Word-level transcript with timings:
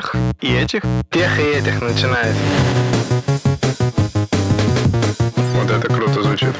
тех 0.00 0.16
и 0.40 0.54
этих, 0.54 0.82
тех 1.10 1.38
и 1.38 1.42
этих 1.42 1.80
начинает. 1.82 2.34
Вот 5.54 5.70
это 5.70 5.88
круто 5.88 6.22
звучит. 6.22 6.54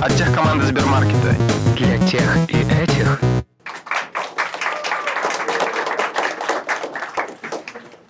От 0.00 0.14
тех 0.16 0.34
команды 0.34 0.64
Сбермаркета. 0.66 1.36
Для 1.76 1.98
тех 2.06 2.36
и 2.48 2.58
этих. 2.82 3.20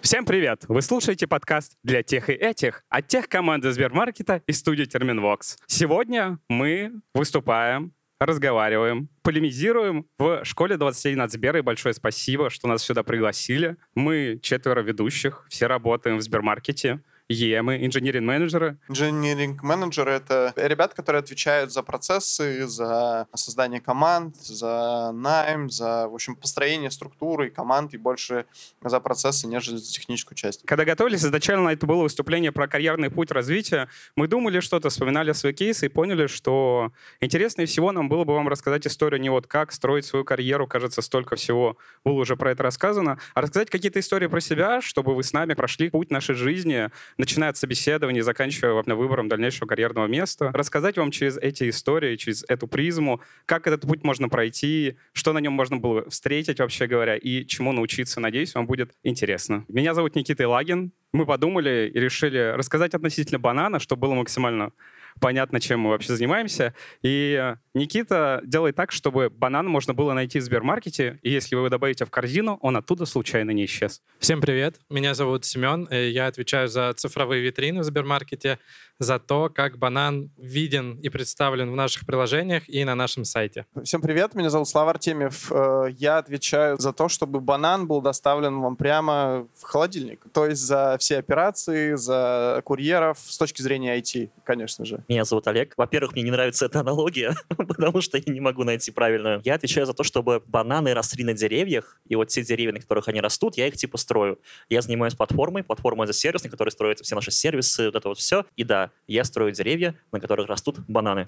Всем 0.00 0.25
привет! 0.25 0.62
Вы 0.68 0.82
слушаете 0.82 1.27
подкаст 1.27 1.73
«Для 1.82 2.05
тех 2.05 2.30
и 2.30 2.32
этих» 2.32 2.84
от 2.89 3.09
тех 3.09 3.29
команды 3.29 3.73
Сбермаркета 3.73 4.41
и 4.46 4.53
студии 4.53 4.84
Терминвокс. 4.84 5.57
Сегодня 5.66 6.39
мы 6.48 6.93
выступаем 7.12 7.96
разговариваем, 8.19 9.09
полемизируем 9.23 10.07
в 10.19 10.45
школе 10.45 10.77
21 10.77 11.21
от 11.21 11.32
Сбера. 11.32 11.59
И 11.59 11.62
большое 11.62 11.95
спасибо, 11.95 12.50
что 12.50 12.69
нас 12.69 12.82
сюда 12.82 13.03
пригласили. 13.03 13.77
Мы 13.95 14.39
четверо 14.43 14.81
ведущих, 14.81 15.45
все 15.49 15.67
работаем 15.67 16.18
в 16.18 16.23
Сбермаркете. 16.23 17.00
ЕМы, 17.29 17.85
инженеринг-менеджеры. 17.85 18.79
Инженеринг-менеджеры— 18.89 20.12
это 20.12 20.53
ребята, 20.57 20.94
которые 20.94 21.21
отвечают 21.21 21.72
за 21.72 21.82
процессы, 21.82 22.67
за 22.67 23.26
создание 23.34 23.80
команд, 23.80 24.36
за 24.36 25.11
найм, 25.12 25.68
за, 25.70 26.08
в 26.08 26.14
общем, 26.14 26.36
построение 26.36 26.90
структуры 26.90 27.50
команд 27.50 27.94
и 27.94 27.96
больше 27.96 28.46
за 28.82 29.00
процессы, 29.00 29.46
нежели 29.46 29.76
за 29.76 29.93
техническую 29.93 30.36
часть. 30.36 30.62
Когда 30.64 30.84
готовились, 30.84 31.25
изначально 31.25 31.70
это 31.70 31.86
было 31.86 32.03
выступление 32.03 32.53
про 32.53 32.69
карьерный 32.69 33.11
путь 33.11 33.31
развития. 33.33 33.89
Мы 34.14 34.28
думали 34.28 34.61
что-то, 34.61 34.89
вспоминали 34.89 35.33
свои 35.33 35.53
кейсы 35.53 35.86
и 35.86 35.89
поняли, 35.89 36.28
что 36.28 36.92
интереснее 37.20 37.67
всего 37.67 37.91
нам 37.92 38.08
было 38.08 38.25
бы 38.25 38.34
вам 38.34 38.48
рассказать 38.48 38.86
историю 38.86 39.20
не 39.20 39.31
вот 39.31 39.47
как 39.47 39.72
строить 39.72 40.05
свою 40.05 40.25
карьеру, 40.25 40.67
кажется, 40.67 41.03
столько 41.03 41.36
всего 41.36 41.77
было 42.05 42.14
уже 42.14 42.36
про 42.36 42.53
это 42.53 42.62
рассказано, 42.62 43.19
а 43.34 43.41
рассказать 43.41 43.70
какие-то 43.70 43.98
истории 43.98 44.28
про 44.28 44.41
себя, 44.41 44.81
чтобы 44.81 45.14
вы 45.14 45.22
с 45.22 45.33
нами 45.33 45.55
прошли 45.55 45.91
путь 45.91 46.11
нашей 46.11 46.34
жизни, 46.34 46.91
начиная 47.19 47.50
от 47.50 47.56
собеседования, 47.56 48.22
заканчивая 48.22 48.83
выбором 48.83 49.28
дальнейшего 49.28 49.67
карьерного 49.67 50.06
места, 50.06 50.50
рассказать 50.53 50.97
вам 50.97 51.11
через 51.11 51.36
эти 51.39 51.69
истории, 51.69 52.17
через 52.17 52.45
эту 52.48 52.67
призму, 52.67 53.20
как 53.47 53.67
этот 53.67 53.83
путь 53.83 54.05
можно 54.05 54.28
пройти, 54.28 54.97
что 55.12 55.33
на 55.33 55.39
нем 55.39 55.53
можно 55.53 55.77
было 55.77 56.08
встретить, 56.08 56.58
вообще 56.58 56.86
говоря, 56.86 57.17
и 57.17 57.47
чему 57.47 57.73
научиться. 57.73 58.20
Надеюсь, 58.20 58.55
вам 58.55 58.67
будет 58.67 58.92
интересно. 59.03 59.64
Меня 59.69 59.95
зовут 59.95 60.14
Никита 60.14 60.48
Лагин. 60.48 60.92
Мы 61.12 61.25
подумали 61.25 61.91
и 61.92 61.98
решили 61.98 62.53
рассказать 62.55 62.95
относительно 62.95 63.39
банана, 63.39 63.78
чтобы 63.78 64.03
было 64.03 64.14
максимально 64.14 64.73
понятно, 65.20 65.61
чем 65.61 65.81
мы 65.81 65.91
вообще 65.91 66.14
занимаемся. 66.14 66.75
И 67.03 67.55
Никита 67.75 68.41
делает 68.45 68.77
так, 68.77 68.92
чтобы 68.92 69.31
банан 69.31 69.67
можно 69.67 69.95
было 69.95 70.12
найти 70.12 70.39
в 70.39 70.42
Сбермаркете, 70.42 71.19
и 71.23 71.31
если 71.31 71.55
вы 71.55 71.62
его 71.62 71.69
добавите 71.69 72.05
в 72.05 72.11
корзину, 72.11 72.58
он 72.62 72.77
оттуда 72.77 73.06
случайно 73.06 73.50
не 73.50 73.64
исчез. 73.67 74.03
Всем 74.19 74.41
привет, 74.41 74.77
меня 74.89 75.14
зовут 75.14 75.45
Семен, 75.45 75.89
я 75.91 76.27
отвечаю 76.27 76.69
за 76.69 76.92
цифровые 76.95 77.42
витрины 77.42 77.81
в 77.81 77.84
Сбермаркете 77.84 78.58
за 78.98 79.19
то, 79.19 79.50
как 79.50 79.78
банан 79.78 80.31
виден 80.36 80.98
и 81.00 81.08
представлен 81.08 81.70
в 81.70 81.77
наших 81.77 82.06
приложениях 82.06 82.69
и 82.69 82.84
на 82.84 82.95
нашем 82.95 83.25
сайте. 83.25 83.67
Всем 83.84 84.01
привет, 84.01 84.34
меня 84.34 84.51
зовут 84.51 84.69
Слава 84.69 84.92
Артемьев. 84.92 85.53
Э, 85.53 85.89
я 85.98 86.19
отвечаю 86.19 86.78
за 86.78 86.92
то, 86.92 87.08
чтобы 87.08 87.41
банан 87.41 87.86
был 87.86 88.01
доставлен 88.01 88.61
вам 88.61 88.77
прямо 88.77 89.47
в 89.55 89.62
холодильник. 89.62 90.25
То 90.33 90.47
есть 90.47 90.62
за 90.62 90.97
все 90.98 91.19
операции, 91.19 91.95
за 91.95 92.62
курьеров 92.64 93.19
с 93.19 93.36
точки 93.36 93.61
зрения 93.61 93.98
IT, 93.98 94.30
конечно 94.45 94.84
же. 94.84 95.05
Меня 95.09 95.25
зовут 95.25 95.47
Олег. 95.47 95.73
Во-первых, 95.77 96.15
мне 96.15 96.23
не 96.23 96.33
нравится 96.33 96.67
эта 96.67 96.81
аналогия, 96.81 97.37
потому 97.57 98.01
что 98.01 98.19
я 98.19 98.33
не 98.33 98.41
могу 98.41 98.65
найти 98.65 98.91
правильную. 98.91 99.41
Я 99.45 99.55
отвечаю 99.55 99.87
за 99.87 99.95
то, 99.95 100.03
чтобы 100.03 100.43
бананы 100.47 100.95
росли 100.95 101.23
на 101.23 101.33
деревьях, 101.33 102.01
и 102.09 102.17
вот 102.17 102.29
те 102.29 102.43
деревья, 102.43 102.73
на 102.73 102.81
которых 102.81 103.07
они 103.07 103.21
растут, 103.21 103.57
я 103.57 103.69
их 103.69 103.77
типа 103.77 103.98
строю. 103.98 104.41
Я 104.69 104.83
занимаюсь 104.83 105.15
платформой, 105.15 105.63
платформой 105.63 106.09
за 106.09 106.13
сервис, 106.13 106.43
на 106.43 106.51
которой 106.51 106.71
строятся 106.71 107.05
все 107.05 107.15
наши 107.15 107.31
сервисы, 107.31 107.87
вот 107.87 107.95
это 107.95 108.09
вот 108.09 108.19
все. 108.19 108.45
И 108.57 108.65
да, 108.65 108.91
я 109.07 109.23
строю 109.23 109.53
деревья, 109.53 109.95
на 110.11 110.21
которых 110.21 110.48
растут 110.48 110.80
бананы. 110.89 111.27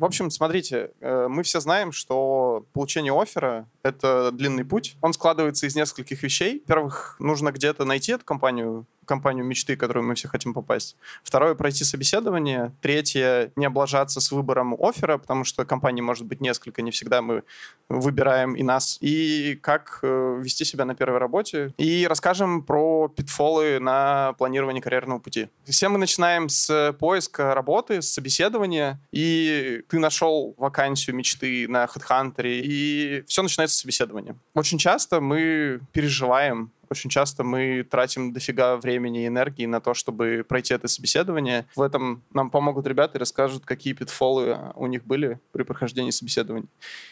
В 0.00 0.04
общем, 0.06 0.30
смотрите, 0.30 0.92
э, 1.00 1.26
мы 1.28 1.42
все 1.42 1.60
знаем, 1.60 1.92
что 1.92 2.49
получение 2.72 3.12
оффера— 3.12 3.68
это 3.82 4.30
длинный 4.32 4.64
путь. 4.64 4.96
Он 5.00 5.12
складывается 5.12 5.66
из 5.66 5.76
нескольких 5.76 6.22
вещей. 6.22 6.62
Во-первых, 6.66 7.16
нужно 7.18 7.52
где-то 7.52 7.84
найти 7.84 8.12
эту 8.12 8.24
компанию, 8.24 8.86
компанию 9.04 9.44
мечты, 9.44 9.74
в 9.74 9.78
которую 9.78 10.04
мы 10.04 10.14
все 10.14 10.28
хотим 10.28 10.54
попасть. 10.54 10.96
Второе— 11.22 11.54
пройти 11.56 11.84
собеседование. 11.84 12.72
Третье— 12.80 13.52
не 13.56 13.66
облажаться 13.66 14.20
с 14.20 14.30
выбором 14.32 14.74
оффера, 14.78 15.18
потому 15.18 15.44
что 15.44 15.64
компаний 15.64 16.02
может 16.02 16.26
быть 16.26 16.40
несколько, 16.40 16.82
не 16.82 16.90
всегда 16.90 17.22
мы 17.22 17.42
выбираем 17.88 18.54
и 18.54 18.62
нас. 18.62 18.98
И 19.00 19.58
как 19.60 19.98
э, 20.02 20.38
вести 20.40 20.64
себя 20.64 20.84
на 20.84 20.94
первой 20.94 21.18
работе. 21.18 21.74
И 21.76 22.06
расскажем 22.08 22.62
про 22.62 23.08
питфолы 23.08 23.80
на 23.80 24.34
планирование 24.38 24.82
карьерного 24.82 25.18
пути. 25.18 25.48
Все 25.64 25.88
мы 25.88 25.98
начинаем 25.98 26.48
с 26.48 26.94
поиска 26.98 27.54
работы, 27.54 28.02
с 28.02 28.08
собеседования, 28.08 29.00
и 29.12 29.82
ты 29.88 29.98
нашел 29.98 30.54
вакансию 30.56 31.16
мечты 31.16 31.66
на 31.68 31.84
HeadHunter, 31.84 32.39
и 32.48 33.22
все 33.26 33.42
начинается 33.42 33.76
с 33.76 33.80
собеседования. 33.80 34.36
Очень 34.54 34.78
часто 34.78 35.20
мы 35.20 35.80
переживаем 35.92 36.70
очень 36.90 37.08
часто 37.08 37.44
мы 37.44 37.86
тратим 37.88 38.32
дофига 38.32 38.76
времени 38.76 39.22
и 39.22 39.26
энергии 39.28 39.66
на 39.66 39.80
то, 39.80 39.94
чтобы 39.94 40.44
пройти 40.46 40.74
это 40.74 40.88
собеседование. 40.88 41.66
В 41.76 41.82
этом 41.82 42.22
нам 42.34 42.50
помогут 42.50 42.86
ребята 42.86 43.16
и 43.16 43.20
расскажут, 43.20 43.64
какие 43.64 43.92
питфолы 43.92 44.58
у 44.74 44.86
них 44.88 45.04
были 45.04 45.38
при 45.52 45.62
прохождении 45.62 46.10
собеседований. 46.10 46.68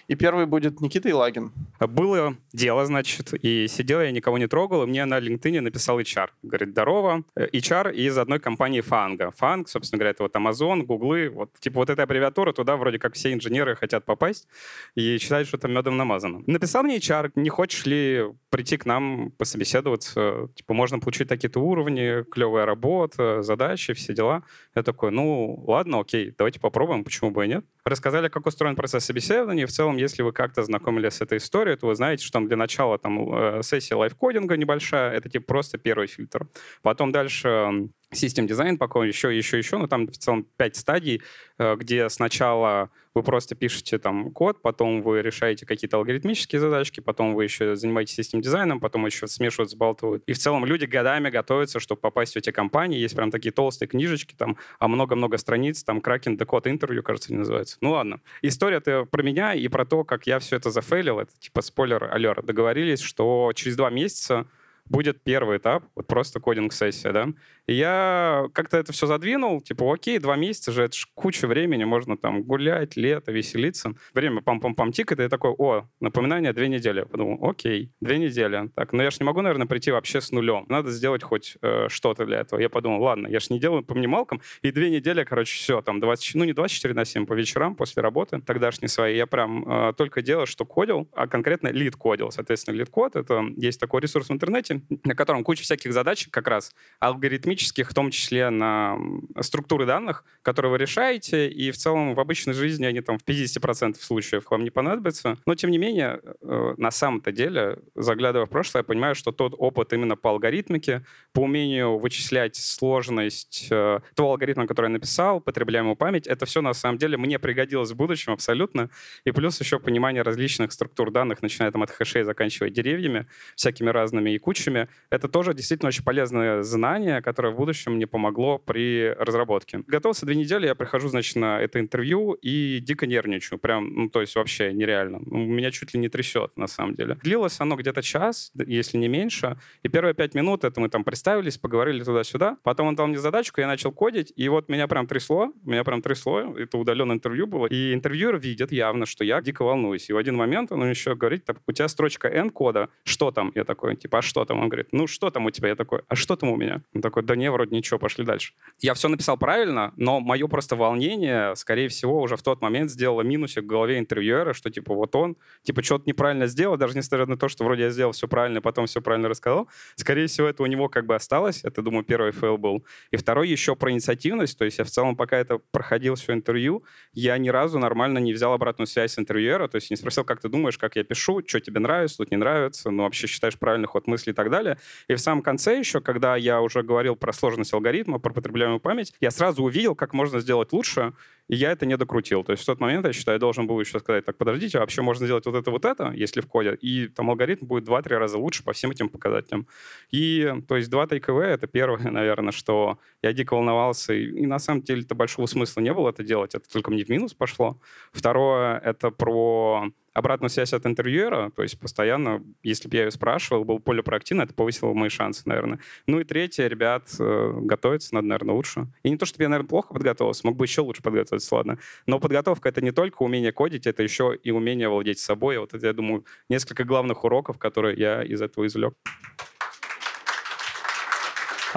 И 0.09 0.17
первый 0.17 0.47
будет 0.47 0.81
Никита 0.81 1.09
Илагин. 1.09 1.53
Было 1.79 2.37
дело, 2.53 2.85
значит, 2.87 3.33
и 3.45 3.69
сидел 3.69 4.01
я, 4.01 4.11
никого 4.11 4.39
не 4.39 4.49
трогал, 4.49 4.83
и 4.83 4.87
мне 4.87 5.05
на 5.05 5.21
LinkedIn 5.21 5.61
написал 5.61 6.01
HR. 6.01 6.31
Говорит, 6.43 6.71
здорово, 6.71 7.23
HR 7.37 7.95
из 7.95 8.19
одной 8.19 8.41
компании 8.41 8.81
Фанга. 8.81 9.31
Фанг, 9.37 9.69
собственно 9.69 9.99
говоря, 9.99 10.11
это 10.11 10.25
вот 10.25 10.35
Amazon, 10.35 10.83
Гуглы, 10.83 11.29
вот, 11.29 11.53
типа 11.61 11.77
вот 11.77 11.91
эта 11.91 12.03
аббревиатура, 12.03 12.53
туда 12.53 12.77
вроде 12.77 12.99
как 12.99 13.15
все 13.15 13.33
инженеры 13.33 13.77
хотят 13.77 14.05
попасть 14.05 14.49
и 14.97 15.19
считают, 15.19 15.47
что 15.47 15.59
там 15.59 15.73
медом 15.73 15.97
намазано. 15.97 16.43
Написал 16.47 16.83
мне 16.83 16.99
HR, 16.99 17.31
не 17.37 17.49
хочешь 17.49 17.87
ли 17.87 18.25
прийти 18.51 18.77
к 18.77 18.85
нам 18.87 19.31
по 19.39 19.45
собеседованию 19.45 19.68
собеседоваться. 19.69 20.49
Типа, 20.55 20.75
можно 20.75 20.99
получить 20.99 21.29
такие-то 21.29 21.61
уровни, 21.61 22.25
клевая 22.31 22.67
работа, 22.67 23.43
задачи, 23.43 23.93
все 23.93 24.15
дела. 24.15 24.43
Я 24.75 24.83
такой, 24.83 25.11
ну, 25.11 25.63
ладно, 25.67 26.01
окей, 26.01 26.35
давайте 26.37 26.61
попробуем, 26.61 27.05
почему 27.05 27.31
бы 27.31 27.45
и 27.45 27.49
нет. 27.49 27.65
Рассказали, 27.85 28.29
как 28.29 28.47
устроен 28.47 28.77
процесс 28.77 29.05
собеседования. 29.05 29.67
В 29.67 29.71
целом, 29.71 29.97
если 29.97 30.23
вы 30.23 30.33
как-то 30.33 30.63
знакомились 30.63 31.15
с 31.15 31.21
этой 31.21 31.39
историей, 31.39 31.77
то 31.77 31.87
вы 31.87 31.95
знаете, 31.95 32.25
что 32.25 32.33
там 32.33 32.47
для 32.49 32.57
начала 32.57 32.99
там 32.99 33.35
э, 33.35 33.63
сессия 33.63 33.95
лайфкодинга 33.95 34.57
небольшая, 34.57 35.13
это 35.13 35.29
типа 35.29 35.47
просто 35.47 35.79
первый 35.79 36.07
фильтр. 36.07 36.47
Потом 36.83 37.13
дальше 37.13 37.89
систем 38.13 38.47
дизайн, 38.47 38.79
пока 38.79 39.05
еще, 39.05 39.37
еще, 39.37 39.59
еще, 39.59 39.79
но 39.79 39.87
там 39.87 40.07
в 40.07 40.17
целом 40.17 40.47
пять 40.57 40.77
стадий, 40.77 41.23
э, 41.59 41.77
где 41.77 42.09
сначала 42.09 42.91
вы 43.15 43.23
просто 43.23 43.55
пишете 43.55 43.99
там 43.99 44.31
код, 44.31 44.63
потом 44.63 45.03
вы 45.03 45.23
решаете 45.23 45.67
какие-то 45.67 45.97
алгоритмические 45.97 46.61
задачки, 46.61 47.01
потом 47.01 47.35
вы 47.35 47.45
еще 47.45 47.75
занимаетесь 47.75 48.15
систем 48.15 48.41
дизайном, 48.41 48.81
потом 48.81 49.07
еще 49.07 49.27
смешивают, 49.27 49.71
сбалтывают. 49.71 50.23
И 50.27 50.33
в 50.33 50.39
целом 50.39 50.65
люди 50.65 50.85
годами 50.85 51.29
готовятся, 51.29 51.81
чтобы 51.81 52.01
попасть 52.01 52.35
в 52.35 52.37
эти 52.37 52.51
компании. 52.51 52.99
Есть 52.99 53.17
прям 53.17 53.31
такие 53.31 53.51
толстые 53.51 53.89
книжечки, 53.89 54.35
там, 54.37 54.57
а 54.79 54.89
много-много 54.89 55.37
страниц, 55.37 55.83
там, 55.83 56.01
Кракен 56.01 56.37
Декод 56.37 56.67
интервью, 56.67 57.03
кажется, 57.03 57.33
не 57.33 57.39
называется. 57.39 57.79
Ну 57.81 57.91
ладно. 57.91 58.21
История-то 58.43 59.05
про 59.05 59.23
меня 59.23 59.55
и 59.55 59.67
про 59.69 59.85
то, 59.85 60.05
как 60.05 60.27
я 60.27 60.39
все 60.39 60.57
это 60.57 60.71
зафейлил. 60.71 61.19
Это 61.19 61.33
типа 61.39 61.63
спойлер 61.63 62.05
алер. 62.05 62.43
Договорились, 62.43 63.01
что 63.01 63.53
через 63.55 63.77
два 63.77 63.91
месяца 63.91 64.47
будет 64.91 65.23
первый 65.23 65.59
этап, 65.59 65.85
вот 65.95 66.07
просто 66.07 66.41
coding-сессия, 66.41 67.13
да, 67.13 67.29
и 67.69 67.75
я 67.75 68.47
как-то 68.55 68.79
это 68.79 68.93
все 68.93 69.07
задвинул, 69.07 69.61
типа, 69.61 69.93
окей, 69.93 70.19
два 70.19 70.37
месяца 70.37 70.73
же, 70.73 70.85
это 70.85 70.97
ж 70.97 71.07
куча 71.15 71.47
времени, 71.47 71.85
можно 71.85 72.17
там 72.17 72.43
гулять, 72.43 72.97
лето, 72.97 73.31
веселиться. 73.31 73.93
Время 74.15 74.41
пам-пам-пам 74.41 74.91
тикает, 74.91 75.21
и 75.21 75.23
я 75.25 75.29
такой, 75.29 75.51
о, 75.51 75.85
напоминание 76.01 76.55
две 76.55 76.69
недели. 76.69 77.03
Подумал, 77.03 77.39
окей, 77.47 77.93
две 78.01 78.19
недели. 78.19 78.71
Так, 78.75 78.95
но 78.95 79.03
я 79.03 79.11
ж 79.11 79.21
не 79.21 79.27
могу, 79.27 79.43
наверное, 79.43 79.67
прийти 79.67 79.91
вообще 79.91 80.23
с 80.23 80.33
нулем. 80.33 80.65
Надо 80.71 80.91
сделать 80.91 81.23
хоть 81.23 81.59
э, 81.61 81.89
что-то 81.91 82.25
для 82.25 82.39
этого. 82.41 82.59
Я 82.59 82.71
подумал, 82.71 83.03
ладно, 83.03 83.27
я 83.27 83.39
ж 83.39 83.51
не 83.51 83.61
делаю 83.61 83.83
по 83.83 83.93
минималкам, 83.93 84.41
и 84.63 84.71
две 84.71 84.89
недели, 84.89 85.23
короче, 85.25 85.55
все, 85.55 85.83
там, 85.83 86.01
20, 86.01 86.37
ну, 86.37 86.45
не 86.45 86.55
24 86.55 86.95
на 86.95 87.05
7, 87.05 87.27
по 87.27 87.35
вечерам 87.35 87.75
после 87.75 88.03
работы, 88.03 88.41
тогдашней 88.41 88.89
своей, 88.89 89.19
я 89.19 89.27
прям 89.27 89.69
э, 89.69 89.93
только 89.93 90.23
делал, 90.23 90.47
что 90.47 90.65
кодил, 90.65 91.07
а 91.13 91.27
конкретно 91.27 91.69
leetcode 91.69 91.97
ил. 91.97 92.31
Соответственно, 92.31 92.77
LeetCode— 92.77 93.15
это 93.17 93.45
есть 93.59 93.79
такой 93.79 94.01
ресурс 94.01 94.31
в 94.31 94.33
интернете, 94.33 94.78
на 95.05 95.15
котором 95.15 95.45
куча 95.45 95.63
всяких 95.63 95.93
задач 95.93 96.29
как 96.31 96.49
раз 96.49 96.75
алгоритмических, 97.01 97.91
в 97.91 97.95
том 97.95 98.11
числе 98.11 98.51
на 98.51 98.99
структуры 99.41 99.87
данных, 99.87 100.25
которые 100.43 100.73
вы 100.73 100.79
решаете, 100.79 101.49
и 101.49 101.71
в 101.71 101.77
целом 101.77 102.15
в 102.15 102.21
обычной 102.21 102.55
жизни 102.55 102.87
они 102.87 103.01
там 103.01 103.19
в 103.19 103.25
50% 103.25 103.97
случаев 104.01 104.45
вам 104.51 104.65
не 104.65 104.71
понадобятся. 104.71 105.39
Но, 105.47 105.55
тем 105.55 105.71
не 105.71 105.79
менее, 105.79 106.21
э, 106.41 106.75
на 106.77 106.91
самом-то 106.91 107.33
деле, 107.33 107.79
заглядывая 107.95 108.47
в 108.47 108.51
прошлое, 108.51 108.81
я 108.83 108.85
понимаю, 108.85 109.15
что 109.15 109.33
тот 109.33 109.55
опыт 109.57 109.93
именно 109.93 110.17
по 110.17 110.31
алгоритмике, 110.31 111.05
по 111.33 111.41
умению 111.41 111.99
вычислять 111.99 112.57
сложность 112.57 113.69
э, 113.71 114.01
того 114.15 114.31
алгоритма, 114.33 114.67
который 114.67 114.87
я 114.87 114.93
написал, 114.93 115.41
потребляемую 115.41 115.97
память, 115.97 116.27
это 116.27 116.47
все 116.47 116.63
на 116.63 116.75
самом 116.75 116.99
деле 116.99 117.17
мне 117.17 117.39
пригодилось 117.39 117.91
в 117.91 117.97
будущем 117.97 118.33
абсолютно. 118.33 118.91
И 119.25 119.33
плюс 119.33 119.61
еще 119.61 119.79
понимание 119.79 120.23
различных 120.23 120.73
структур 120.73 121.11
данных, 121.11 121.43
начиная 121.43 121.71
там 121.71 121.83
от 121.83 121.91
хэшей, 121.91 122.23
заканчивая 122.23 122.71
деревьями, 122.71 123.27
всякими 123.57 123.91
разными 123.91 124.31
и 124.31 124.39
кучами. 124.69 124.89
Это 125.11 125.29
тоже 125.29 125.55
действительно 125.55 125.89
очень 125.89 126.05
полезное 126.05 126.63
знание, 126.63 127.23
которое 127.23 127.53
в 127.53 127.57
будущем 127.57 127.95
мне 127.95 128.07
помогло 128.07 128.59
при 128.59 129.15
разработке. 129.19 129.83
Готовился 129.87 130.27
две 130.27 130.37
недели, 130.37 130.67
я 130.67 130.75
прихожу, 130.75 131.09
значит, 131.09 131.37
на 131.37 131.61
это 131.61 131.81
интервью 131.81 132.33
и 132.33 132.81
дико 132.81 133.07
нервничаю. 133.07 133.59
Прям, 133.59 133.95
ну, 133.95 134.09
то 134.09 134.21
есть 134.21 134.37
вообще 134.37 134.73
нереально. 134.73 135.21
Ну, 135.25 135.39
меня 135.39 135.71
чуть 135.71 135.95
ли 135.95 136.01
не 136.01 136.09
трясет, 136.09 136.57
на 136.57 136.67
самом 136.67 136.95
деле. 136.95 137.17
Длилось 137.23 137.61
оно 137.61 137.77
где-то 137.77 138.03
час, 138.03 138.53
если 138.67 138.99
не 138.99 139.09
меньше. 139.09 139.57
И 139.85 139.89
первые 139.89 140.15
пять 140.15 140.35
минут 140.35 140.65
это 140.65 140.81
мы 140.81 140.89
там 140.89 141.05
представились, 141.05 141.59
поговорили 141.59 142.03
туда-сюда. 142.03 142.57
Потом 142.63 142.89
он 142.89 142.95
дал 142.95 143.07
мне 143.07 143.19
задачку, 143.19 143.61
я 143.61 143.67
начал 143.67 143.93
кодить, 143.93 144.33
и 144.37 144.49
вот 144.49 144.69
меня 144.69 144.87
прям 144.89 145.07
трясло, 145.07 145.53
меня 145.65 145.85
прям 145.85 146.03
трясло. 146.03 146.55
Это 146.57 146.79
удаленное 146.79 147.17
интервью 147.17 147.47
было. 147.47 147.67
И 147.67 147.95
интервьюер 147.95 148.39
видит 148.39 148.73
явно, 148.73 149.07
что 149.07 149.25
я 149.25 149.41
дико 149.41 149.65
волнуюсь. 149.65 150.11
И 150.11 150.13
в 150.13 150.17
один 150.17 150.37
момент 150.37 150.73
он 150.73 150.89
еще 150.89 151.15
говорит, 151.15 151.45
так, 151.45 151.57
у 151.67 151.73
тебя 151.73 151.89
строчка 151.89 152.29
N 152.29 152.51
кода, 152.51 152.89
что 153.05 153.31
там? 153.31 153.53
Я 153.55 153.65
такой, 153.65 153.97
типа, 153.97 154.19
а 154.19 154.23
что 154.23 154.45
там? 154.45 154.58
Он 154.61 154.69
говорит, 154.69 154.89
ну 154.93 155.07
что 155.07 155.31
там 155.31 155.47
у 155.47 155.51
тебя? 155.51 155.71
Я 155.71 155.77
такой, 155.77 156.03
а 156.09 156.15
что 156.15 156.37
там 156.37 156.51
у 156.51 156.57
меня? 156.57 156.83
Он 156.95 157.03
такой, 157.03 157.23
да 157.23 157.37
не, 157.37 157.51
вроде 157.51 157.77
ничего, 157.77 157.99
пошли 157.99 158.25
дальше. 158.25 158.53
Я 158.81 158.95
все 158.95 159.09
написал 159.09 159.37
правильно, 159.37 159.93
но 159.97 160.21
мое 160.21 160.47
просто 160.49 160.77
волнение, 160.77 161.55
скорее 161.57 161.89
всего, 161.89 162.21
уже 162.21 162.37
в 162.37 162.43
тот 162.43 162.61
момент 162.61 162.91
сделало 162.91 163.23
минусик 163.23 163.65
в 163.65 163.67
голове 163.67 163.99
интервьюера, 163.99 164.53
что 164.53 164.71
типа 164.71 164.95
вот 164.95 165.15
он, 165.17 165.37
типа 165.63 165.83
что-то 165.83 166.05
неправильно 166.07 166.47
сделал, 166.47 166.77
даже 166.77 166.97
несмотря 166.97 167.27
на 167.27 167.37
то, 167.37 167.49
что 167.49 167.65
вроде 167.65 167.85
я 167.85 167.91
сделал 167.91 168.13
все 168.13 168.29
правильно, 168.29 168.61
потом 168.61 168.87
все 168.87 169.01
правильно 169.01 169.29
рассказал. 169.29 169.69
Скорее 169.97 170.27
всего, 170.27 170.47
это 170.47 170.63
у 170.63 170.67
него 170.67 170.89
как 170.89 171.07
бы 171.07 171.15
осталось. 171.15 171.65
Это, 171.65 171.83
думаю, 171.83 172.05
первый 172.05 172.33
fail 172.33 172.59
был. 172.59 172.85
И 173.11 173.17
второй 173.17 173.49
еще 173.49 173.77
про 173.77 173.91
инициативность. 173.91 174.59
То 174.59 174.65
есть 174.65 174.79
я 174.79 174.85
в 174.85 174.91
целом, 174.91 175.17
пока 175.17 175.37
это 175.37 175.59
проходил 175.71 176.15
все 176.15 176.33
интервью, 176.33 176.85
я 177.13 177.39
ни 177.39 177.49
разу 177.49 177.79
нормально 177.79 178.19
не 178.19 178.33
взял 178.33 178.53
обратную 178.53 178.87
связь 178.87 179.13
с 179.13 179.19
интервьюера. 179.19 179.69
То 179.69 179.77
есть 179.77 179.91
не 179.91 179.97
спросил, 179.97 180.25
как 180.25 180.41
ты 180.41 180.49
думаешь, 180.49 180.79
как 180.79 180.97
я 180.97 181.05
пишу, 181.05 181.43
что 181.47 181.61
тебе 181.61 181.81
нравится, 181.81 182.19
тут 182.19 182.31
не 182.31 182.37
нравится, 182.37 182.91
ну 182.91 183.03
вообще 183.05 183.27
считаешь 183.27 183.59
правильный 183.59 183.89
ход 183.89 184.07
мысли 184.07 184.31
и 184.31 184.35
так 184.35 184.48
далее. 184.51 184.79
И 185.09 185.15
в 185.15 185.21
самом 185.21 185.43
конце 185.43 185.79
еще, 185.79 186.01
когда 186.01 186.37
я 186.37 186.61
уже 186.61 186.83
говорил 186.83 187.17
про 187.17 187.33
сложность 187.33 187.73
алгоритма, 187.73 188.19
про 188.19 188.33
потребляемую 188.33 188.81
память, 188.81 189.13
я 189.21 189.31
сразу 189.31 189.63
увидел, 189.63 189.95
как 189.95 190.13
можно 190.15 190.41
сделать 190.41 190.73
лучше, 190.73 191.13
и 191.49 191.57
я 191.57 191.73
это 191.73 191.87
не 191.87 191.97
докрутил. 191.97 192.45
То 192.45 192.53
есть 192.53 192.63
в 192.63 192.67
тот 192.67 192.79
момент, 192.79 193.07
я 193.07 193.13
считаю, 193.13 193.37
я 193.37 193.41
должен 193.41 193.67
был 193.67 193.81
еще 193.81 193.99
сказать, 193.99 194.25
так, 194.25 194.37
подождите, 194.37 194.79
а 194.79 194.81
вообще 194.83 195.03
можно 195.03 195.27
сделать 195.27 195.47
вот 195.47 195.55
это, 195.55 195.71
вот 195.71 195.85
это, 195.85 196.13
если 196.13 196.41
в 196.41 196.47
коде, 196.47 196.75
и 196.75 197.09
там 197.09 197.31
алгоритм 197.31 197.67
будет 197.67 197.89
2-3 197.89 198.17
раза 198.17 198.39
лучше 198.39 198.63
по 198.63 198.73
всем 198.73 198.91
этим 198.91 199.09
показателям. 199.09 199.67
И, 200.11 200.55
то 200.69 200.77
есть, 200.77 200.91
два 200.91 201.07
ТКВ— 201.07 201.39
это 201.39 201.67
первое, 201.67 202.11
наверное, 202.11 202.53
что 202.53 202.99
я 203.23 203.33
дико 203.33 203.55
волновался, 203.55 204.13
и, 204.13 204.25
и 204.25 204.47
на 204.47 204.59
самом 204.59 204.83
деле-то 204.83 205.15
большого 205.15 205.47
смысла 205.47 205.81
не 205.81 205.93
было 205.93 206.11
это 206.11 206.23
делать, 206.23 206.55
это 206.55 206.71
только 206.71 206.91
мне 206.91 207.05
в 207.05 207.09
минус 207.09 207.35
пошло. 207.35 207.81
Второе— 208.13 208.79
это 208.85 209.11
про 209.11 209.91
обратную 210.19 210.51
связь 210.51 210.73
от 210.73 210.87
интервьюера, 210.87 211.51
то 211.55 211.63
есть 211.63 211.79
постоянно, 211.79 212.43
если 212.63 212.89
бы 212.89 212.97
я 212.97 213.05
ее 213.05 213.11
спрашивал, 213.11 213.65
был 213.65 213.79
более 213.79 214.03
проактивно, 214.03 214.43
это 214.43 214.55
повысило 214.55 214.93
мои 214.93 215.09
шансы, 215.09 215.43
наверное. 215.47 215.79
Ну 216.07 216.21
и 216.21 216.25
третье, 216.25 216.67
ребят, 216.67 217.09
э, 217.19 217.53
готовиться 217.63 218.15
надо, 218.15 218.27
наверное, 218.27 218.55
лучше. 218.55 218.89
И 219.03 219.11
не 219.11 219.17
то, 219.17 219.27
чтобы 219.27 219.45
я, 219.45 219.49
наверное, 219.49 219.69
плохо 219.69 219.95
подготовился, 219.95 220.47
мог 220.47 220.57
бы 220.57 220.65
еще 220.65 220.83
лучше 220.83 221.03
подготовиться, 221.03 221.55
ладно. 221.55 221.79
Но 222.07 222.19
подготовка— 222.21 222.69
это 222.71 222.81
не 222.81 222.93
только 222.93 223.23
умение 223.23 223.53
кодить, 223.53 223.87
это 223.87 224.03
еще 224.03 224.39
и 224.43 224.51
умение 224.51 224.89
владеть 224.89 225.19
собой. 225.19 225.59
Вот 225.59 225.75
это, 225.75 225.87
я 225.87 225.93
думаю, 225.93 226.25
несколько 226.49 226.85
главных 226.85 227.25
уроков, 227.25 227.59
которые 227.59 227.97
я 227.97 228.23
из 228.23 228.43
этого 228.43 228.67
извлек. 228.67 228.95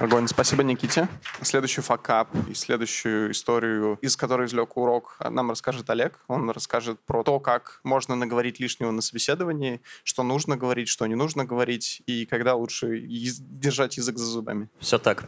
Огонь. 0.02 0.28
Спасибо, 0.28 0.64
Никите. 0.64 1.08
Следующий 1.44 1.82
факап 1.82 2.28
и 2.50 2.56
следующую 2.56 3.34
историю, 3.34 4.00
из 4.02 4.18
которой 4.18 4.48
извлек 4.48 4.76
урок, 4.76 5.16
нам 5.30 5.52
расскажет 5.52 5.92
Олег. 5.92 6.20
Он 6.28 6.50
расскажет 6.50 7.00
про 7.06 7.24
то, 7.24 7.40
как 7.40 7.82
можно 7.84 8.16
наговорить 8.16 8.60
лишнего 8.60 8.90
на 8.90 9.04
собеседовании, 9.04 9.80
что 10.04 10.24
нужно 10.24 10.58
говорить, 10.58 10.88
что 10.88 11.06
не 11.06 11.14
нужно 11.14 11.46
говорить, 11.46 12.02
и 12.08 12.26
когда 12.26 12.56
лучше 12.56 13.00
держать 13.00 13.98
язык 13.98 14.18
за 14.18 14.26
зубами. 14.26 14.70
Все 14.80 14.98
так. 14.98 15.26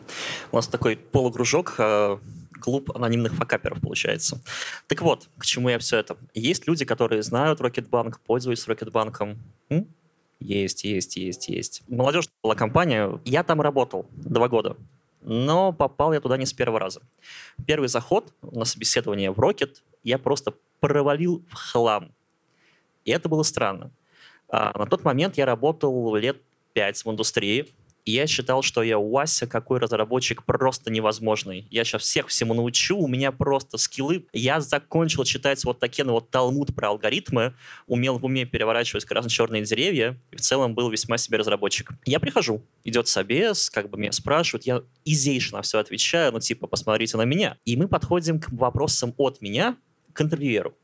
У 0.51 0.55
нас 0.55 0.67
такой 0.67 0.97
полукружок 0.97 1.75
э, 1.77 2.17
клуб 2.59 2.89
анонимных 2.95 3.35
факаперов 3.35 3.79
получается. 3.79 4.41
Так 4.87 5.03
вот, 5.03 5.29
к 5.37 5.45
чему 5.45 5.69
я 5.69 5.77
все 5.77 5.97
это? 5.97 6.17
Есть 6.33 6.67
люди, 6.67 6.83
которые 6.83 7.21
знают 7.21 7.61
Рокетбанк, 7.61 8.19
пользуются 8.21 8.71
Рокетбанком. 8.71 9.37
Есть, 10.43 10.83
есть, 10.83 11.15
есть, 11.15 11.47
есть. 11.47 11.83
Молодежь 11.87 12.25
была 12.43 12.53
компания. 12.53 13.19
Я 13.23 13.43
там 13.43 13.61
работал 13.61 14.05
два 14.11 14.49
года. 14.49 14.75
Но 15.21 15.71
попал 15.71 16.11
я 16.11 16.19
туда 16.19 16.35
не 16.35 16.45
с 16.45 16.51
первого 16.51 16.79
раза. 16.79 17.01
Первый 17.65 17.87
заход 17.87 18.33
на 18.41 18.65
собеседование 18.65 19.31
в 19.31 19.39
Rocket 19.39 19.77
я 20.03 20.17
просто 20.17 20.53
провалил 20.81 21.45
в 21.49 21.53
хлам. 21.53 22.11
И 23.05 23.11
это 23.11 23.29
было 23.29 23.43
странно. 23.43 23.91
А, 24.49 24.77
на 24.77 24.85
тот 24.85 25.05
момент 25.05 25.37
я 25.37 25.45
работал 25.45 26.13
лет 26.15 26.41
пять 26.73 27.05
в 27.05 27.09
индустрии, 27.09 27.69
я 28.11 28.27
считал, 28.27 28.61
что 28.61 28.83
я 28.83 28.97
Вася, 28.97 29.47
какой 29.47 29.79
разработчик, 29.79 30.43
просто 30.43 30.91
невозможный. 30.91 31.67
Я 31.69 31.83
сейчас 31.83 32.03
всех 32.03 32.27
всему 32.27 32.53
научу, 32.53 32.97
у 32.97 33.07
меня 33.07 33.31
просто 33.31 33.77
скиллы. 33.77 34.25
Я 34.33 34.59
закончил 34.61 35.23
читать 35.23 35.63
вот 35.63 35.79
такие, 35.79 36.03
ну 36.03 36.13
вот 36.13 36.29
талмуд 36.29 36.75
про 36.75 36.89
алгоритмы, 36.89 37.53
умел 37.87 38.19
в 38.19 38.25
уме 38.25 38.45
переворачивать 38.45 39.05
красно-черные 39.05 39.63
деревья, 39.63 40.19
и 40.31 40.35
в 40.35 40.41
целом 40.41 40.75
был 40.75 40.89
весьма 40.89 41.17
себе 41.17 41.37
разработчик. 41.37 41.91
Я 42.05 42.19
прихожу, 42.19 42.61
идет 42.83 43.07
собес, 43.07 43.69
как 43.69 43.89
бы 43.89 43.97
меня 43.97 44.11
спрашивают, 44.11 44.65
я 44.65 44.83
изейше 45.05 45.53
на 45.53 45.61
все 45.61 45.79
отвечаю, 45.79 46.33
ну 46.33 46.39
типа, 46.39 46.67
посмотрите 46.67 47.17
на 47.17 47.23
меня. 47.23 47.57
И 47.65 47.77
мы 47.77 47.87
подходим 47.87 48.39
к 48.39 48.51
вопросам 48.51 49.13
от 49.17 49.41
меня 49.41 49.77
к 50.13 50.21
интервьюеру. 50.21 50.75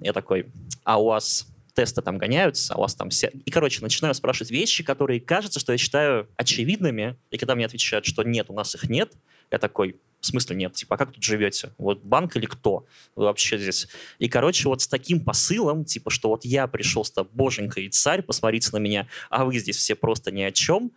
Я 0.00 0.12
такой, 0.12 0.46
а 0.84 1.00
у 1.00 1.06
вас 1.06 1.46
тесты 1.74 2.02
там 2.02 2.18
гоняются, 2.18 2.74
а 2.74 2.78
у 2.78 2.80
вас 2.82 2.94
там 2.94 3.10
все... 3.10 3.30
И, 3.44 3.50
короче, 3.50 3.80
начинаю 3.80 4.14
спрашивать 4.14 4.50
вещи, 4.50 4.82
которые 4.82 5.20
кажется, 5.20 5.60
что 5.60 5.72
я 5.72 5.78
считаю 5.78 6.28
очевидными, 6.36 7.16
и 7.30 7.38
когда 7.38 7.54
мне 7.54 7.66
отвечают, 7.66 8.04
что 8.04 8.22
нет, 8.22 8.50
у 8.50 8.54
нас 8.54 8.74
их 8.74 8.88
нет, 8.88 9.12
я 9.50 9.58
такой, 9.58 9.96
в 10.20 10.26
смысле 10.26 10.56
нет? 10.56 10.74
Типа, 10.74 10.94
а 10.94 10.98
как 10.98 11.12
тут 11.12 11.22
живете? 11.22 11.72
Вот 11.78 12.02
банк 12.02 12.36
или 12.36 12.46
кто? 12.46 12.86
Вы 13.16 13.24
вообще 13.24 13.58
здесь? 13.58 13.88
И, 14.18 14.28
короче, 14.28 14.68
вот 14.68 14.82
с 14.82 14.88
таким 14.88 15.20
посылом, 15.20 15.84
типа, 15.84 16.10
что 16.10 16.28
вот 16.28 16.44
я 16.44 16.66
пришел 16.66 17.04
с 17.04 17.12
боженька 17.32 17.80
и 17.80 17.88
царь, 17.88 18.22
посмотрите 18.22 18.70
на 18.72 18.78
меня, 18.78 19.08
а 19.30 19.44
вы 19.44 19.58
здесь 19.58 19.76
все 19.76 19.94
просто 19.94 20.30
ни 20.30 20.42
о 20.42 20.52
чем, 20.52 20.92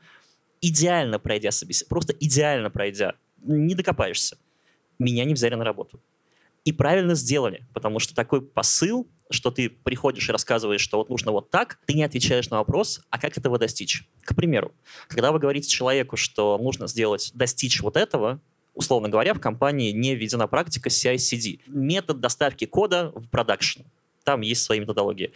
идеально 0.62 1.19
пройдя 1.19 1.51
собеседование, 1.51 1.89
просто 1.89 2.13
идеально 2.13 2.69
пройдя, 2.69 3.16
не 3.42 3.75
докопаешься. 3.75 4.38
Меня 5.00 5.25
не 5.25 5.33
взяли 5.33 5.56
на 5.56 5.63
работу. 5.63 6.00
И 6.63 6.72
правильно 6.72 7.13
сделали, 7.16 7.66
потому 7.74 8.00
что 8.00 8.16
такой 8.16 8.42
посыл 8.42 9.07
что 9.30 9.51
ты 9.51 9.69
приходишь 9.69 10.30
и 10.30 10.31
рассказываешь, 10.31 10.81
что 10.81 10.98
вот 10.98 11.10
нужно 11.10 11.31
вот 11.31 11.50
так, 11.50 11.80
ты 11.86 11.94
не 11.94 12.04
отвечаешь 12.04 12.50
на 12.50 12.57
вопрос, 12.57 13.01
а 13.10 13.19
как 13.19 13.38
этого 13.38 13.57
достичь? 13.57 14.07
К 14.24 14.36
примеру, 14.36 14.74
когда 15.08 15.32
вы 15.32 15.39
говорите 15.39 15.67
человеку, 15.67 16.15
что 16.15 16.58
нужно 16.58 16.88
сделать, 16.88 17.32
достичь 17.34 17.82
вот 17.82 17.98
этого, 17.98 18.39
условно 18.74 19.10
говоря, 19.10 19.34
в 19.34 19.39
компании 19.39 19.91
не 19.91 20.15
введена 20.15 20.48
практика 20.48 20.89
CI-CD. 20.89 21.62
Метод 21.67 22.20
доставки 22.20 22.65
кода 22.65 23.12
в 23.15 23.27
продакшн. 23.29 23.82
Там 24.24 24.41
есть 24.41 24.63
свои 24.63 24.79
методологии. 24.79 25.34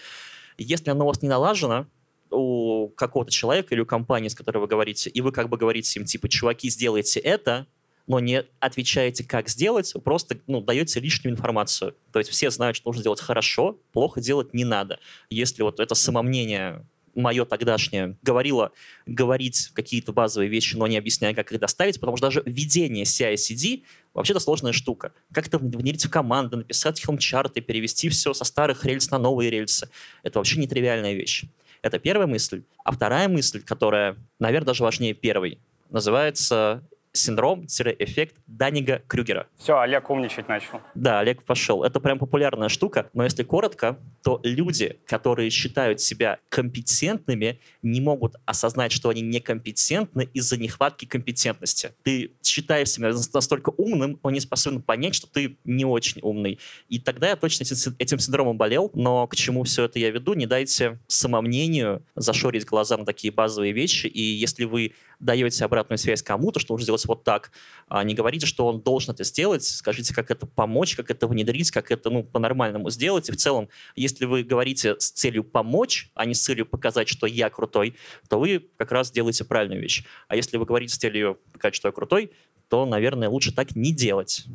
Если 0.58 0.90
оно 0.90 1.06
у 1.06 1.08
вас 1.08 1.22
не 1.22 1.30
налажено, 1.30 1.88
у 2.32 2.90
какого-то 2.90 3.32
человека 3.32 3.74
или 3.74 3.82
у 3.82 3.86
компании, 3.86 4.28
с 4.28 4.36
которой 4.36 4.60
вы 4.60 4.68
говорите, 4.68 5.10
и 5.10 5.22
вы 5.22 5.32
как 5.32 5.50
бы 5.50 5.58
говорите 5.58 6.00
им, 6.00 6.06
типа, 6.06 6.30
чуваки, 6.30 6.70
сделайте 6.70 7.20
это, 7.20 7.66
но 8.10 8.20
не 8.20 8.44
отвечаете, 8.60 9.24
как 9.24 9.48
сделать, 9.48 9.94
просто 10.04 10.40
ну, 10.48 10.62
даете 10.62 11.00
лишнюю 11.00 11.32
информацию. 11.32 11.96
То 12.12 12.18
есть 12.18 12.32
все 12.32 12.50
знают, 12.50 12.76
что 12.76 12.90
нужно 12.90 13.04
делать 13.04 13.22
хорошо, 13.22 13.78
плохо 13.94 14.20
делать 14.20 14.52
не 14.52 14.66
надо. 14.66 15.00
Если 15.30 15.62
вот 15.62 15.80
это 15.80 15.94
самомнение 15.94 16.84
мое 17.14 17.46
тогдашнее 17.46 18.18
говорило 18.24 18.72
говорить 19.06 19.70
какие-то 19.74 20.12
базовые 20.12 20.50
вещи, 20.50 20.76
но 20.76 20.88
не 20.88 20.98
объясняя, 20.98 21.36
как 21.36 21.52
их 21.52 21.60
доставить, 21.60 22.00
потому 22.00 22.18
что 22.18 22.28
даже 22.28 22.42
введение 22.48 23.04
CI-CD 23.04 23.84
вообще-то 24.16 24.40
сложная 24.40 24.74
штука. 24.74 25.14
Как 25.32 25.46
это 25.46 25.60
внедрить 25.60 26.04
в 26.04 26.10
команду, 26.10 26.58
написать 26.58 27.00
хелм-чарты, 27.00 27.62
перевести 27.62 28.10
все 28.10 28.34
со 28.34 28.44
старых 28.44 28.86
рельс 28.86 29.12
на 29.12 29.20
новые 29.20 29.52
рельсы. 29.52 29.88
Это 30.24 30.40
вообще 30.40 30.60
нетривиальная 30.60 31.14
вещь. 31.14 31.44
Это 31.84 32.00
первая 32.00 32.26
мысль. 32.26 32.64
А 32.84 32.92
вторая 32.92 33.30
мысль, 33.30 33.62
которая, 33.62 34.18
наверное, 34.40 34.68
даже 34.68 34.84
важнее 34.84 35.14
первой, 35.14 35.60
называется 35.92 36.84
синдром-эффект 37.14 38.36
Данига 38.48 39.02
Крюгера. 39.08 39.48
Все, 39.58 39.80
Олег 39.80 40.10
умничать 40.10 40.48
начал. 40.48 40.82
Да, 40.96 41.20
Олег 41.20 41.44
пошел. 41.44 41.84
Это 41.84 42.00
прям 42.00 42.20
популярная 42.20 42.70
штука, 42.70 43.10
но 43.14 43.24
если 43.24 43.44
коротко, 43.44 44.00
то 44.24 44.40
люди, 44.44 45.00
которые 45.06 45.50
считают 45.50 46.02
себя 46.02 46.40
компетентными, 46.50 47.60
не 47.82 48.02
могут 48.02 48.36
осознать, 48.46 48.92
что 48.92 49.10
они 49.10 49.22
некомпетентны 49.22 50.30
из-за 50.34 50.58
нехватки 50.58 51.06
компетентности. 51.06 51.92
Ты 52.04 52.34
считаешь 52.44 52.90
себя 52.90 53.12
настолько 53.34 53.72
умным, 53.78 54.20
но 54.24 54.30
не 54.30 54.40
способен 54.40 54.82
понять, 54.82 55.16
что 55.16 55.28
ты 55.28 55.58
не 55.64 55.86
очень 55.86 56.20
умный. 56.22 56.60
И 56.90 57.00
тогда 57.00 57.30
я 57.30 57.36
точно 57.36 57.64
этим 57.98 58.20
синдромом 58.20 58.58
болел, 58.58 58.92
но 58.94 59.28
к 59.28 59.36
чему 59.36 59.64
все 59.64 59.86
это 59.86 60.00
я 60.00 60.12
веду? 60.12 60.34
Не 60.34 60.46
дайте 60.46 61.00
самомнению 61.08 62.04
зашорить 62.16 62.66
глаза 62.66 62.98
на 62.98 63.06
такие 63.06 63.32
базовые 63.34 63.74
вещи, 63.74 64.08
и 64.08 64.22
если 64.22 64.66
вы 64.66 64.94
даете 65.20 65.66
обратную 65.66 65.98
связь 65.98 66.24
кому-то, 66.24 66.60
что 66.60 66.74
нужно 66.74 66.84
сделать 66.84 67.06
вот 67.06 67.24
так, 67.24 67.52
а 67.88 68.04
не 68.04 68.14
говорите, 68.14 68.46
что 68.46 68.68
он 68.68 68.82
должен 68.82 69.14
это 69.14 69.24
сделать, 69.24 69.64
скажите, 69.64 70.14
как 70.14 70.32
это 70.32 70.46
помочь, 70.46 70.96
как 70.96 71.12
это 71.12 71.28
внедрить, 71.28 71.72
как 71.72 71.92
это 71.92 72.10
ну, 72.10 72.24
по-нормальному 72.24 72.90
сделать. 72.90 73.30
И 73.30 73.32
в 73.32 73.38
целом, 73.38 73.70
если 73.96 74.26
вы 74.26 74.44
говорите 74.44 74.96
с 74.98 75.12
целью 75.12 75.44
помочь, 75.44 76.10
а 76.14 76.26
не 76.26 76.34
с 76.34 76.42
целью 76.42 76.66
показать, 76.66 77.10
что 77.10 77.28
я 77.28 77.50
крутой, 77.50 77.96
то 78.30 78.40
вы 78.40 78.70
как 78.78 78.92
раз 78.92 79.12
делаете 79.12 79.44
правильную 79.44 79.82
вещь. 79.82 80.06
А 80.28 80.36
если 80.36 80.58
вы 80.58 80.66
говорите 80.66 80.94
с 80.94 80.98
целью 80.98 81.38
показать, 81.54 81.76
что 81.76 81.88
я 81.90 81.92
крутой, 81.92 82.32
то, 82.70 82.86
наверное, 82.86 83.30
лучше 83.30 83.54
так 83.54 83.76
не 83.76 83.92
делать. 83.92 84.46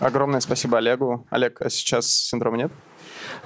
Огромное 0.00 0.40
спасибо 0.40 0.78
Олегу. 0.78 1.26
Олег, 1.30 1.62
а 1.62 1.70
сейчас 1.70 2.10
синдрома 2.10 2.58
нет? 2.58 2.72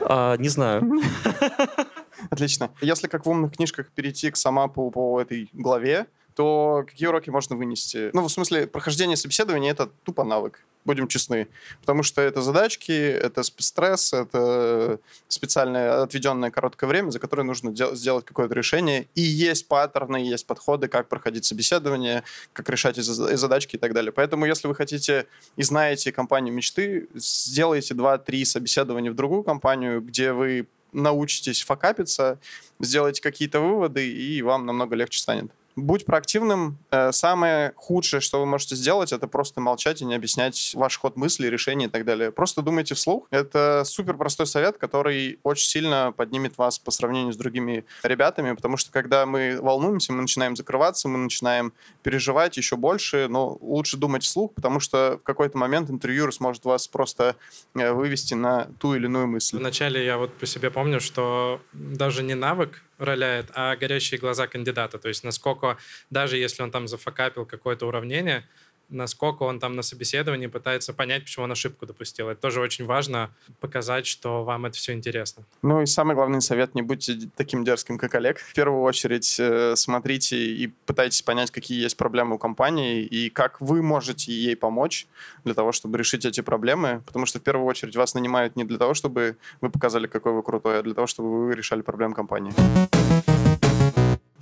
А, 0.01 0.37
не 0.37 0.49
знаю. 0.49 0.83
Отлично. 2.31 2.71
Если 2.81 3.09
как 3.09 3.27
в 3.27 3.31
умных 3.31 3.57
книжках 3.57 3.91
перейти 3.91 4.31
к 4.31 4.37
самапу 4.37 4.91
по 4.91 5.21
этой 5.21 5.49
главе, 5.53 6.07
то 6.35 6.85
какие 6.87 7.09
уроки 7.09 7.31
можно 7.31 7.57
вынести? 7.57 8.11
Ну, 8.13 8.23
в 8.23 8.29
смысле, 8.29 8.67
прохождение 8.67 9.17
собеседования— 9.17 9.71
это 9.73 9.87
тупо 10.05 10.25
навык 10.25 10.65
будем 10.85 11.09
честны. 11.09 11.49
Потому 11.81 12.03
что 12.03 12.21
это 12.21 12.43
задачки, 12.43 12.93
это 12.93 13.43
стресс, 13.43 14.13
это 14.13 14.99
специальное 15.29 16.03
отведенное 16.03 16.51
короткое 16.51 16.87
время, 16.87 17.11
за 17.11 17.19
которое 17.19 17.43
нужно 17.43 17.75
сделать 17.75 18.25
какое-то 18.25 18.55
решение. 18.55 19.07
И 19.15 19.23
есть 19.23 19.67
паттерны, 19.67 20.17
есть 20.17 20.47
подходы, 20.47 20.89
как 20.89 21.09
проходить 21.09 21.45
собеседование, 21.45 22.23
как 22.53 22.69
решать 22.69 22.99
эти 22.99 23.07
задачки 23.37 23.77
и 23.77 23.79
так 23.79 23.95
далее. 23.95 24.13
Поэтому, 24.13 24.47
если 24.47 24.69
вы 24.69 24.75
хотите 24.75 25.27
и 25.57 25.63
знаете 25.63 26.13
компанию 26.13 26.55
мечты, 26.55 27.09
сделайте 27.15 27.95
2-3 27.95 28.45
собеседования 28.45 29.11
в 29.11 29.15
другую 29.15 29.43
компанию, 29.43 30.01
где 30.01 30.33
вы 30.33 30.67
научитесь 30.95 31.63
факапиться, 31.63 32.39
сделайте 32.81 33.21
какие-то 33.21 33.61
выводы, 33.61 34.11
и 34.11 34.41
вам 34.43 34.67
намного 34.67 34.97
легче 34.97 35.21
станет. 35.21 35.51
Будь 35.77 36.05
проактивным. 36.05 36.79
Э, 36.91 37.11
самое 37.13 37.73
худшее, 37.77 38.21
что 38.21 38.41
вы 38.41 38.47
можете 38.47 38.77
сделать, 38.77 39.13
это 39.13 39.27
просто 39.27 39.61
молчать 39.61 40.03
и 40.03 40.05
не 40.05 40.15
объяснять 40.15 40.73
ваш 40.75 40.99
ход 40.99 41.17
мысли, 41.17 41.49
решения 41.49 41.87
и 41.87 41.89
так 41.89 42.05
далее. 42.05 42.31
Просто 42.31 42.63
думайте 42.63 42.95
вслух. 42.95 43.27
Это 43.31 43.83
супер 43.85 44.17
простой 44.17 44.47
совет, 44.47 44.79
который 44.79 45.41
очень 45.43 45.69
сильно 45.69 46.13
поднимет 46.17 46.59
вас 46.59 46.79
по 46.79 46.91
сравнению 46.91 47.33
с 47.33 47.37
другими 47.37 47.85
ребятами, 48.03 48.53
потому 48.53 48.77
что 48.77 48.93
когда 48.93 49.27
мы 49.27 49.59
волнуемся, 49.61 50.13
мы 50.13 50.23
начинаем 50.23 50.55
закрываться, 50.55 51.09
мы 51.09 51.19
начинаем 51.19 51.73
переживать 52.03 52.57
еще 52.57 52.77
больше, 52.77 53.27
но 53.29 53.59
лучше 53.61 53.97
думать 53.97 54.23
вслух, 54.23 54.55
потому 54.55 54.79
что 54.79 55.19
в 55.21 55.25
какой-то 55.25 55.59
момент 55.59 55.91
интервьюер 55.91 56.33
сможет 56.33 56.65
вас 56.65 56.87
просто 56.87 57.37
э, 57.75 57.93
вывести 57.93 58.35
на 58.35 58.67
ту 58.79 58.95
или 58.95 59.07
иную 59.07 59.27
мысль. 59.27 59.59
Вначале 59.59 60.05
я 60.05 60.19
вот 60.19 60.33
по 60.35 60.47
себе 60.47 60.71
помню, 60.71 61.01
что 61.01 61.61
даже 61.73 62.23
не 62.23 62.35
навык 62.35 62.83
роляет, 63.05 63.51
а 63.55 63.77
горящие 63.77 64.19
глаза 64.19 64.47
кандидата. 64.47 64.99
То 64.99 65.09
есть 65.09 65.25
насколько, 65.25 65.79
даже 66.11 66.37
если 66.37 66.63
он 66.63 66.71
там 66.71 66.89
зафакапил 66.89 67.47
какое-то 67.47 67.87
уравнение, 67.87 68.47
насколько 68.89 69.43
он 69.43 69.61
там 69.61 69.77
на 69.77 69.83
собеседовании 69.83 70.47
пытается 70.47 70.93
понять, 70.93 71.25
почему 71.25 71.45
он 71.45 71.53
ошибку 71.53 71.87
допустил. 71.87 72.29
Это 72.29 72.41
тоже 72.41 72.61
очень 72.61 72.85
важно 72.85 73.31
показать, 73.61 74.07
что 74.07 74.45
вам 74.45 74.67
это 74.67 74.77
все 74.77 74.93
интересно. 74.93 75.45
Ну 75.63 75.83
и 75.83 75.87
самый 75.87 76.15
главный 76.15 76.41
совет, 76.41 76.75
не 76.75 76.83
будьте 76.83 77.19
таким 77.37 77.65
дерзким, 77.65 77.99
как 77.99 78.15
Олег. 78.15 78.39
В 78.39 78.53
первую 78.53 78.83
очередь 78.83 79.37
э, 79.39 79.75
смотрите 79.77 80.37
и 80.37 80.69
пытайтесь 80.87 81.23
понять, 81.23 81.51
какие 81.51 81.81
есть 81.83 81.97
проблемы 81.97 82.37
у 82.37 82.39
компании 82.39 83.03
и 83.03 83.31
как 83.31 83.61
вы 83.61 83.83
можете 83.83 84.33
ей 84.33 84.57
помочь 84.57 85.07
для 85.45 85.55
того, 85.55 85.73
чтобы 85.73 85.99
решить 85.99 86.25
эти 86.25 86.41
проблемы, 86.41 87.03
потому 87.07 87.27
что 87.27 87.39
в 87.39 87.43
первую 87.43 87.67
очередь 87.67 87.97
вас 87.97 88.15
нанимают 88.15 88.57
не 88.57 88.65
для 88.65 88.79
того, 88.79 88.95
чтобы 88.95 89.37
вы 89.61 89.71
показали, 89.71 90.07
какой 90.07 90.33
вы 90.33 90.43
крутой, 90.43 90.81
а 90.81 90.83
для 90.83 90.95
того, 90.95 91.07
чтобы 91.07 91.47
вы 91.47 91.55
решали 91.55 91.83
проблемы 91.83 92.15
компании. 92.15 92.53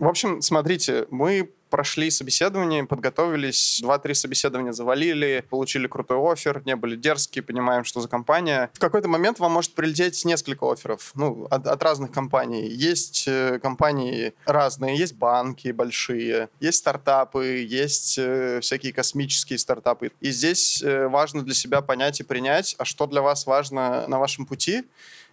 В 0.02 0.08
общем, 0.08 0.42
смотрите, 0.42 1.06
мы 1.10 1.48
прошли 1.70 2.10
собеседование, 2.10 2.84
подготовились, 2.84 3.78
два-три 3.82 4.14
собеседования 4.14 4.72
завалили, 4.72 5.44
получили 5.48 5.86
крутой 5.86 6.18
офер, 6.32 6.60
не 6.66 6.74
были 6.74 6.96
дерзкие, 6.96 7.44
понимаем, 7.44 7.84
что 7.84 8.00
за 8.00 8.08
компания. 8.08 8.68
В 8.74 8.80
какой-то 8.80 9.06
момент 9.08 9.38
вам 9.38 9.52
может 9.52 9.74
прилететь 9.74 10.24
несколько 10.24 10.70
офферов, 10.70 11.12
ну, 11.14 11.46
от, 11.50 11.68
от 11.68 11.80
разных 11.84 12.10
компаний. 12.10 12.66
Есть 12.68 13.28
э, 13.28 13.60
компании 13.62 14.34
разные, 14.44 14.98
есть 14.98 15.14
банки 15.14 15.70
большие, 15.70 16.48
есть 16.58 16.78
стартапы, 16.78 17.64
есть 17.64 18.18
э, 18.18 18.58
всякие 18.60 18.92
космические 18.92 19.60
стартапы. 19.60 20.10
И 20.20 20.32
здесь 20.32 20.82
э, 20.82 21.06
важно 21.06 21.42
для 21.42 21.54
себя 21.54 21.80
понять 21.80 22.18
и 22.18 22.24
принять, 22.24 22.74
а 22.76 22.84
что 22.84 23.06
для 23.06 23.22
вас 23.22 23.46
важно 23.46 24.08
на 24.08 24.18
вашем 24.18 24.46
пути, 24.46 24.82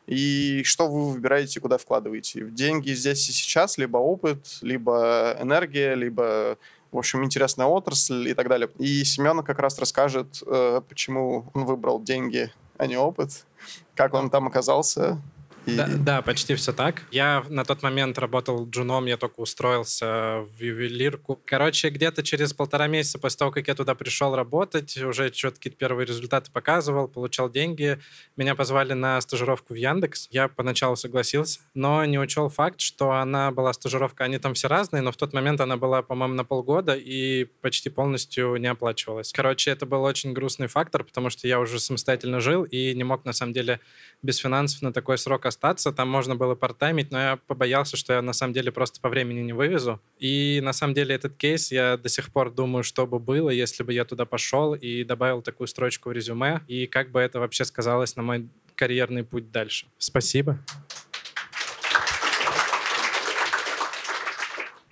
и 0.07 0.63
что 0.63 0.87
вы 0.87 1.11
выбираете, 1.11 1.59
куда 1.59 1.77
вкладываете. 1.77 2.43
В 2.43 2.53
деньги 2.53 2.91
здесь 2.91 3.29
и 3.29 3.31
сейчас, 3.31 3.77
либо 3.77 3.97
опыт, 3.97 4.57
либо 4.61 5.37
энергия, 5.39 5.95
либо 5.95 6.57
в 6.91 6.97
общем, 6.97 7.23
интересная 7.23 7.67
отрасль 7.67 8.29
и 8.29 8.33
так 8.33 8.47
далее. 8.47 8.69
И 8.79 9.03
Семен 9.03 9.43
как 9.43 9.59
раз 9.59 9.77
расскажет, 9.77 10.41
э, 10.45 10.81
почему 10.89 11.45
он 11.53 11.65
выбрал 11.65 12.01
деньги, 12.01 12.51
а 12.77 12.87
не 12.87 12.97
опыт, 12.97 13.45
как 13.93 14.13
он 14.13 14.29
там 14.29 14.47
оказался, 14.47 15.21
и... 15.69 15.75
Да, 15.75 15.87
да, 15.87 16.21
почти 16.21 16.55
все 16.55 16.73
так. 16.73 17.03
Я 17.11 17.43
на 17.49 17.63
тот 17.63 17.81
момент 17.83 18.17
работал 18.17 18.67
джуном, 18.69 19.05
я 19.05 19.17
только 19.17 19.39
устроился 19.39 20.45
в 20.57 20.61
ювелирку. 20.61 21.39
Короче, 21.45 21.89
где-то 21.89 22.23
через 22.23 22.53
полтора 22.53 22.87
месяца 22.87 23.19
после 23.19 23.37
того, 23.37 23.51
как 23.51 23.67
я 23.67 23.75
туда 23.75 23.95
пришел 23.95 24.35
работать, 24.35 24.97
уже 24.97 25.31
что-то 25.33 25.57
какие-то 25.57 25.77
первые 25.77 26.05
результаты 26.05 26.51
показывал, 26.51 27.07
получал 27.07 27.49
деньги. 27.49 27.99
Меня 28.35 28.55
позвали 28.55 28.93
на 28.93 29.21
стажировку 29.21 29.73
в 29.73 29.77
Яндекс. 29.77 30.27
Я 30.31 30.47
поначалу 30.47 30.95
согласился, 30.95 31.59
но 31.73 32.03
не 32.05 32.19
учел 32.19 32.49
факт, 32.49 32.81
что 32.81 33.11
она 33.11 33.51
была 33.51 33.73
стажировка, 33.73 34.23
они 34.23 34.39
там 34.39 34.53
все 34.53 34.67
разные, 34.67 35.01
но 35.01 35.11
в 35.11 35.17
тот 35.17 35.33
момент 35.33 35.61
она 35.61 35.77
была, 35.77 36.01
по-моему, 36.01 36.33
на 36.33 36.43
полгода 36.43 36.95
и 36.95 37.45
почти 37.61 37.89
полностью 37.89 38.55
не 38.57 38.67
оплачивалась. 38.67 39.31
Короче, 39.31 39.71
это 39.71 39.85
был 39.85 40.03
очень 40.03 40.33
грустный 40.33 40.67
фактор, 40.67 41.03
потому 41.03 41.29
что 41.29 41.47
я 41.47 41.59
уже 41.59 41.79
самостоятельно 41.79 42.39
жил 42.39 42.63
и 42.63 42.93
не 42.95 43.03
мог, 43.03 43.25
на 43.25 43.33
самом 43.33 43.53
деле, 43.53 43.79
без 44.21 44.37
финансов 44.37 44.81
на 44.81 44.91
такой 44.91 45.17
срок 45.17 45.45
остаться. 45.45 45.58
Там 45.59 46.09
можно 46.09 46.35
было 46.35 46.55
партаймить, 46.55 47.11
но 47.11 47.19
я 47.19 47.39
побоялся, 47.47 47.97
что 47.97 48.13
я 48.13 48.21
на 48.21 48.33
самом 48.33 48.53
деле 48.53 48.71
просто 48.71 48.99
по 49.01 49.09
времени 49.09 49.41
не 49.41 49.53
вывезу. 49.53 49.99
И 50.17 50.59
на 50.63 50.73
самом 50.73 50.93
деле 50.93 51.15
этот 51.15 51.35
кейс 51.35 51.71
я 51.71 51.97
до 51.97 52.09
сих 52.09 52.31
пор 52.31 52.51
думаю, 52.51 52.83
что 52.83 53.05
бы 53.05 53.19
было, 53.19 53.49
если 53.49 53.83
бы 53.83 53.93
я 53.93 54.05
туда 54.05 54.25
пошел 54.25 54.73
и 54.73 55.03
добавил 55.03 55.41
такую 55.41 55.67
строчку 55.67 56.09
в 56.09 56.11
резюме, 56.13 56.61
и 56.67 56.87
как 56.87 57.11
бы 57.11 57.19
это 57.19 57.39
вообще 57.39 57.65
сказалось 57.65 58.15
на 58.15 58.23
мой 58.23 58.47
карьерный 58.75 59.23
путь 59.23 59.51
дальше. 59.51 59.87
Спасибо. 59.97 60.57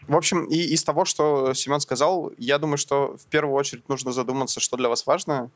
В 0.07 0.15
общем, 0.15 0.45
и 0.45 0.57
из 0.57 0.83
того, 0.83 1.03
что 1.03 1.53
Семен 1.53 1.81
сказал, 1.81 2.31
я 2.38 2.59
думаю, 2.59 2.77
что 2.77 3.17
в 3.17 3.25
первую 3.27 3.55
очередь 3.55 3.89
нужно 3.89 4.13
задуматься, 4.13 4.62
что 4.62 4.77
для 4.77 4.88
вас 4.88 5.05
важно. 5.05 5.51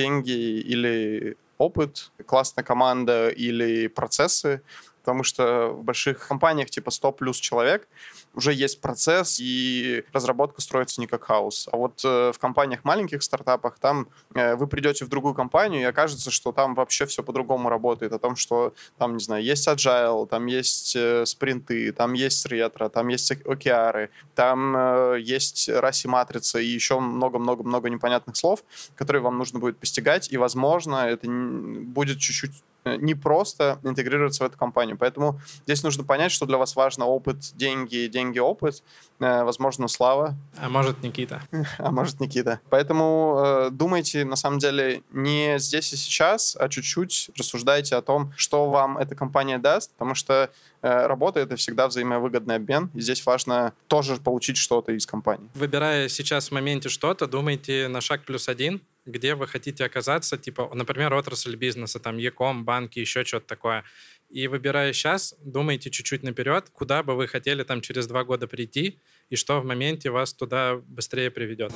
Деньги 0.00 0.60
или 0.60 1.36
опыт, 1.58 2.10
классная 2.26 2.64
команда 2.64 3.28
или 3.28 3.86
процессы, 3.88 4.62
потому 5.00 5.24
что 5.24 5.68
в 5.68 5.82
больших 5.82 6.26
компаниях 6.26 6.70
типа 6.70 6.90
100 6.90 7.12
плюс 7.12 7.38
человек 7.38 7.88
уже 8.34 8.52
есть 8.52 8.80
процесс, 8.80 9.38
и 9.40 10.04
разработка 10.12 10.60
строится 10.60 11.00
не 11.00 11.06
как 11.06 11.24
хаос. 11.24 11.68
А 11.72 11.76
вот 11.76 12.00
э, 12.04 12.32
в 12.32 12.38
компаниях 12.38 12.84
маленьких 12.84 13.22
стартапах, 13.22 13.78
там 13.78 14.08
э, 14.34 14.54
вы 14.54 14.66
придете 14.66 15.04
в 15.04 15.08
другую 15.08 15.34
компанию, 15.34 15.82
и 15.82 15.84
окажется, 15.84 16.30
что 16.30 16.52
там 16.52 16.74
вообще 16.74 17.06
все 17.06 17.22
по-другому 17.22 17.68
работает. 17.68 18.12
О 18.12 18.18
том, 18.18 18.36
что 18.36 18.72
там, 18.98 19.16
не 19.16 19.24
знаю, 19.24 19.42
есть 19.42 19.66
agile, 19.66 20.26
там 20.26 20.46
есть 20.46 20.94
э, 20.96 21.26
спринты, 21.26 21.92
там 21.92 22.12
есть 22.12 22.46
ретро, 22.46 22.88
там 22.88 23.08
есть 23.08 23.32
океары, 23.46 24.10
там 24.34 24.76
э, 24.76 25.20
есть 25.20 25.68
раси-матрица 25.68 26.58
и 26.60 26.66
еще 26.66 27.00
много-много-много 27.00 27.90
непонятных 27.90 28.36
слов, 28.36 28.62
которые 28.94 29.22
вам 29.22 29.38
нужно 29.38 29.58
будет 29.58 29.78
постигать, 29.78 30.30
и, 30.32 30.36
возможно, 30.36 30.96
это 31.08 31.28
будет 31.28 32.18
чуть-чуть 32.18 32.52
не 32.84 33.14
просто 33.14 33.78
интегрироваться 33.82 34.44
в 34.44 34.46
эту 34.46 34.58
компанию. 34.58 34.96
Поэтому 34.96 35.40
здесь 35.64 35.82
нужно 35.82 36.04
понять, 36.04 36.32
что 36.32 36.46
для 36.46 36.58
вас 36.58 36.76
важно 36.76 37.06
опыт, 37.06 37.52
деньги, 37.54 38.06
деньги, 38.06 38.38
опыт. 38.38 38.82
Э, 39.20 39.44
возможно, 39.44 39.88
Слава, 39.88 40.34
А 40.56 40.68
может, 40.68 41.02
Никита. 41.02 41.42
а 41.78 41.90
может, 41.90 42.20
Никита. 42.20 42.60
Поэтому 42.70 43.40
э, 43.44 43.70
думайте, 43.70 44.24
на 44.24 44.36
самом 44.36 44.58
деле, 44.58 45.02
не 45.12 45.58
здесь 45.58 45.92
и 45.92 45.96
сейчас, 45.96 46.56
а 46.58 46.68
чуть-чуть 46.68 47.30
рассуждайте 47.36 47.96
о 47.96 48.02
том, 48.02 48.32
что 48.36 48.68
вам 48.70 48.98
эта 48.98 49.14
компания 49.14 49.58
даст, 49.58 49.92
потому 49.92 50.14
что 50.14 50.50
э, 50.82 51.06
работа— 51.06 51.40
это 51.40 51.56
всегда 51.56 51.86
взаимовыгодный 51.86 52.56
обмен, 52.56 52.90
и 52.94 53.00
здесь 53.00 53.24
важно 53.24 53.72
тоже 53.86 54.16
получить 54.16 54.56
что-то 54.56 54.92
из 54.92 55.06
компании. 55.06 55.48
Выбирая 55.54 56.08
сейчас 56.08 56.48
в 56.48 56.52
моменте 56.52 56.88
что-то, 56.88 57.26
думайте 57.26 57.88
на 57.88 58.00
шаг 58.00 58.24
плюс 58.24 58.48
один, 58.48 58.80
где 59.06 59.34
вы 59.34 59.46
хотите 59.46 59.84
оказаться, 59.84 60.36
типа, 60.36 60.70
например, 60.74 61.14
отрасль 61.14 61.56
бизнеса, 61.56 61.98
там, 61.98 62.18
Яком, 62.18 62.64
банки, 62.64 62.98
еще 62.98 63.24
что-то 63.24 63.46
такое. 63.46 63.84
И 64.30 64.46
выбирая 64.46 64.92
сейчас, 64.92 65.34
думайте 65.40 65.90
чуть-чуть 65.90 66.22
наперед, 66.22 66.70
куда 66.72 67.02
бы 67.02 67.16
вы 67.16 67.26
хотели 67.26 67.64
там 67.64 67.80
через 67.80 68.06
два 68.06 68.22
года 68.22 68.46
прийти, 68.46 69.00
и 69.28 69.36
что 69.36 69.60
в 69.60 69.64
моменте 69.64 70.10
вас 70.10 70.32
туда 70.32 70.76
быстрее 70.86 71.30
приведет. 71.30 71.72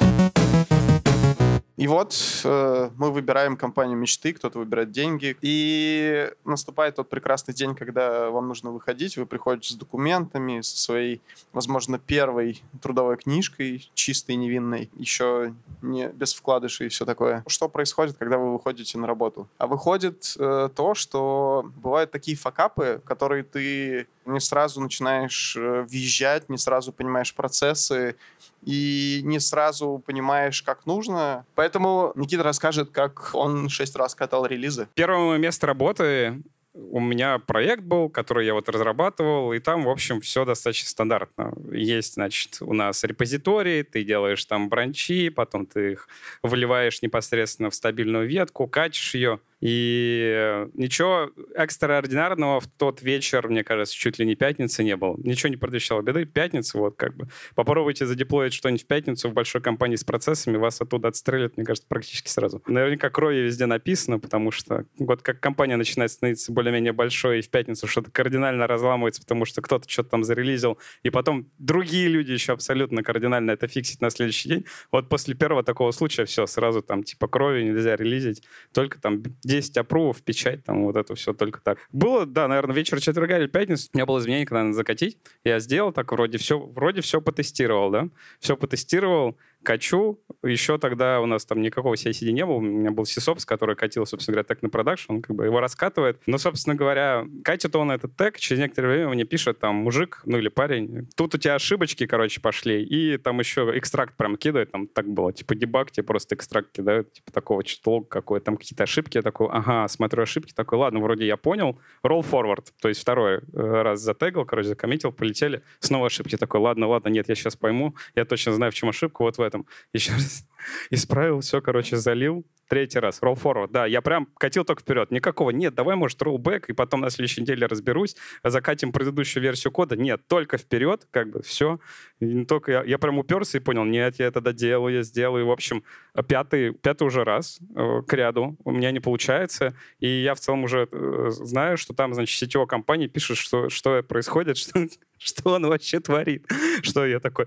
И 1.77 1.89
вот 1.89 2.15
э, 2.45 2.91
мы 2.97 3.11
выбираем 3.11 3.57
компанию 3.57 3.99
мечты, 3.99 4.33
кто-то 4.33 4.59
выбирает 4.59 4.93
деньги. 4.93 5.37
И 5.41 6.31
наступает 6.45 6.97
тот 6.97 7.09
прекрасный 7.09 7.53
день, 7.53 7.75
когда 7.75 8.31
вам 8.31 8.49
нужно 8.49 8.71
выходить. 8.71 9.17
Вы 9.17 9.27
приходите 9.27 9.75
с 9.75 9.77
документами, 9.77 10.61
со 10.61 10.79
своей, 10.79 11.21
возможно, 11.53 11.99
первой 11.99 12.63
трудовой 12.81 13.17
книжкой, 13.17 13.91
чистой, 13.95 14.37
невинной, 14.37 14.89
еще 14.95 15.55
не 15.83 16.09
без 16.09 16.33
вкладышей 16.35 16.87
и 16.87 16.91
все 16.91 17.05
такое. 17.05 17.43
Что 17.49 17.69
происходит, 17.69 18.17
когда 18.19 18.39
вы 18.39 18.53
выходите 18.53 18.97
на 18.99 19.07
работу? 19.07 19.49
А 19.59 19.67
выходит 19.67 20.35
э, 20.39 20.69
то, 20.75 20.95
что 20.95 21.71
бывают 21.77 22.13
такие 22.13 22.37
факапы, 22.37 23.03
которые 23.05 23.43
ты 23.43 24.07
не 24.27 24.41
сразу 24.41 24.81
начинаешь 24.81 25.57
э, 25.57 25.83
въезжать, 25.83 26.49
не 26.49 26.59
сразу 26.59 26.93
понимаешь 26.93 27.35
процессы, 27.35 28.17
и 28.65 29.21
не 29.25 29.41
сразу 29.41 30.03
понимаешь, 30.05 30.63
как 30.63 30.87
нужно. 30.87 31.47
Поэтому 31.55 32.13
Никита 32.15 32.43
расскажет, 32.43 32.91
как 32.91 33.31
он 33.35 33.69
шесть 33.69 33.97
раз 33.97 34.15
катал 34.15 34.47
релизы. 34.47 34.89
Первое 34.95 35.39
место 35.39 35.67
работы 35.67 36.43
у 36.75 36.99
меня 36.99 37.39
проект 37.39 37.85
был, 37.85 38.09
который 38.09 38.47
я 38.47 38.55
вот 38.55 38.69
разрабатывал, 38.69 39.53
и 39.53 39.61
там, 39.61 39.85
в 39.85 39.89
общем, 39.89 40.21
все 40.21 40.45
достаточно 40.45 40.89
стандартно. 40.89 41.55
Есть, 41.73 42.15
значит, 42.15 42.59
у 42.61 42.73
нас 42.73 43.05
репозиторий, 43.05 43.85
ты 43.85 44.03
делаешь 44.03 44.45
там 44.45 44.69
бранчи, 44.69 45.29
потом 45.29 45.67
ты 45.67 45.93
их 45.93 46.09
выливаешь 46.43 47.01
непосредственно 47.01 47.71
в 47.71 47.75
стабильную 47.77 48.27
ветку, 48.27 48.67
качешь 48.67 49.15
ее, 49.15 49.39
и 49.65 50.67
ничего 50.75 51.31
экстраординарного 51.55 52.61
в 52.61 52.67
тот 52.67 53.01
вечер, 53.01 53.49
мне 53.49 53.65
кажется, 53.65 53.97
чуть 53.97 54.19
ли 54.19 54.27
не 54.27 54.35
пятницы 54.35 54.85
не 54.85 54.95
было. 54.95 55.17
Ничего 55.25 55.49
не 55.49 55.57
предвещало 55.57 56.03
беды. 56.03 56.27
Пятница, 56.27 56.77
вот 56.77 56.97
как 56.97 57.17
бы. 57.17 57.29
Попробуйте 57.55 58.05
задеплоить 58.05 58.53
что-нибудь 58.53 58.85
в 58.85 58.87
пятницу 58.87 59.31
в 59.31 59.33
большой 59.33 59.63
компании 59.63 59.97
с 59.97 60.05
процессами, 60.05 60.59
вас 60.59 60.83
оттуда 60.83 61.09
отстрелят, 61.09 61.57
мне 61.57 61.65
кажется, 61.65 61.89
практически 61.89 62.29
сразу. 62.29 62.63
Наверняка 62.67 63.09
крови 63.09 63.37
везде 63.37 63.65
написано, 63.65 64.19
потому 64.19 64.51
что 64.51 64.85
вот 64.99 65.23
как 65.23 65.41
компания 65.41 65.77
начинает 65.77 66.11
становиться 66.11 66.53
более-менее 66.53 66.93
большой, 66.93 67.39
и 67.39 67.43
в 67.43 67.49
пятницу 67.49 67.87
что-то 67.87 68.11
кардинально 68.11 68.67
разламывается, 68.67 69.23
потому 69.23 69.47
что 69.47 69.63
кто-то 69.63 69.89
что-то 69.89 70.11
там 70.11 70.25
зарелизил, 70.25 70.79
и 71.05 71.09
потом 71.09 71.49
другие 71.57 72.09
люди 72.09 72.33
еще 72.33 72.53
абсолютно 72.53 73.03
кардинально 73.03 73.53
это 73.53 73.67
фиксить 73.67 74.03
на 74.03 74.11
следующий 74.11 74.51
день. 74.51 74.67
Вот 74.93 75.09
после 75.09 75.35
первого 75.35 75.63
такого 75.63 75.91
случая 75.93 76.27
все, 76.27 76.45
сразу 76.45 76.83
там 76.83 77.03
типа 77.03 77.29
крови 77.29 77.63
нельзя 77.63 77.97
релизить, 77.97 78.43
только 78.75 79.01
там 79.01 79.23
10 79.55 79.77
апрувов, 79.77 80.21
печать, 80.23 80.65
там 80.65 80.85
вот 80.85 80.97
это 80.97 81.15
все 81.15 81.33
только 81.33 81.61
так. 81.61 81.79
Было, 81.93 82.27
да, 82.27 82.49
наверное, 82.49 82.75
вечер 82.75 83.01
четверга 83.01 83.39
или 83.39 83.47
пятницы, 83.47 83.89
у 83.93 83.97
меня 83.97 84.05
было 84.05 84.19
изменение, 84.19 84.47
когда 84.47 84.65
надо 84.65 84.75
закатить. 84.75 85.19
Я 85.45 85.61
сделал 85.61 85.93
так, 85.93 86.11
вроде 86.11 86.39
все, 86.39 86.59
вроде 86.59 87.03
все 87.03 87.21
потестировал, 87.21 87.91
да, 87.91 88.09
все 88.41 88.57
потестировал, 88.57 89.39
качу. 89.65 90.21
Еще 90.43 90.79
тогда 90.79 91.21
у 91.21 91.27
нас 91.27 91.45
там 91.45 91.61
никакого 91.61 91.95
CICD 91.95 92.31
не 92.31 92.47
было. 92.47 92.55
У 92.55 92.61
меня 92.61 92.91
был 92.91 93.05
SysOps, 93.05 93.45
который 93.45 93.75
катил, 93.75 94.07
собственно 94.07 94.35
говоря, 94.35 94.47
так 94.47 94.63
на 94.63 94.69
продакшн. 94.69 95.13
Он 95.13 95.23
как 95.23 95.35
бы 95.35 95.45
его 95.47 95.61
раскатывает. 95.61 96.21
Но, 96.27 96.39
собственно 96.39 96.77
говоря, 96.77 97.27
катит 97.43 97.75
он 97.75 97.91
этот 97.91 98.17
тег. 98.17 98.39
Через 98.39 98.61
некоторое 98.61 98.89
время 98.89 99.09
мне 99.09 99.25
пишет 99.25 99.59
там 99.59 99.77
мужик, 99.77 100.23
ну 100.25 100.39
или 100.39 100.49
парень. 100.49 101.09
Тут 101.17 101.35
у 101.35 101.39
тебя 101.39 101.57
ошибочки, 101.57 102.07
короче, 102.07 102.41
пошли. 102.41 102.85
И 102.85 103.17
там 103.19 103.41
еще 103.41 103.73
экстракт 103.77 104.17
прям 104.17 104.37
кидает. 104.37 104.71
Там 104.71 104.87
так 104.87 105.09
было. 105.09 105.33
Типа 105.33 105.55
дебаг, 105.55 105.91
тебе 105.91 106.05
просто 106.05 106.35
экстракт 106.35 106.71
кидают. 106.73 107.13
Типа 107.13 107.33
такого 107.33 107.65
что-то 107.65 108.05
какой 108.07 108.41
Там 108.41 108.57
какие-то 108.57 108.85
ошибки. 108.85 109.17
Я 109.17 109.23
такой, 109.23 109.49
ага, 109.51 109.89
смотрю 109.89 110.23
ошибки. 110.23 110.53
Такой, 110.53 110.79
ладно, 110.79 111.01
вроде 111.01 111.27
я 111.27 111.37
понял. 111.37 111.79
Roll 112.05 112.25
forward. 112.29 112.67
То 112.81 112.89
есть 112.89 113.01
второй 113.01 113.37
э, 113.37 113.41
раз 113.53 114.01
затегал, 114.01 114.45
короче, 114.45 114.69
закоммитил, 114.69 115.13
полетели. 115.13 115.63
Снова 115.81 116.07
ошибки. 116.07 116.37
Такой, 116.37 116.61
ладно, 116.61 116.87
ладно, 116.87 117.09
нет, 117.09 117.29
я 117.29 117.35
сейчас 117.35 117.57
пойму. 117.57 117.95
Я 118.15 118.25
точно 118.25 118.53
знаю, 118.53 118.73
в 118.73 118.75
чем 118.75 118.89
ошибка. 118.89 119.23
Вот 119.23 119.39
в 119.39 119.41
этом. 119.41 119.54
Еще 119.93 120.13
раз 120.13 120.45
исправил, 120.91 121.41
все, 121.41 121.61
короче, 121.61 121.97
залил. 121.97 122.45
Третий 122.69 122.99
раз. 122.99 123.21
Roll 123.21 123.41
forward. 123.41 123.69
Да, 123.71 123.87
я 123.87 124.01
прям 124.01 124.27
катил 124.39 124.65
только 124.65 124.83
вперед. 124.83 125.11
Никакого. 125.11 125.51
Нет, 125.51 125.75
давай, 125.75 125.97
может, 125.97 126.21
roll 126.23 126.39
back, 126.39 126.65
и 126.69 126.73
потом 126.73 127.03
на 127.03 127.11
следующей 127.11 127.43
неделе 127.43 127.67
разберусь. 127.67 128.17
Закатим 128.43 128.91
предыдущую 128.91 129.43
версию 129.43 129.73
кода. 129.73 129.97
Нет, 129.97 130.27
только 130.27 130.57
вперед, 130.57 131.07
как 131.11 131.31
бы, 131.31 131.43
все. 131.43 131.79
И 132.21 132.45
только 132.45 132.73
я, 132.73 132.85
я 132.85 132.99
прям 132.99 133.19
уперся 133.19 133.59
и 133.59 133.61
понял, 133.61 133.85
нет, 133.85 134.19
я 134.19 134.27
это 134.27 134.41
доделаю, 134.41 134.95
я 134.95 135.03
сделаю. 135.03 135.47
В 135.47 135.51
общем, 135.51 135.85
пятый, 136.27 136.73
пятый 136.73 137.07
уже 137.07 137.25
раз 137.25 137.61
э, 137.77 138.03
к 138.07 138.13
ряду 138.15 138.57
у 138.65 138.73
меня 138.73 138.91
не 138.93 139.01
получается. 139.01 139.77
И 139.99 140.09
я 140.09 140.35
в 140.35 140.41
целом 140.41 140.65
уже 140.65 140.89
э, 140.91 141.27
знаю, 141.31 141.77
что 141.77 141.93
там, 141.93 142.15
значит, 142.15 142.39
сетевая 142.39 142.67
компания 142.67 143.09
пишет, 143.09 143.37
что, 143.37 143.69
что 143.69 144.03
происходит, 144.03 144.57
что, 144.57 144.87
что 145.19 145.51
он 145.51 145.67
вообще 145.67 146.01
творит. 146.01 146.47
Что 146.83 147.05
я 147.05 147.21
такой... 147.21 147.47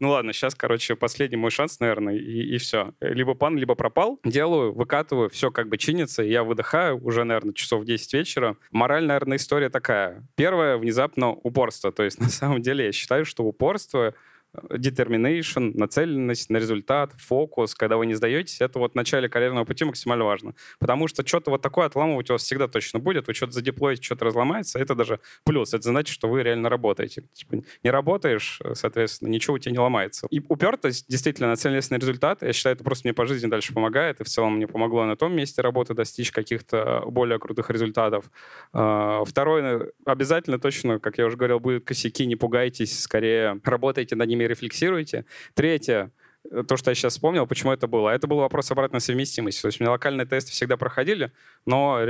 Ну 0.00 0.10
ладно, 0.10 0.32
сейчас, 0.32 0.54
короче, 0.54 0.96
последний 0.96 1.36
мой 1.36 1.50
шанс, 1.50 1.80
наверное, 1.80 2.07
и, 2.10 2.54
и 2.54 2.58
все. 2.58 2.94
Либо 3.00 3.34
пан, 3.34 3.56
либо 3.56 3.74
пропал. 3.74 4.20
Делаю, 4.24 4.72
выкатываю, 4.72 5.30
все 5.30 5.50
как 5.50 5.68
бы 5.68 5.78
чинится, 5.78 6.22
я 6.22 6.44
выдыхаю 6.44 7.02
уже, 7.04 7.24
наверное, 7.24 7.54
часов 7.54 7.84
10 7.84 8.14
вечера. 8.14 8.56
Мораль, 8.70 9.04
наверное, 9.06 9.36
история 9.36 9.70
такая. 9.70 10.26
Первое, 10.36 10.76
внезапно 10.76 11.30
упорство. 11.30 11.92
То 11.92 12.02
есть, 12.02 12.20
на 12.20 12.28
самом 12.28 12.62
деле, 12.62 12.86
я 12.86 12.92
считаю, 12.92 13.24
что 13.24 13.44
упорство 13.44 14.14
determination, 14.54 15.72
нацеленность 15.74 16.50
на 16.50 16.56
результат, 16.56 17.12
фокус, 17.18 17.74
когда 17.74 17.96
вы 17.96 18.06
не 18.06 18.14
сдаетесь, 18.14 18.60
это 18.60 18.78
вот 18.78 18.92
в 18.92 18.94
начале 18.94 19.28
карьерного 19.28 19.64
пути 19.64 19.84
максимально 19.84 20.24
важно. 20.24 20.54
Потому 20.78 21.08
что 21.08 21.26
что-то 21.26 21.50
вот 21.50 21.62
такое 21.62 21.86
отламывать 21.86 22.30
у 22.30 22.34
вас 22.34 22.42
всегда 22.42 22.68
точно 22.68 22.98
будет, 22.98 23.26
вы 23.26 23.34
что-то 23.34 23.52
задеплоите, 23.52 24.02
что-то 24.02 24.24
разломается, 24.24 24.78
это 24.78 24.94
даже 24.94 25.20
плюс, 25.44 25.74
это 25.74 25.82
значит, 25.82 26.14
что 26.14 26.28
вы 26.28 26.42
реально 26.42 26.68
работаете. 26.68 27.24
Типа, 27.32 27.62
не 27.82 27.90
работаешь, 27.90 28.60
соответственно, 28.74 29.28
ничего 29.28 29.56
у 29.56 29.58
тебя 29.58 29.72
не 29.72 29.78
ломается. 29.78 30.26
И 30.30 30.40
упертость, 30.48 31.06
действительно, 31.08 31.48
нацеленность 31.48 31.90
на 31.90 31.96
результат, 31.96 32.42
я 32.42 32.52
считаю, 32.52 32.74
это 32.74 32.84
просто 32.84 33.06
мне 33.06 33.14
по 33.14 33.26
жизни 33.26 33.48
дальше 33.48 33.72
помогает, 33.74 34.20
и 34.20 34.24
в 34.24 34.28
целом 34.28 34.56
мне 34.56 34.66
помогло 34.66 35.04
на 35.04 35.16
том 35.16 35.34
месте 35.34 35.62
работы 35.62 35.94
достичь 35.94 36.32
каких-то 36.32 37.02
более 37.06 37.38
крутых 37.38 37.70
результатов. 37.70 38.30
А, 38.72 39.24
второе, 39.24 39.90
обязательно 40.04 40.58
точно, 40.58 40.98
как 40.98 41.18
я 41.18 41.26
уже 41.26 41.36
говорил, 41.36 41.60
будут 41.60 41.84
косяки, 41.84 42.26
не 42.26 42.36
пугайтесь, 42.36 43.00
скорее 43.00 43.60
работайте 43.64 44.16
над 44.16 44.28
ними 44.28 44.37
рефлексируете. 44.46 45.24
Третье, 45.54 46.12
э, 46.50 46.62
то, 46.66 46.76
что 46.76 46.90
я 46.90 46.94
сейчас 46.94 47.14
вспомнил, 47.14 47.46
почему 47.46 47.72
это 47.72 47.86
было. 47.86 48.10
Это 48.10 48.26
был 48.26 48.38
вопрос 48.38 48.70
обратной 48.70 49.00
совместимости. 49.00 49.62
То 49.62 49.68
есть 49.68 49.80
у 49.80 49.84
меня 49.84 49.92
локальные 49.92 50.26
тесты 50.26 50.52
всегда 50.52 50.76
проходили, 50.76 51.32
но 51.66 52.00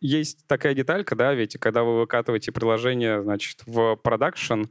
есть 0.00 0.46
такая 0.46 0.74
деталька, 0.74 1.16
да, 1.16 1.34
ведь 1.34 1.58
когда 1.58 1.82
вы 1.82 2.00
выкатываете 2.00 2.52
приложение, 2.52 3.22
значит, 3.22 3.62
в 3.66 3.96
продакшн, 3.96 4.64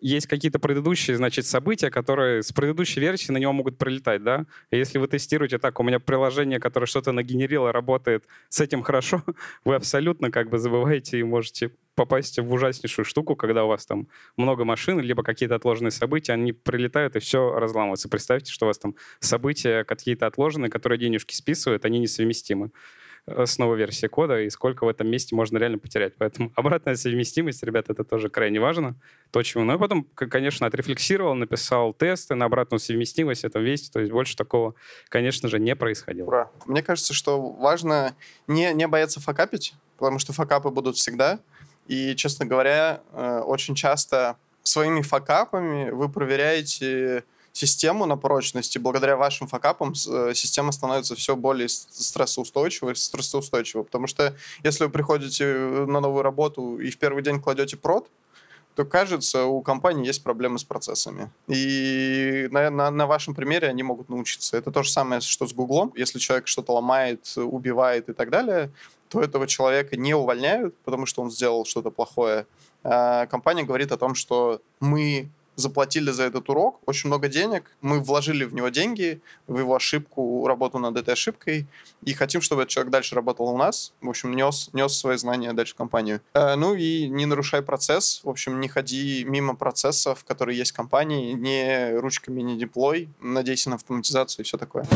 есть 0.00 0.26
какие-то 0.26 0.58
предыдущие, 0.58 1.16
значит, 1.16 1.46
события, 1.46 1.90
которые 1.90 2.42
с 2.42 2.52
предыдущей 2.52 3.00
версии 3.00 3.32
на 3.32 3.38
него 3.38 3.52
могут 3.52 3.78
прилетать, 3.78 4.22
да? 4.22 4.46
И 4.70 4.76
если 4.76 4.98
вы 4.98 5.08
тестируете 5.08 5.58
так, 5.58 5.78
у 5.80 5.82
меня 5.82 6.00
приложение, 6.00 6.60
которое 6.60 6.86
что-то 6.86 7.12
нагенерило, 7.12 7.72
работает 7.72 8.24
с 8.48 8.60
этим 8.60 8.82
хорошо, 8.82 9.22
вы 9.64 9.74
абсолютно 9.74 10.30
как 10.30 10.50
бы 10.50 10.58
забываете 10.58 11.18
и 11.18 11.22
можете 11.22 11.72
попасть 11.94 12.38
в 12.38 12.52
ужаснейшую 12.52 13.04
штуку, 13.04 13.36
когда 13.36 13.64
у 13.64 13.68
вас 13.68 13.84
там 13.84 14.08
много 14.36 14.64
машин, 14.64 15.00
либо 15.00 15.22
какие-то 15.22 15.56
отложенные 15.56 15.90
события, 15.90 16.32
они 16.32 16.52
прилетают 16.52 17.16
и 17.16 17.18
все 17.18 17.58
разламывается. 17.58 18.08
Представьте, 18.08 18.52
что 18.52 18.66
у 18.66 18.68
вас 18.68 18.78
там 18.78 18.94
события 19.18 19.84
какие-то 19.84 20.26
отложенные, 20.26 20.70
которые 20.70 20.98
денежки 20.98 21.34
списывают, 21.34 21.84
они 21.84 21.98
несовместимы. 21.98 22.70
Э, 23.26 23.46
с 23.46 23.58
новой 23.58 23.76
версией 23.76 24.08
кода, 24.08 24.40
и 24.40 24.50
сколько 24.50 24.84
в 24.84 24.88
этом 24.88 25.08
месте 25.08 25.34
можно 25.34 25.58
реально 25.58 25.78
потерять. 25.78 26.14
Поэтому 26.18 26.52
обратная 26.56 26.96
совместимость, 26.96 27.62
ребята, 27.62 27.92
это 27.92 28.04
тоже 28.04 28.28
крайне 28.28 28.60
важно. 28.60 28.94
То, 29.30 29.42
чему... 29.42 29.64
Ну 29.64 29.74
и 29.74 29.78
потом, 29.78 30.04
конечно, 30.14 30.66
отрефлексировал, 30.66 31.34
написал 31.34 31.92
тесты 31.92 32.34
на 32.34 32.46
обратную 32.46 32.80
совместимость, 32.80 33.44
это 33.44 33.58
весь, 33.58 33.90
то 33.90 34.00
есть 34.00 34.12
больше 34.12 34.36
такого, 34.36 34.74
конечно 35.08 35.48
же, 35.48 35.58
не 35.58 35.76
происходило. 35.76 36.26
Ура. 36.26 36.50
Мне 36.66 36.82
кажется, 36.82 37.14
что 37.14 37.40
важно 37.40 38.14
не, 38.46 38.72
не 38.72 38.86
бояться 38.86 39.20
факапить, 39.20 39.74
потому 39.98 40.18
что 40.18 40.32
факапы 40.32 40.70
будут 40.70 40.96
всегда. 40.96 41.40
И, 41.86 42.14
честно 42.16 42.46
говоря, 42.46 43.00
э, 43.12 43.40
очень 43.40 43.74
часто 43.74 44.36
своими 44.62 45.02
факапами 45.02 45.90
вы 45.90 46.08
проверяете 46.08 47.24
систему 47.52 48.06
на 48.06 48.16
прочность, 48.16 48.76
и 48.76 48.78
благодаря 48.78 49.16
вашим 49.16 49.46
факапам 49.46 49.92
э, 49.92 50.32
система 50.34 50.72
становится 50.72 51.14
все 51.14 51.36
более 51.36 51.68
стрессоустойчивой, 51.68 52.96
стрессоустойчивой. 52.96 53.84
Потому 53.84 54.06
что 54.06 54.36
если 54.62 54.84
вы 54.84 54.90
приходите 54.90 55.44
на 55.86 56.00
новую 56.00 56.22
работу 56.22 56.78
и 56.78 56.90
в 56.90 56.98
первый 56.98 57.22
день 57.22 57.40
кладете 57.40 57.76
прод, 57.76 58.08
то, 58.76 58.84
кажется, 58.84 59.44
у 59.44 59.62
компании 59.62 60.06
есть 60.06 60.22
проблемы 60.22 60.58
с 60.58 60.64
процессами. 60.64 61.30
И 61.48 62.48
на, 62.50 62.70
на, 62.70 62.90
на 62.90 63.06
вашем 63.06 63.34
примере 63.34 63.68
они 63.68 63.82
могут 63.82 64.08
научиться. 64.08 64.56
Это 64.56 64.70
то 64.70 64.82
же 64.82 64.90
самое, 64.90 65.20
что 65.20 65.46
с 65.46 65.52
Гуглом. 65.52 65.92
Если 65.96 66.18
человек 66.18 66.46
что-то 66.46 66.72
ломает, 66.72 67.32
убивает 67.36 68.08
и 68.08 68.12
так 68.12 68.30
далее, 68.30 68.70
то 69.08 69.20
этого 69.20 69.48
человека 69.48 69.96
не 69.96 70.14
увольняют, 70.14 70.76
потому 70.84 71.04
что 71.04 71.20
он 71.22 71.30
сделал 71.30 71.64
что-то 71.64 71.90
плохое. 71.90 72.46
А 72.84 73.26
компания 73.26 73.64
говорит 73.64 73.90
о 73.92 73.98
том, 73.98 74.14
что 74.14 74.62
мы 74.78 75.28
заплатили 75.60 76.10
за 76.10 76.24
этот 76.24 76.48
урок 76.48 76.80
очень 76.86 77.08
много 77.08 77.28
денег, 77.28 77.70
мы 77.80 78.00
вложили 78.00 78.44
в 78.44 78.54
него 78.54 78.68
деньги, 78.68 79.20
в 79.46 79.58
его 79.58 79.76
ошибку, 79.76 80.46
работу 80.46 80.78
над 80.78 80.96
этой 80.96 81.14
ошибкой, 81.14 81.66
и 82.04 82.12
хотим, 82.14 82.40
чтобы 82.40 82.62
этот 82.62 82.70
человек 82.70 82.92
дальше 82.92 83.14
работал 83.14 83.46
у 83.48 83.56
нас, 83.56 83.92
в 84.00 84.08
общем, 84.08 84.34
нес, 84.34 84.70
нес 84.72 84.96
свои 84.96 85.16
знания 85.16 85.52
дальше 85.52 85.74
в 85.74 85.76
компанию. 85.76 86.20
Э, 86.34 86.56
ну 86.56 86.74
и 86.74 87.08
не 87.08 87.26
нарушай 87.26 87.62
процесс, 87.62 88.20
в 88.24 88.28
общем, 88.28 88.60
не 88.60 88.68
ходи 88.68 89.24
мимо 89.24 89.54
процессов, 89.54 90.24
которые 90.24 90.58
есть 90.58 90.72
в 90.72 90.76
компании, 90.76 91.32
не 91.32 91.96
ручками 91.98 92.42
не 92.42 92.58
деплой, 92.58 93.08
надейся 93.20 93.70
на 93.70 93.76
автоматизацию 93.76 94.44
и 94.44 94.46
все 94.46 94.58
такое. 94.58 94.86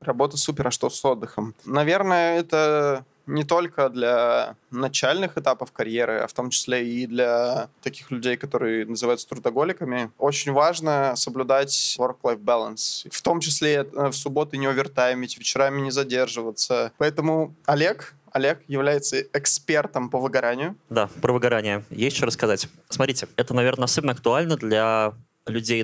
Работа 0.00 0.36
супер, 0.36 0.68
а 0.68 0.70
что 0.70 0.88
с 0.88 1.04
отдыхом? 1.04 1.54
Наверное, 1.64 2.38
это 2.38 3.04
не 3.26 3.44
только 3.44 3.88
для 3.88 4.56
начальных 4.70 5.36
этапов 5.36 5.72
карьеры, 5.72 6.20
а 6.20 6.26
в 6.26 6.32
том 6.32 6.50
числе 6.50 6.86
и 6.86 7.06
для 7.06 7.68
таких 7.82 8.10
людей, 8.10 8.36
которые 8.36 8.86
называются 8.86 9.28
трудоголиками, 9.28 10.10
очень 10.18 10.52
важно 10.52 11.14
соблюдать 11.16 11.96
work-life 11.98 12.42
balance. 12.42 13.08
В 13.10 13.22
том 13.22 13.40
числе 13.40 13.86
э, 13.92 14.08
в 14.08 14.12
субботы 14.12 14.56
не 14.56 14.66
овертаймить, 14.66 15.38
вечерами 15.38 15.80
не 15.80 15.90
задерживаться. 15.90 16.92
Поэтому 16.98 17.54
Олег, 17.66 18.14
Олег 18.32 18.60
является 18.68 19.22
экспертом 19.32 20.10
по 20.10 20.18
выгоранию. 20.18 20.76
Да, 20.90 21.08
про 21.22 21.32
выгорание. 21.32 21.84
Есть 21.90 22.16
что 22.16 22.26
рассказать. 22.26 22.68
Смотрите, 22.88 23.28
это, 23.36 23.54
наверное, 23.54 23.86
особенно 23.86 24.12
актуально 24.12 24.56
для 24.56 25.14
людей, 25.46 25.82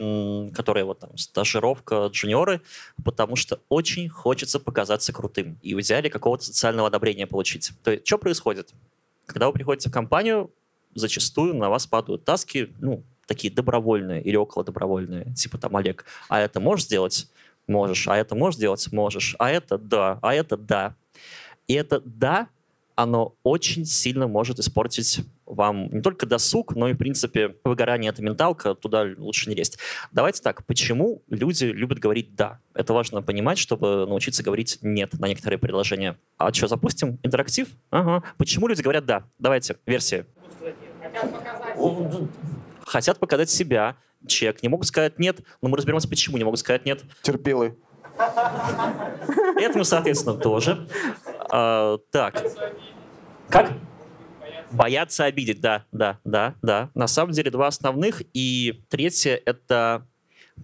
которые 0.52 0.84
вот 0.84 1.00
там 1.00 1.16
стажировка, 1.16 2.06
джуниоры, 2.06 2.60
потому 3.04 3.36
что 3.36 3.60
очень 3.68 4.08
хочется 4.08 4.58
показаться 4.58 5.12
крутым 5.12 5.58
и 5.62 5.74
в 5.74 5.80
идеале 5.80 6.10
какого-то 6.10 6.44
социального 6.44 6.88
одобрения 6.88 7.26
получить. 7.26 7.72
То 7.82 7.92
есть, 7.92 8.06
что 8.06 8.18
происходит? 8.18 8.72
Когда 9.26 9.46
вы 9.46 9.52
приходите 9.52 9.88
в 9.88 9.92
компанию, 9.92 10.50
зачастую 10.94 11.54
на 11.54 11.70
вас 11.70 11.86
падают 11.86 12.24
таски, 12.24 12.72
ну, 12.80 13.04
такие 13.26 13.52
добровольные 13.52 14.22
или 14.22 14.36
около 14.36 14.64
добровольные, 14.64 15.32
типа 15.34 15.58
там, 15.58 15.76
Олег, 15.76 16.04
а 16.28 16.40
это 16.40 16.60
можешь 16.60 16.86
сделать? 16.86 17.30
Можешь. 17.66 18.08
А 18.08 18.16
это 18.16 18.34
можешь 18.34 18.56
сделать? 18.56 18.90
Можешь. 18.92 19.36
А 19.38 19.50
это 19.50 19.78
да. 19.78 20.18
А 20.20 20.34
это 20.34 20.56
да. 20.56 20.96
И 21.68 21.74
это 21.74 22.02
да 22.04 22.48
оно 22.94 23.34
очень 23.42 23.84
сильно 23.84 24.26
может 24.26 24.58
испортить 24.58 25.20
вам 25.46 25.88
не 25.92 26.00
только 26.00 26.26
досуг, 26.26 26.74
но 26.74 26.88
и, 26.88 26.94
в 26.94 26.98
принципе, 26.98 27.56
выгорание— 27.64 28.10
это 28.12 28.22
менталка, 28.22 28.74
туда 28.74 29.06
лучше 29.18 29.48
не 29.50 29.54
лезть. 29.54 29.78
Давайте 30.10 30.42
так, 30.42 30.64
почему 30.66 31.22
люди 31.28 31.64
любят 31.64 31.98
говорить 31.98 32.34
«да»? 32.34 32.60
Это 32.74 32.92
важно 32.92 33.22
понимать, 33.22 33.58
чтобы 33.58 34.06
научиться 34.06 34.42
говорить 34.42 34.78
«нет» 34.82 35.12
на 35.18 35.26
некоторые 35.26 35.58
предложения. 35.58 36.18
А 36.38 36.52
что, 36.52 36.68
запустим 36.68 37.18
интерактив? 37.22 37.68
Ага. 37.90 38.22
Почему 38.38 38.68
люди 38.68 38.82
говорят 38.82 39.04
«да»? 39.04 39.24
Давайте, 39.38 39.76
версии. 39.86 40.24
Хотят 42.86 43.18
показать 43.18 43.50
себя, 43.50 43.96
чек, 44.26 44.62
не 44.62 44.68
могут 44.68 44.86
сказать 44.86 45.18
«нет», 45.18 45.40
но 45.60 45.68
мы 45.68 45.76
разберемся, 45.76 46.08
почему 46.08 46.38
не 46.38 46.44
могут 46.44 46.60
сказать 46.60 46.86
«нет». 46.86 47.02
Терпилы. 47.22 47.76
Этому, 49.56 49.84
соответственно, 49.84 50.36
тоже. 50.36 50.86
А, 51.52 51.98
так. 52.10 52.42
Как? 53.50 53.72
Бояться 54.70 55.26
обидеть, 55.26 55.60
да, 55.60 55.84
да, 55.92 56.18
да, 56.24 56.54
да. 56.62 56.90
На 56.94 57.06
самом 57.06 57.32
деле 57.32 57.50
два 57.50 57.66
основных. 57.66 58.22
И 58.32 58.82
третье— 58.88 59.40
это 59.44 60.08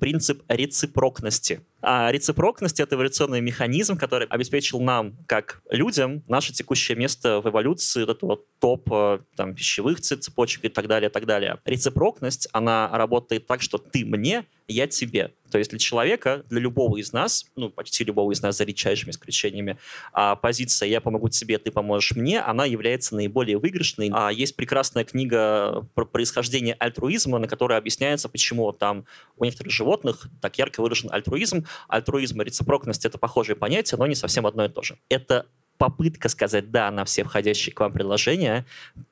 принцип 0.01 0.43
рецепрокности. 0.49 1.61
А 1.83 2.11
рецепрокность— 2.11 2.81
это 2.81 2.95
эволюционный 2.95 3.43
механизм, 3.43 3.99
который 3.99 4.27
обеспечил 4.29 4.81
нам, 4.81 5.17
как 5.27 5.63
людям, 5.71 6.25
наше 6.27 6.55
текущее 6.55 6.97
место 6.97 7.41
в 7.41 7.49
эволюции, 7.49 8.05
вот 8.05 8.17
этого 8.17 8.41
топ 8.59 8.91
э, 8.91 9.19
там, 9.37 9.55
пищевых 9.55 10.01
цепочек 10.01 10.65
и 10.65 10.69
так 10.71 10.87
далее, 10.87 11.11
и 11.11 11.13
так 11.13 11.27
далее. 11.27 11.59
Рецепрокность, 11.67 12.49
она 12.53 12.89
работает 12.93 13.47
так, 13.47 13.61
что 13.61 13.77
ты 13.77 14.07
мне, 14.07 14.47
я 14.69 14.87
тебе. 14.87 15.33
То 15.51 15.59
есть 15.59 15.71
для 15.71 15.79
человека, 15.79 16.45
для 16.51 16.61
любого 16.61 16.99
из 16.99 17.13
нас, 17.13 17.47
ну, 17.57 17.71
почти 17.71 18.05
любого 18.05 18.33
из 18.33 18.43
нас, 18.43 18.59
за 18.59 18.65
редчайшими 18.65 19.11
исключениями, 19.11 19.79
а 20.13 20.37
позиция 20.37 20.89
«я 20.89 21.01
помогу 21.01 21.31
тебе, 21.31 21.59
ты 21.59 21.71
поможешь 21.71 22.15
мне», 22.15 22.41
она 22.41 22.67
является 22.67 23.15
наиболее 23.15 23.59
выигрышной. 23.59 24.11
А 24.13 24.31
есть 24.31 24.57
прекрасная 24.57 25.05
книга 25.05 25.89
про 25.95 26.05
происхождение 26.05 26.75
альтруизма, 26.75 27.39
на 27.39 27.49
которой 27.49 27.79
объясняется, 27.79 28.29
почему 28.29 28.71
там 28.73 29.07
у 29.37 29.45
некоторых 29.45 29.73
животных 29.73 30.29
так 30.43 30.59
ярко 30.59 30.83
выражен 30.83 31.11
альтруизм. 31.11 31.65
Альтруизм 31.89 32.43
и 32.43 32.45
рецепрокность— 32.45 33.05
это 33.07 33.17
похожие 33.17 33.57
понятия, 33.57 33.97
но 33.97 34.07
не 34.07 34.15
совсем 34.15 34.47
одно 34.47 34.67
и 34.67 34.69
то 34.69 34.83
же. 34.83 34.99
Это 35.09 35.47
попытка 35.79 36.29
сказать 36.29 36.71
«да» 36.71 36.91
на 36.91 37.05
все 37.05 37.25
входящие 37.25 37.75
к 37.75 37.81
вам 37.81 37.93
предложения 37.93 38.67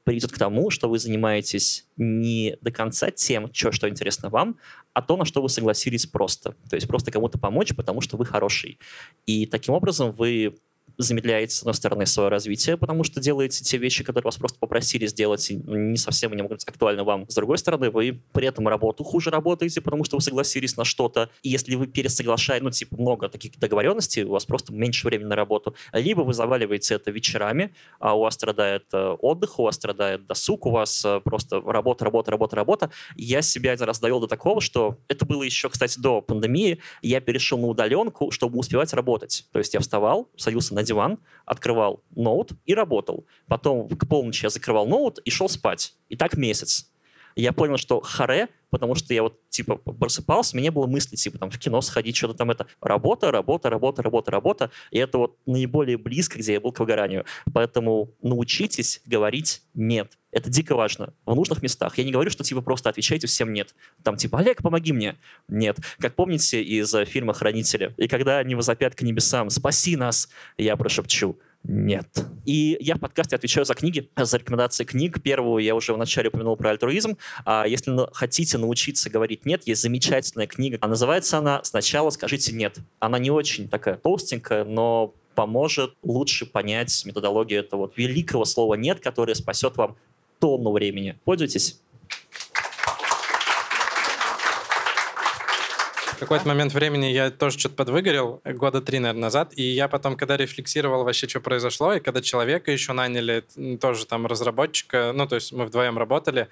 приведет 0.04 0.32
к 0.32 0.38
тому, 0.38 0.70
что 0.70 0.88
вы 0.88 0.98
занимаетесь 0.98 1.86
не 1.96 2.58
до 2.60 2.70
конца 2.70 3.10
тем, 3.10 3.48
что, 3.52 3.72
что 3.72 3.88
интересно 3.88 4.28
вам, 4.28 4.58
а 4.92 5.00
то, 5.00 5.16
на 5.16 5.24
что 5.24 5.40
вы 5.40 5.48
согласились 5.48 6.06
просто. 6.06 6.56
То 6.68 6.76
есть 6.76 6.88
просто 6.88 7.10
кому-то 7.10 7.38
помочь, 7.38 7.74
потому 7.74 8.00
что 8.00 8.16
вы 8.16 8.26
хороший. 8.26 8.78
И 9.26 9.46
таким 9.46 9.74
образом 9.74 10.10
вы 10.12 10.56
замедляете, 10.98 11.54
с 11.54 11.60
одной 11.60 11.74
стороны, 11.74 12.06
свое 12.06 12.28
развитие, 12.28 12.76
потому 12.76 13.04
что 13.04 13.20
делаете 13.20 13.62
те 13.62 13.76
вещи, 13.76 14.04
которые 14.04 14.24
вас 14.24 14.36
просто 14.36 14.58
попросили 14.58 15.06
сделать, 15.06 15.50
и 15.50 15.54
не 15.54 15.96
совсем 15.96 16.32
не 16.34 16.42
могут 16.42 16.58
быть 16.58 16.68
актуальны 16.68 17.02
вам. 17.04 17.28
С 17.28 17.34
другой 17.34 17.58
стороны, 17.58 17.90
вы 17.90 18.20
при 18.32 18.46
этом 18.46 18.68
работу 18.68 19.04
хуже 19.04 19.30
работаете, 19.30 19.80
потому 19.80 20.04
что 20.04 20.16
вы 20.16 20.22
согласились 20.22 20.76
на 20.76 20.84
что-то. 20.84 21.30
И 21.42 21.50
если 21.50 21.74
вы 21.74 21.86
пересоглашаете, 21.86 22.64
ну, 22.64 22.70
типа, 22.70 22.96
много 23.00 23.28
таких 23.28 23.58
договоренностей, 23.58 24.24
у 24.24 24.30
вас 24.30 24.44
просто 24.44 24.72
меньше 24.72 25.06
времени 25.06 25.28
на 25.28 25.36
работу, 25.36 25.74
либо 25.92 26.22
вы 26.22 26.32
заваливаете 26.32 26.94
это 26.94 27.10
вечерами, 27.10 27.74
а 27.98 28.16
у 28.16 28.20
вас 28.20 28.34
страдает 28.34 28.84
э, 28.92 29.16
отдых, 29.20 29.58
у 29.58 29.64
вас 29.64 29.76
страдает 29.76 30.26
досуг, 30.26 30.66
у 30.66 30.70
вас 30.70 31.04
э, 31.04 31.20
просто 31.20 31.60
работа, 31.60 32.04
работа, 32.04 32.30
работа, 32.30 32.56
работа. 32.56 32.90
Я 33.16 33.42
себя 33.42 33.72
один 33.72 33.86
раз 33.86 34.00
довел 34.00 34.20
до 34.20 34.26
такого, 34.26 34.60
что 34.60 34.98
это 35.08 35.26
было 35.26 35.42
еще, 35.42 35.68
кстати, 35.68 35.98
до 35.98 36.20
пандемии, 36.20 36.80
я 37.02 37.20
перешел 37.20 37.58
на 37.58 37.66
удаленку, 37.66 38.30
чтобы 38.30 38.58
успевать 38.58 38.92
работать. 38.92 39.46
То 39.52 39.58
есть 39.58 39.74
я 39.74 39.80
вставал, 39.80 40.30
садился 40.36 40.74
на 40.74 40.85
диван, 40.86 41.18
открывал 41.44 42.02
ноут 42.14 42.52
и 42.64 42.74
работал. 42.74 43.26
Потом 43.46 43.88
к 43.88 44.08
полночи 44.08 44.44
я 44.44 44.50
закрывал 44.50 44.86
ноут 44.86 45.18
и 45.18 45.30
шел 45.30 45.48
спать. 45.48 45.94
И 46.08 46.16
так 46.16 46.36
месяц. 46.36 46.90
Я 47.36 47.52
понял, 47.52 47.76
что 47.76 48.00
харе, 48.00 48.48
потому 48.70 48.94
что 48.94 49.12
я 49.12 49.22
вот, 49.22 49.38
типа, 49.50 49.76
просыпался, 49.76 50.54
у 50.54 50.56
меня 50.56 50.68
не 50.68 50.70
было 50.70 50.86
мысли, 50.86 51.16
типа, 51.16 51.36
там, 51.38 51.50
в 51.50 51.58
кино 51.58 51.82
сходить, 51.82 52.16
что-то 52.16 52.32
там 52.32 52.50
это. 52.50 52.66
Работа, 52.80 53.30
работа, 53.30 53.68
работа, 53.68 54.02
работа, 54.02 54.30
работа. 54.30 54.70
И 54.90 54.98
это 54.98 55.18
вот 55.18 55.36
наиболее 55.44 55.98
близко, 55.98 56.38
где 56.38 56.54
я 56.54 56.60
был 56.60 56.72
к 56.72 56.80
выгоранию. 56.80 57.26
Поэтому 57.52 58.10
научитесь 58.22 59.02
говорить 59.04 59.62
«нет». 59.74 60.16
Это 60.36 60.50
дико 60.50 60.76
важно. 60.76 61.14
В 61.24 61.34
нужных 61.34 61.62
местах. 61.62 61.96
Я 61.96 62.04
не 62.04 62.12
говорю, 62.12 62.28
что, 62.28 62.44
типа, 62.44 62.60
просто 62.60 62.90
отвечайте 62.90 63.26
всем 63.26 63.54
«нет». 63.54 63.74
Там, 64.02 64.18
типа, 64.18 64.40
«Олег, 64.40 64.60
помоги 64.60 64.92
мне». 64.92 65.16
Нет. 65.48 65.78
Как 65.98 66.14
помните 66.14 66.62
из 66.62 66.94
фильма 67.06 67.32
«Хранители»? 67.32 67.94
И 67.96 68.06
когда 68.06 68.36
они 68.36 68.54
возопят 68.54 68.94
к 68.94 69.00
небесам 69.00 69.48
«Спаси 69.48 69.96
нас!», 69.96 70.28
я 70.58 70.76
прошепчу 70.76 71.38
нет. 71.64 72.06
И 72.44 72.76
я 72.80 72.96
в 72.96 73.00
подкасте 73.00 73.34
отвечаю 73.34 73.64
за 73.64 73.72
книги, 73.72 74.10
за 74.14 74.36
рекомендации 74.36 74.84
книг. 74.84 75.22
Первую 75.22 75.64
я 75.64 75.74
уже 75.74 75.94
вначале 75.94 76.28
упомянул 76.28 76.58
про 76.58 76.68
альтруизм. 76.68 77.16
А 77.46 77.64
если 77.66 77.96
хотите 78.12 78.58
научиться 78.58 79.08
говорить 79.08 79.46
«нет», 79.46 79.66
есть 79.66 79.80
замечательная 79.80 80.46
книга. 80.46 80.76
А 80.82 80.86
называется 80.86 81.38
она 81.38 81.64
«Сначала 81.64 82.10
скажите 82.10 82.52
нет». 82.52 82.76
Она 82.98 83.18
не 83.18 83.30
очень 83.30 83.70
такая 83.70 83.96
толстенькая, 83.96 84.66
но 84.66 85.14
поможет 85.34 85.94
лучше 86.02 86.44
понять 86.44 87.06
методологию 87.06 87.60
этого 87.60 87.80
вот 87.80 87.96
великого 87.96 88.44
слова 88.44 88.74
«нет», 88.74 89.00
которое 89.00 89.34
спасет 89.34 89.78
вам 89.78 89.96
тонну 90.38 90.72
времени. 90.72 91.18
Пользуйтесь. 91.24 91.80
В 96.16 96.18
какой-то 96.18 96.48
момент 96.48 96.72
времени 96.72 97.06
я 97.06 97.30
тоже 97.30 97.58
что-то 97.58 97.74
подвыгорел, 97.74 98.40
года 98.42 98.80
три, 98.80 98.98
наверное, 99.00 99.20
назад, 99.20 99.52
и 99.54 99.62
я 99.62 99.86
потом, 99.86 100.16
когда 100.16 100.38
рефлексировал 100.38 101.04
вообще, 101.04 101.28
что 101.28 101.40
произошло, 101.40 101.92
и 101.92 102.00
когда 102.00 102.22
человека 102.22 102.72
еще 102.72 102.94
наняли, 102.94 103.44
тоже 103.78 104.06
там 104.06 104.26
разработчика, 104.26 105.12
ну, 105.14 105.26
то 105.28 105.34
есть 105.34 105.52
мы 105.52 105.66
вдвоем 105.66 105.98
работали, 105.98 106.48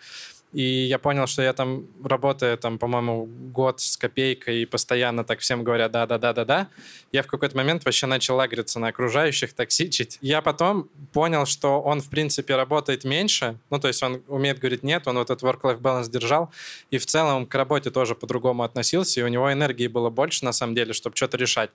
и 0.55 0.87
я 0.87 1.01
понял, 1.01 1.27
что 1.27 1.43
я 1.43 1.53
там 1.53 1.89
работаю, 2.05 2.57
там, 2.57 2.79
по-моему, 2.79 3.27
год 3.27 3.81
с 3.81 3.97
копейкой, 3.97 4.63
и 4.63 4.67
постоянно 4.67 5.25
так 5.25 5.41
всем 5.41 5.65
говорят 5.65 5.91
«да-да-да-да-да». 5.91 6.69
Я 7.11 7.25
в 7.25 7.27
какой-то 7.27 7.57
момент 7.57 7.85
вообще 7.85 8.07
начал 8.07 8.37
лагриться 8.37 8.79
на 8.79 8.89
окружающих, 8.89 9.53
токсичить. 9.53 10.17
Я 10.21 10.43
потом 10.43 10.89
понял, 11.13 11.45
что 11.45 11.81
он, 11.83 12.01
в 12.01 12.09
принципе, 12.09 12.55
работает 12.55 13.03
меньше, 13.03 13.59
ну, 13.69 13.81
то 13.81 13.89
есть 13.89 14.01
он 14.05 14.23
умеет 14.29 14.61
говорить 14.61 14.85
«нет», 14.85 15.09
он 15.09 15.19
вот 15.19 15.29
этот 15.29 15.43
work-life 15.43 15.81
balance 15.81 16.09
держал, 16.09 16.53
и 16.93 16.99
в 16.99 17.07
целом 17.07 17.47
к 17.47 17.55
работе 17.57 17.91
тоже 17.91 18.15
по-другому 18.15 18.63
относился, 18.63 19.19
и 19.19 19.23
у 19.25 19.29
него 19.29 19.53
энергии 19.53 19.89
было 19.89 20.09
больше, 20.09 20.45
на 20.45 20.53
самом 20.53 20.77
деле, 20.77 20.93
чтобы 20.93 21.17
что-то 21.17 21.37
решать. 21.37 21.71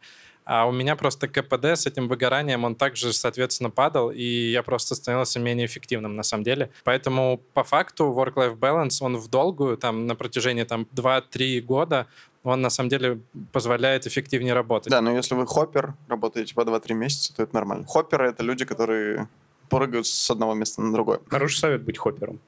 А 0.52 0.66
у 0.66 0.72
меня 0.72 0.96
просто 0.96 1.28
КПД 1.28 1.66
с 1.66 1.86
этим 1.86 2.08
выгоранием, 2.08 2.64
он 2.64 2.74
также, 2.74 3.14
соответственно, 3.14 3.70
падал, 3.70 4.10
и 4.10 4.24
я 4.24 4.64
просто 4.64 4.96
становился 4.96 5.40
менее 5.40 5.68
эффективным 5.68 6.16
на 6.16 6.24
самом 6.24 6.44
деле. 6.44 6.72
Поэтому 6.84 7.40
по 7.54 7.64
факту 7.64 8.06
work-life 8.06 8.58
balance, 8.58 8.98
он 9.02 9.18
в 9.18 9.28
долгую, 9.28 9.78
там, 9.78 10.08
на 10.08 10.16
протяжении 10.16 10.64
там 10.64 10.88
2-3 10.96 11.62
года, 11.62 12.08
он 12.44 12.62
на 12.62 12.72
самом 12.72 12.90
деле 12.90 13.20
позволяет 13.52 14.08
эффективнее 14.08 14.56
работать. 14.56 14.90
Да, 14.90 15.02
но 15.02 15.12
если 15.16 15.36
вы 15.36 15.46
хоппер, 15.46 15.94
работаете 16.08 16.56
по 16.56 16.62
2-3 16.62 16.94
месяца, 16.96 17.36
то 17.36 17.44
это 17.44 17.54
нормально. 17.54 17.86
Хопперы— 17.86 18.28
это 18.30 18.42
люди, 18.42 18.66
которые 18.66 19.28
прыгают 19.70 20.08
с 20.08 20.32
одного 20.32 20.56
места 20.56 20.82
на 20.82 20.92
другое. 20.92 21.20
Хороший 21.28 21.60
совет 21.60 21.84
быть 21.84 22.00
хоппером. 22.00 22.40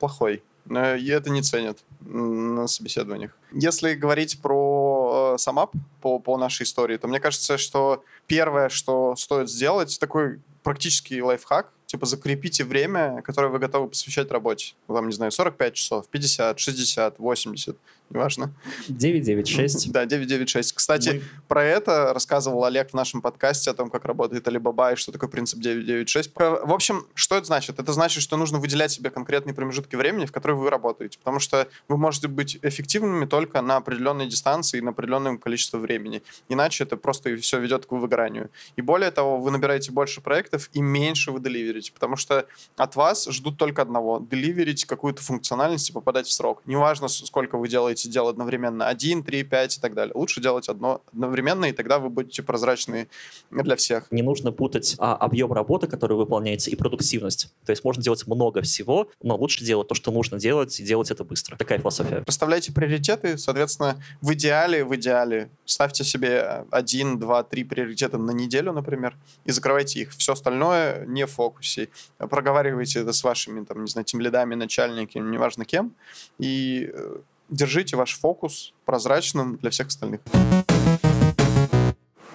Плохой. 0.00 0.42
И 0.68 1.08
это 1.08 1.30
не 1.30 1.42
ценят 1.42 1.78
на 2.00 2.66
собеседованиях. 2.66 3.36
Если 3.52 3.94
говорить 3.94 4.40
про 4.42 4.99
э, 5.10 5.38
самап, 5.38 5.72
по, 6.00 6.18
по 6.18 6.36
нашей 6.36 6.62
истории, 6.62 6.96
то 6.96 7.08
мне 7.08 7.20
кажется, 7.20 7.58
что 7.58 8.04
первое, 8.26 8.68
что 8.68 9.16
стоит 9.16 9.50
сделать, 9.50 9.98
такой 10.00 10.40
практический 10.62 11.22
лайфхак, 11.22 11.72
типа 11.86 12.06
закрепите 12.06 12.64
время, 12.64 13.22
которое 13.22 13.48
вы 13.48 13.58
готовы 13.58 13.88
посвящать 13.88 14.30
работе. 14.30 14.74
Там, 14.86 15.06
не 15.06 15.12
знаю, 15.12 15.32
45 15.32 15.74
часов, 15.74 16.08
50, 16.08 16.58
60, 16.58 17.18
80, 17.18 17.76
неважно. 18.10 18.52
996. 18.88 19.92
Да, 19.92 20.04
996. 20.06 20.72
Кстати, 20.74 21.22
про 21.48 21.64
это 21.64 22.12
рассказывал 22.12 22.64
Олег 22.64 22.90
в 22.90 22.94
нашем 22.94 23.20
подкасте 23.22 23.70
о 23.70 23.74
том, 23.74 23.90
как 23.90 24.04
работает 24.04 24.46
Alibaba 24.46 24.92
и 24.92 24.96
что 24.96 25.12
такое 25.12 25.28
принцип 25.28 25.58
996. 25.60 26.32
Про- 26.32 26.64
В 26.64 26.72
общем, 26.72 27.06
что 27.14 27.36
это 27.36 27.46
значит? 27.46 27.78
Это 27.78 27.92
значит, 27.92 28.22
что 28.22 28.36
нужно 28.36 28.58
выделять 28.58 28.90
себе 28.92 29.10
конкретные 29.10 29.54
промежутки 29.54 29.96
времени, 29.96 30.26
в 30.26 30.32
которые 30.32 30.56
вы 30.58 30.70
работаете. 30.70 31.18
Потому 31.18 31.38
что 31.40 31.68
вы 31.88 31.96
можете 31.96 32.28
быть 32.28 32.58
эффективными 32.62 33.24
только 33.26 33.60
на 33.62 33.76
определенной 33.76 34.26
дистанции 34.26 34.78
и 34.78 34.80
на 34.80 34.90
определенном 34.90 35.38
количестве 35.38 35.78
времени. 35.78 36.22
Иначе 36.48 36.84
это 36.84 36.96
просто 36.96 37.36
все 37.36 37.58
ведет 37.60 37.86
к 37.86 37.92
выгоранию. 37.92 38.50
И 38.76 38.82
более 38.82 39.10
того, 39.10 39.38
вы 39.40 39.50
набираете 39.50 39.92
больше 39.92 40.20
проектов 40.20 40.70
и 40.72 40.80
меньше 40.80 41.30
вы 41.30 41.40
деливерите. 41.40 41.92
Потому 41.92 42.16
что 42.16 42.46
от 42.76 42.96
вас 42.96 43.26
ждут 43.28 43.56
только 43.56 43.82
одного. 43.82 44.20
Деливерить 44.30 44.84
какую-то 44.84 45.22
функциональность 45.22 45.90
и 45.90 45.92
попадать 45.92 46.26
в 46.26 46.32
срок. 46.32 46.62
Неважно, 46.66 47.08
сколько 47.08 47.56
вы 47.58 47.68
делаете 47.68 47.99
дел 48.08 48.28
одновременно. 48.28 48.86
Один, 48.86 49.22
три, 49.22 49.42
пять 49.42 49.78
и 49.78 49.80
так 49.80 49.94
далее. 49.94 50.12
Лучше 50.14 50.40
делать 50.40 50.68
одно 50.68 51.02
одновременно, 51.12 51.66
и 51.66 51.72
тогда 51.72 51.98
вы 51.98 52.10
будете 52.10 52.42
прозрачны 52.42 53.08
для 53.50 53.76
всех. 53.76 54.10
Не 54.10 54.22
нужно 54.22 54.52
путать 54.52 54.96
а, 54.98 55.14
объем 55.16 55.52
работы, 55.52 55.86
который 55.86 56.16
выполняется, 56.16 56.70
и 56.70 56.76
продуктивность. 56.76 57.52
То 57.64 57.70
есть 57.70 57.84
можно 57.84 58.02
делать 58.02 58.26
много 58.26 58.62
всего, 58.62 59.08
но 59.22 59.36
лучше 59.36 59.64
делать 59.64 59.88
то, 59.88 59.94
что 59.94 60.10
нужно 60.10 60.38
делать, 60.38 60.78
и 60.80 60.84
делать 60.84 61.10
это 61.10 61.24
быстро. 61.24 61.56
Такая 61.56 61.78
философия. 61.78 62.22
Расставляйте 62.26 62.72
приоритеты, 62.72 63.38
соответственно, 63.38 64.02
в 64.20 64.32
идеале, 64.32 64.84
в 64.84 64.94
идеале 64.96 65.50
ставьте 65.64 66.04
себе 66.04 66.64
один, 66.70 67.18
два, 67.18 67.42
три 67.42 67.64
приоритета 67.64 68.18
на 68.18 68.32
неделю, 68.32 68.72
например, 68.72 69.16
и 69.44 69.52
закрывайте 69.52 70.00
их. 70.00 70.10
Все 70.12 70.32
остальное 70.32 71.06
не 71.06 71.26
в 71.26 71.30
фокусе. 71.30 71.88
Проговаривайте 72.18 73.00
это 73.00 73.12
с 73.12 73.22
вашими, 73.24 73.64
там, 73.64 73.84
не 73.84 73.90
знаю, 73.90 74.04
тимлидами, 74.04 74.54
начальниками, 74.54 75.30
неважно 75.30 75.64
кем, 75.64 75.94
и 76.38 76.90
э, 76.92 77.16
держите 77.50 77.96
ваш 77.96 78.18
фокус 78.18 78.72
прозрачным 78.84 79.56
для 79.56 79.70
всех 79.70 79.88
остальных. 79.88 80.20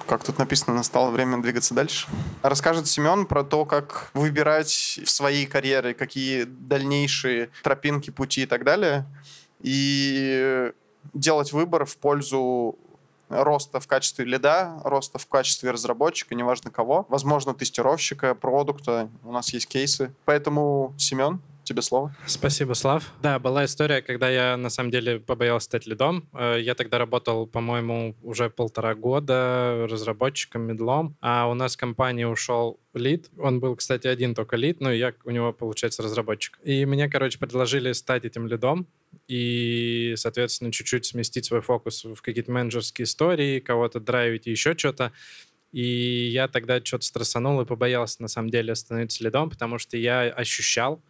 Как 0.08 0.24
тут 0.24 0.38
написано, 0.38 0.76
настало 0.76 1.10
время 1.10 1.42
двигаться 1.42 1.74
дальше. 1.74 2.08
Расскажет 2.44 2.88
Семен 2.88 3.26
про 3.26 3.44
то, 3.44 3.66
как 3.66 4.12
выбирать 4.14 5.00
в 5.04 5.10
своей 5.10 5.48
карьере, 5.48 5.96
какие 5.96 6.44
дальнейшие 6.44 7.50
тропинки, 7.64 8.12
пути 8.12 8.44
и 8.44 8.46
так 8.46 8.64
далее, 8.64 9.06
и 9.62 10.72
делать 11.14 11.54
выбор 11.54 11.86
в 11.86 11.98
пользу 11.98 12.78
роста 13.30 13.80
в 13.80 13.88
качестве 13.88 14.26
лида, 14.26 14.80
роста 14.84 15.18
в 15.18 15.26
качестве 15.28 15.72
разработчика, 15.72 16.36
неважно 16.36 16.70
кого, 16.70 17.08
возможно, 17.10 17.56
тестировщика, 17.56 18.36
продукта. 18.36 19.10
У 19.24 19.32
нас 19.32 19.52
есть 19.54 19.68
кейсы. 19.68 20.14
Поэтому, 20.26 20.94
Семен, 20.98 21.42
тебе 21.66 21.82
слово. 21.82 22.16
Спасибо, 22.26 22.74
Слав. 22.74 23.12
Да, 23.22 23.40
была 23.40 23.66
история, 23.66 24.02
когда 24.02 24.30
я 24.30 24.56
на 24.58 24.70
самом 24.70 24.92
деле 24.92 25.20
побоялся 25.20 25.66
стать 25.66 25.88
лидом. 25.88 26.30
Э, 26.34 26.58
Я 26.62 26.76
тогда 26.76 26.98
работал, 26.98 27.48
по-моему, 27.48 28.16
уже 28.22 28.50
полтора 28.50 28.96
года 28.96 29.88
разработчиком, 29.90 30.62
медлом, 30.64 31.18
а 31.22 31.50
у 31.50 31.54
нас 31.54 31.76
в 31.76 31.78
компании 31.78 32.24
ушел 32.24 32.80
лид. 32.94 33.30
Он 33.38 33.60
был, 33.60 33.76
кстати, 33.76 34.08
один 34.08 34.34
только 34.34 34.56
лид, 34.56 34.80
но 34.80 34.92
я 34.92 35.14
у 35.26 35.32
него, 35.32 35.52
получается, 35.52 36.02
разработчик. 36.04 36.58
И 36.64 36.86
мне, 36.86 37.10
короче, 37.10 37.38
предложили 37.38 37.92
стать 37.92 38.26
этим 38.26 38.48
лидом 38.48 38.88
и, 39.28 40.14
соответственно, 40.18 40.72
чуть-чуть 40.72 41.06
сместить 41.06 41.46
свой 41.46 41.62
фокус 41.62 42.06
в 42.06 42.22
какие-то 42.22 42.52
менеджерские 42.52 43.04
истории, 43.04 43.60
кого-то 43.60 44.00
драйвить 44.00 44.48
и 44.48 44.52
еще 44.52 44.78
что-то. 44.78 45.12
И 45.72 46.30
я 46.32 46.48
тогда 46.48 46.80
что-то 46.82 47.06
стрессанул 47.06 47.60
и 47.60 47.66
побоялся, 47.66 48.22
на 48.22 48.30
самом 48.30 48.50
деле, 48.50 48.76
становиться 48.76 49.22
лидом, 49.24 49.50
потому 49.50 49.78
что 49.78 49.98
я 49.98 50.22
ощущал, 50.22 51.02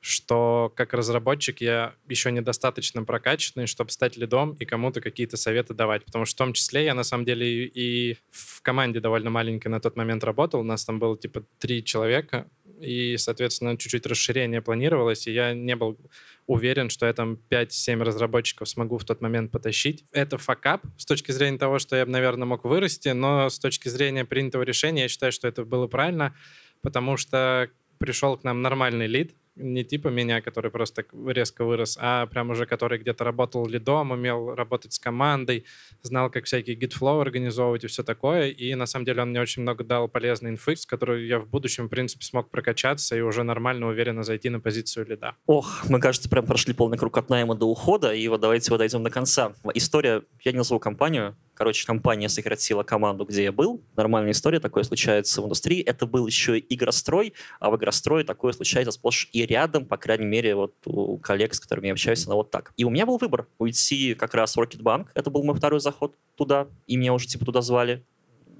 что 0.00 0.72
как 0.76 0.94
разработчик 0.94 1.60
я 1.60 1.94
еще 2.08 2.32
недостаточно 2.32 3.04
прокачанный, 3.04 3.66
чтобы 3.66 3.90
стать 3.90 4.16
лидом 4.16 4.54
и 4.54 4.64
кому-то 4.64 5.00
какие-то 5.00 5.36
советы 5.36 5.74
давать. 5.74 6.04
Потому 6.06 6.24
что 6.24 6.34
в 6.36 6.38
том 6.38 6.52
числе 6.54 6.84
я 6.84 6.94
на 6.94 7.04
самом 7.04 7.26
деле 7.26 7.66
и, 7.66 8.16
в 8.30 8.62
команде 8.62 9.00
довольно 9.00 9.30
маленькой 9.30 9.68
на 9.68 9.80
тот 9.80 9.96
момент 9.96 10.24
работал. 10.24 10.60
У 10.60 10.64
нас 10.64 10.84
там 10.84 10.98
было 10.98 11.18
типа 11.18 11.44
три 11.58 11.84
человека, 11.84 12.48
и, 12.80 13.16
соответственно, 13.18 13.76
чуть-чуть 13.76 14.06
расширение 14.06 14.62
планировалось, 14.62 15.26
и 15.26 15.32
я 15.32 15.52
не 15.52 15.76
был 15.76 15.98
уверен, 16.46 16.88
что 16.88 17.06
я 17.06 17.12
там 17.12 17.38
5-7 17.50 18.02
разработчиков 18.02 18.68
смогу 18.68 18.96
в 18.96 19.04
тот 19.04 19.20
момент 19.20 19.52
потащить. 19.52 20.04
Это 20.12 20.38
факап 20.38 20.82
с 20.96 21.04
точки 21.04 21.30
зрения 21.30 21.58
того, 21.58 21.78
что 21.78 21.94
я 21.94 22.06
наверное, 22.06 22.46
мог 22.46 22.64
вырасти, 22.64 23.10
но 23.10 23.50
с 23.50 23.58
точки 23.58 23.88
зрения 23.88 24.24
принятого 24.24 24.62
решения 24.62 25.02
я 25.02 25.08
считаю, 25.08 25.30
что 25.30 25.46
это 25.46 25.64
было 25.64 25.86
правильно, 25.88 26.34
потому 26.80 27.18
что 27.18 27.70
пришел 27.98 28.36
к 28.38 28.44
нам 28.44 28.62
нормальный 28.62 29.06
лид, 29.06 29.34
не 29.60 29.84
типа 29.84 30.08
меня, 30.08 30.40
который 30.40 30.70
просто 30.70 31.04
резко 31.26 31.64
вырос, 31.64 31.98
а 32.00 32.26
прям 32.26 32.50
уже 32.50 32.66
который 32.66 32.98
где-то 32.98 33.24
работал 33.24 33.66
лидом, 33.66 34.10
умел 34.10 34.54
работать 34.54 34.92
с 34.92 34.98
командой, 34.98 35.64
знал, 36.02 36.30
как 36.30 36.44
всякие 36.44 36.76
гитфлоу 36.76 37.20
организовывать 37.20 37.84
и 37.84 37.86
все 37.86 38.02
такое. 38.02 38.48
И 38.48 38.74
на 38.74 38.86
самом 38.86 39.04
деле 39.04 39.22
он 39.22 39.30
мне 39.30 39.40
очень 39.40 39.62
много 39.62 39.84
дал 39.84 40.08
полезной 40.08 40.50
инфы, 40.50 40.76
с 40.76 40.86
которой 40.86 41.26
я 41.26 41.38
в 41.38 41.48
будущем, 41.48 41.86
в 41.86 41.88
принципе, 41.88 42.24
смог 42.24 42.50
прокачаться 42.50 43.16
и 43.16 43.20
уже 43.20 43.42
нормально, 43.42 43.88
уверенно 43.88 44.22
зайти 44.22 44.48
на 44.48 44.60
позицию 44.60 45.06
лида. 45.06 45.34
Ох, 45.46 45.84
мы, 45.88 46.00
кажется, 46.00 46.28
прям 46.28 46.46
прошли 46.46 46.74
полный 46.74 46.98
круг 46.98 47.16
от 47.18 47.28
найма 47.30 47.54
до 47.54 47.66
ухода, 47.66 48.14
и 48.14 48.26
вот 48.28 48.40
давайте 48.40 48.70
вот 48.70 48.78
дойдем 48.78 49.02
до 49.02 49.10
конца. 49.10 49.52
История, 49.74 50.22
я 50.42 50.52
не 50.52 50.58
назову 50.58 50.80
компанию, 50.80 51.36
Короче, 51.60 51.86
компания 51.86 52.30
сократила 52.30 52.84
команду, 52.84 53.26
где 53.26 53.42
я 53.42 53.52
был. 53.52 53.82
Нормальная 53.94 54.32
история, 54.32 54.60
такое 54.60 54.82
случается 54.82 55.42
в 55.42 55.44
индустрии. 55.44 55.82
Это 55.82 56.06
был 56.06 56.26
еще 56.26 56.58
игрострой, 56.58 57.34
а 57.58 57.70
в 57.70 57.76
игрострое 57.76 58.24
такое 58.24 58.54
случается 58.54 58.92
сплошь 58.92 59.28
и 59.34 59.44
рядом, 59.44 59.84
по 59.84 59.98
крайней 59.98 60.24
мере, 60.24 60.54
вот 60.54 60.72
у 60.86 61.18
коллег, 61.18 61.52
с 61.52 61.60
которыми 61.60 61.88
я 61.88 61.92
общаюсь, 61.92 62.24
она 62.24 62.34
вот 62.34 62.50
так. 62.50 62.72
И 62.78 62.84
у 62.84 62.88
меня 62.88 63.04
был 63.04 63.18
выбор 63.18 63.46
уйти 63.58 64.14
как 64.14 64.32
раз 64.32 64.56
в 64.56 64.58
Rocketbank. 64.58 65.08
Это 65.12 65.28
был 65.28 65.42
мой 65.42 65.54
второй 65.54 65.80
заход 65.80 66.14
туда, 66.34 66.66
и 66.86 66.96
меня 66.96 67.12
уже 67.12 67.26
типа 67.26 67.44
туда 67.44 67.60
звали. 67.60 68.06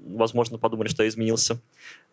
Возможно, 0.05 0.59
подумали, 0.59 0.87
что 0.87 1.01
я 1.01 1.09
изменился. 1.09 1.59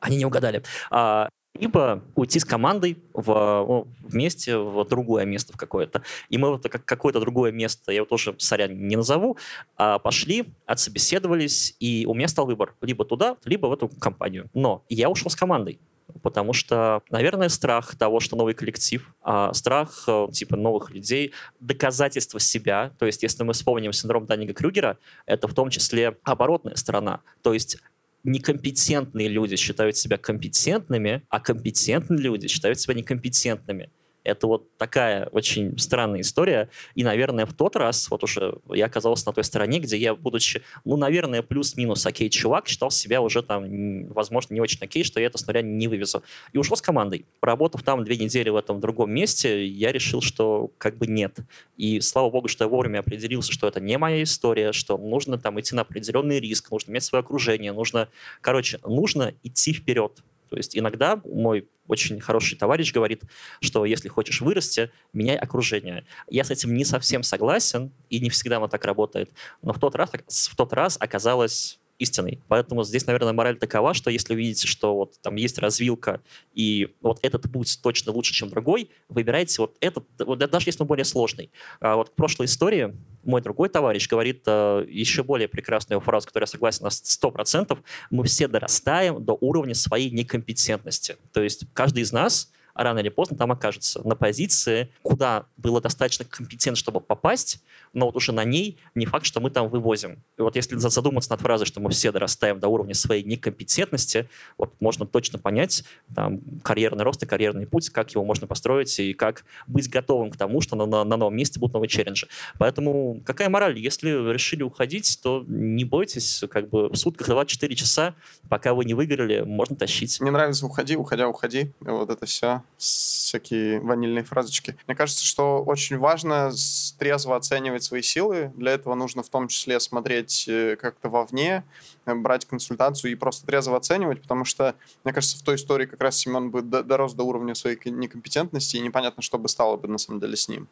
Они 0.01 0.17
не 0.17 0.25
угадали. 0.25 0.63
А, 0.91 1.29
либо 1.55 2.03
уйти 2.15 2.39
с 2.39 2.45
командой 2.45 2.99
в, 3.13 3.87
вместе 4.01 4.57
в 4.57 4.85
другое 4.85 5.25
место 5.25 5.53
в 5.53 5.57
какое-то. 5.57 6.03
И 6.29 6.39
мы 6.39 6.51
вот 6.51 6.69
как 6.69 6.85
какое-то 6.85 7.21
другое 7.21 7.53
место, 7.53 7.93
я 7.93 7.97
его 7.97 8.07
тоже, 8.07 8.35
сорян, 8.39 8.87
не 8.87 8.97
назову, 8.97 9.37
а 9.77 9.99
пошли, 9.99 10.47
отсобеседовались, 10.67 11.75
и 11.81 12.07
у 12.07 12.15
меня 12.15 12.29
стал 12.29 12.47
выбор. 12.47 12.75
Либо 12.81 13.05
туда, 13.05 13.37
либо 13.45 13.67
в 13.67 13.73
эту 13.73 13.89
компанию. 13.89 14.49
Но 14.55 14.85
я 14.89 15.09
ушел 15.09 15.31
с 15.31 15.37
командой. 15.37 15.81
Потому 16.23 16.55
что, 16.55 17.03
наверное, 17.11 17.51
страх 17.51 17.95
того, 17.97 18.19
что 18.21 18.35
новый 18.35 18.55
коллектив, 18.55 19.15
а 19.23 19.53
страх 19.53 20.05
э, 20.07 20.29
типа 20.33 20.57
новых 20.57 20.91
людей, 20.91 21.33
доказательство 21.61 22.41
себя. 22.41 22.93
То 22.99 23.05
есть, 23.05 23.23
если 23.23 23.45
мы 23.45 23.53
вспомним 23.53 23.93
синдром 23.93 24.25
Даннига 24.25 24.55
Крюгера, 24.55 24.97
это 25.27 25.49
в 25.49 25.55
том 25.55 25.69
числе 25.69 26.17
оборотная 26.25 26.77
сторона. 26.77 27.21
То 27.43 27.53
есть 27.53 27.77
некомпетентные 28.25 29.29
люди 29.29 29.57
считают 29.57 29.97
себя 29.97 30.19
компетентными, 30.19 31.23
а 31.29 31.41
компетентные 31.41 32.21
люди 32.21 32.49
считают 32.49 32.81
себя 32.81 32.95
некомпетентными. 32.95 33.91
Это 34.25 34.47
вот 34.47 34.77
такая 34.77 35.27
очень 35.27 35.79
странная 35.79 36.21
история. 36.21 36.69
И, 36.95 37.05
наверное, 37.05 37.47
в 37.47 37.55
тот 37.55 37.77
раз, 37.77 38.11
вот 38.11 38.25
уже 38.25 38.59
я 38.69 38.87
оказался 38.87 39.27
на 39.27 39.33
той 39.33 39.45
стороне, 39.45 39.79
где 39.79 39.97
я, 39.97 40.15
будучи, 40.15 40.63
ну, 40.85 40.97
наверное, 40.97 41.43
плюс-минус 41.43 42.05
окей 42.05 42.29
чувак, 42.29 42.69
считал 42.69 42.91
себя 42.91 43.21
уже 43.21 43.43
там, 43.43 44.07
возможно, 44.09 44.55
не 44.55 44.61
очень 44.61 44.79
окей, 44.83 45.05
что 45.05 45.21
я 45.21 45.27
это 45.27 45.39
снаряд 45.39 45.65
не 45.65 45.89
вывезу. 45.89 46.23
И 46.53 46.59
ушел 46.59 46.77
с 46.77 46.83
командой. 46.83 47.25
Поработав 47.41 47.83
там 47.83 48.05
две 48.05 48.17
недели 48.17 48.51
в 48.51 48.57
этом 48.57 48.81
другом 48.81 49.11
месте, 49.13 49.67
я 49.67 49.93
решил, 49.93 50.21
что 50.21 50.71
как 50.79 50.99
бы 50.99 51.07
нет. 51.07 51.39
И 51.77 52.01
слава 52.01 52.31
богу, 52.31 52.49
что 52.49 52.65
я 52.65 52.69
вовремя 52.69 52.99
определился, 52.99 53.53
что 53.53 53.67
это 53.67 53.81
не 53.81 53.97
моя 53.99 54.23
история, 54.23 54.73
что 54.73 54.99
нужно 54.99 55.39
там 55.39 55.59
идти 55.61 55.75
на 55.75 55.83
определенный 55.83 56.41
риск, 56.41 56.71
нужно 56.71 56.91
иметь 56.91 57.05
свое 57.05 57.21
окружение, 57.21 57.73
нужно, 57.73 58.09
короче, 58.41 58.79
нужно 58.85 59.35
идти 59.43 59.73
вперед. 59.73 60.23
То 60.49 60.57
есть 60.57 60.77
иногда 60.77 61.21
мой 61.25 61.69
очень 61.87 62.21
хороший 62.21 62.57
товарищ 62.57 62.93
говорит, 62.93 63.23
что 63.61 63.85
если 63.85 64.09
хочешь 64.09 64.41
вырасти, 64.41 64.91
меняй 65.13 65.37
окружение. 65.37 66.05
Я 66.29 66.45
с 66.45 66.51
этим 66.51 66.75
не 66.75 66.85
совсем 66.85 67.23
согласен, 67.23 67.93
и 68.11 68.21
не 68.21 68.31
всегда 68.31 68.59
оно 68.59 68.69
так 68.69 68.85
работает. 68.85 69.31
Но 69.63 69.73
в 69.73 69.79
тот 69.79 69.95
раз, 69.95 70.11
в 70.51 70.57
тот 70.57 70.73
раз 70.73 70.97
оказалось 71.01 71.78
истиной. 71.99 72.41
Поэтому 72.49 72.85
здесь, 72.85 73.07
наверное, 73.07 73.33
мораль 73.33 73.59
такова, 73.59 73.95
что 73.95 74.11
если 74.11 74.35
вы 74.35 74.41
видите, 74.41 74.67
что 74.67 74.95
вот 74.95 75.21
там 75.21 75.37
есть 75.37 75.59
развилка, 75.59 76.21
и 76.55 76.95
вот 77.01 77.19
этот 77.23 77.51
путь 77.51 77.79
точно 77.83 78.13
лучше, 78.13 78.33
чем 78.33 78.49
другой, 78.49 78.91
выбирайте 79.09 79.61
вот 79.61 79.77
этот, 79.81 80.05
вот, 80.19 80.39
даже 80.39 80.69
если 80.69 80.83
он 80.83 80.87
более 80.87 81.05
сложный. 81.05 81.51
А 81.81 81.97
вот 81.97 82.11
к 82.11 82.13
прошлой 82.15 82.47
истории 82.47 82.95
мой 83.25 83.43
другой 83.43 83.69
товарищ 83.69 84.09
говорит 84.09 84.43
э, 84.47 84.87
еще 84.89 85.23
более 85.23 85.49
прекрасную 85.49 86.01
фразу, 86.01 86.27
которая 86.27 86.47
я 86.47 86.51
согласен 86.51 86.85
на 86.85 86.89
100%. 86.89 87.79
Мы 88.11 88.25
все 88.25 88.49
дорастаем 88.49 89.23
до 89.25 89.37
уровня 89.41 89.75
своей 89.75 90.11
некомпетентности. 90.11 91.17
То 91.33 91.43
есть 91.43 91.67
каждый 91.75 92.03
из 92.03 92.13
нас 92.13 92.51
рано 92.79 93.01
или 93.01 93.09
поздно 93.09 93.37
там 93.37 93.51
окажется 93.53 94.07
на 94.07 94.15
позиции, 94.15 94.91
куда 95.03 95.47
было 95.57 95.81
достаточно 95.81 96.25
компетентно, 96.25 96.77
чтобы 96.77 97.01
попасть, 97.01 97.63
но 97.93 98.07
вот 98.07 98.17
уже 98.17 98.33
на 98.33 98.45
ней 98.45 98.79
не 98.95 99.05
факт, 99.05 99.27
что 99.27 99.41
мы 99.41 99.51
там 99.51 99.69
вывозим. 99.69 100.23
И 100.39 100.43
вот 100.43 100.55
если 100.57 100.77
задуматься 100.77 101.31
над 101.31 101.41
фразой, 101.41 101.67
что 101.67 101.81
мы 101.81 101.91
все 101.91 102.13
дорастаем 102.13 102.61
до 102.61 102.69
уровня 102.69 102.95
своей 102.95 103.25
некомпетентности, 103.25 104.29
вот 104.57 104.73
можно 104.81 105.07
точно 105.07 105.39
понять 105.39 105.85
там, 106.15 106.41
карьерный 106.63 107.05
рост 107.05 107.23
и 107.23 107.27
карьерный 107.27 107.67
путь, 107.67 107.91
как 107.91 108.13
его 108.13 108.25
можно 108.25 108.47
построить 108.47 108.99
и 109.01 109.13
как 109.13 109.45
быть 109.67 109.91
готовым 109.91 110.31
к 110.31 110.37
тому, 110.37 110.61
что 110.61 110.77
на, 110.77 110.87
на, 110.87 111.05
на 111.05 111.17
новом 111.17 111.37
месте 111.37 111.59
будут 111.59 111.75
новые 111.75 111.89
челленджи. 111.89 112.29
Поэтому 112.59 113.21
какая 113.25 113.49
мораль? 113.49 113.79
Если 113.79 114.11
решили 114.33 114.63
уходить, 114.63 115.19
то 115.23 115.45
не 115.49 115.85
бойтесь, 115.85 116.45
как 116.49 116.69
бы 116.69 116.89
в 116.89 116.97
сутках 116.97 117.27
24 117.27 117.75
часа, 117.75 118.15
пока 118.49 118.75
вы 118.75 118.85
не 118.85 118.95
выиграли, 118.95 119.41
можно 119.41 119.75
тащить. 119.75 120.21
Мне 120.21 120.31
нравится 120.31 120.65
«уходи, 120.65 120.97
уходя, 120.97 121.29
уходи». 121.29 121.73
Вот 121.81 122.11
это 122.11 122.27
все 122.27 122.63
всякие 122.77 123.81
ванильные 123.81 124.25
фразочки. 124.25 124.77
Мне 124.87 124.95
кажется, 124.97 125.25
что 125.25 125.63
очень 125.63 125.99
важно 125.99 126.53
трезво 126.99 127.37
оценивать 127.37 127.83
свои 127.83 128.03
силы. 128.03 128.53
Для 128.57 128.73
этого 128.73 128.95
нужно 128.95 129.23
в 129.23 129.29
том 129.29 129.49
числе 129.49 129.81
смотреть 129.81 130.47
э, 130.49 130.77
как-то 130.77 131.09
вовне, 131.09 131.65
э, 132.07 132.15
брать 132.15 132.47
консультацию 132.47 133.13
и 133.13 133.17
просто 133.17 133.47
трезво 133.47 133.77
оценивать, 133.77 134.23
потому 134.23 134.45
что, 134.45 134.77
мне 135.05 135.13
кажется, 135.13 135.39
в 135.39 135.43
той 135.43 135.57
истории 135.57 135.87
как 135.87 136.01
раз 136.01 136.19
Семен 136.19 136.51
бы 136.51 136.63
дорос 136.63 137.15
до 137.15 137.25
уровня 137.25 137.55
своей 137.55 137.79
некомпетентности, 137.85 138.77
и 138.77 138.81
непонятно, 138.81 139.23
что 139.23 139.39
бы 139.39 139.49
стало 139.49 139.77
бы 139.77 139.89
на 139.89 139.99
самом 139.99 140.21
деле 140.21 140.37
с 140.37 140.49
ним. 140.49 140.69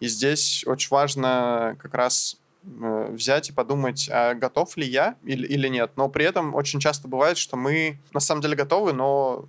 И 0.00 0.08
здесь 0.08 0.64
очень 0.66 0.88
важно 0.90 1.76
как 1.80 1.94
раз 1.94 2.36
э, 2.64 3.10
взять 3.12 3.48
и 3.48 3.52
подумать, 3.52 4.10
а 4.12 4.34
готов 4.34 4.76
ли 4.76 4.86
я 4.86 5.16
или, 5.24 5.46
или 5.46 5.68
нет. 5.68 5.92
Но 5.96 6.08
при 6.08 6.26
этом 6.26 6.54
очень 6.54 6.80
часто 6.80 7.08
бывает, 7.08 7.38
что 7.38 7.56
мы 7.56 7.98
на 8.12 8.20
самом 8.20 8.42
деле 8.42 8.56
готовы, 8.56 8.92
но 8.92 9.46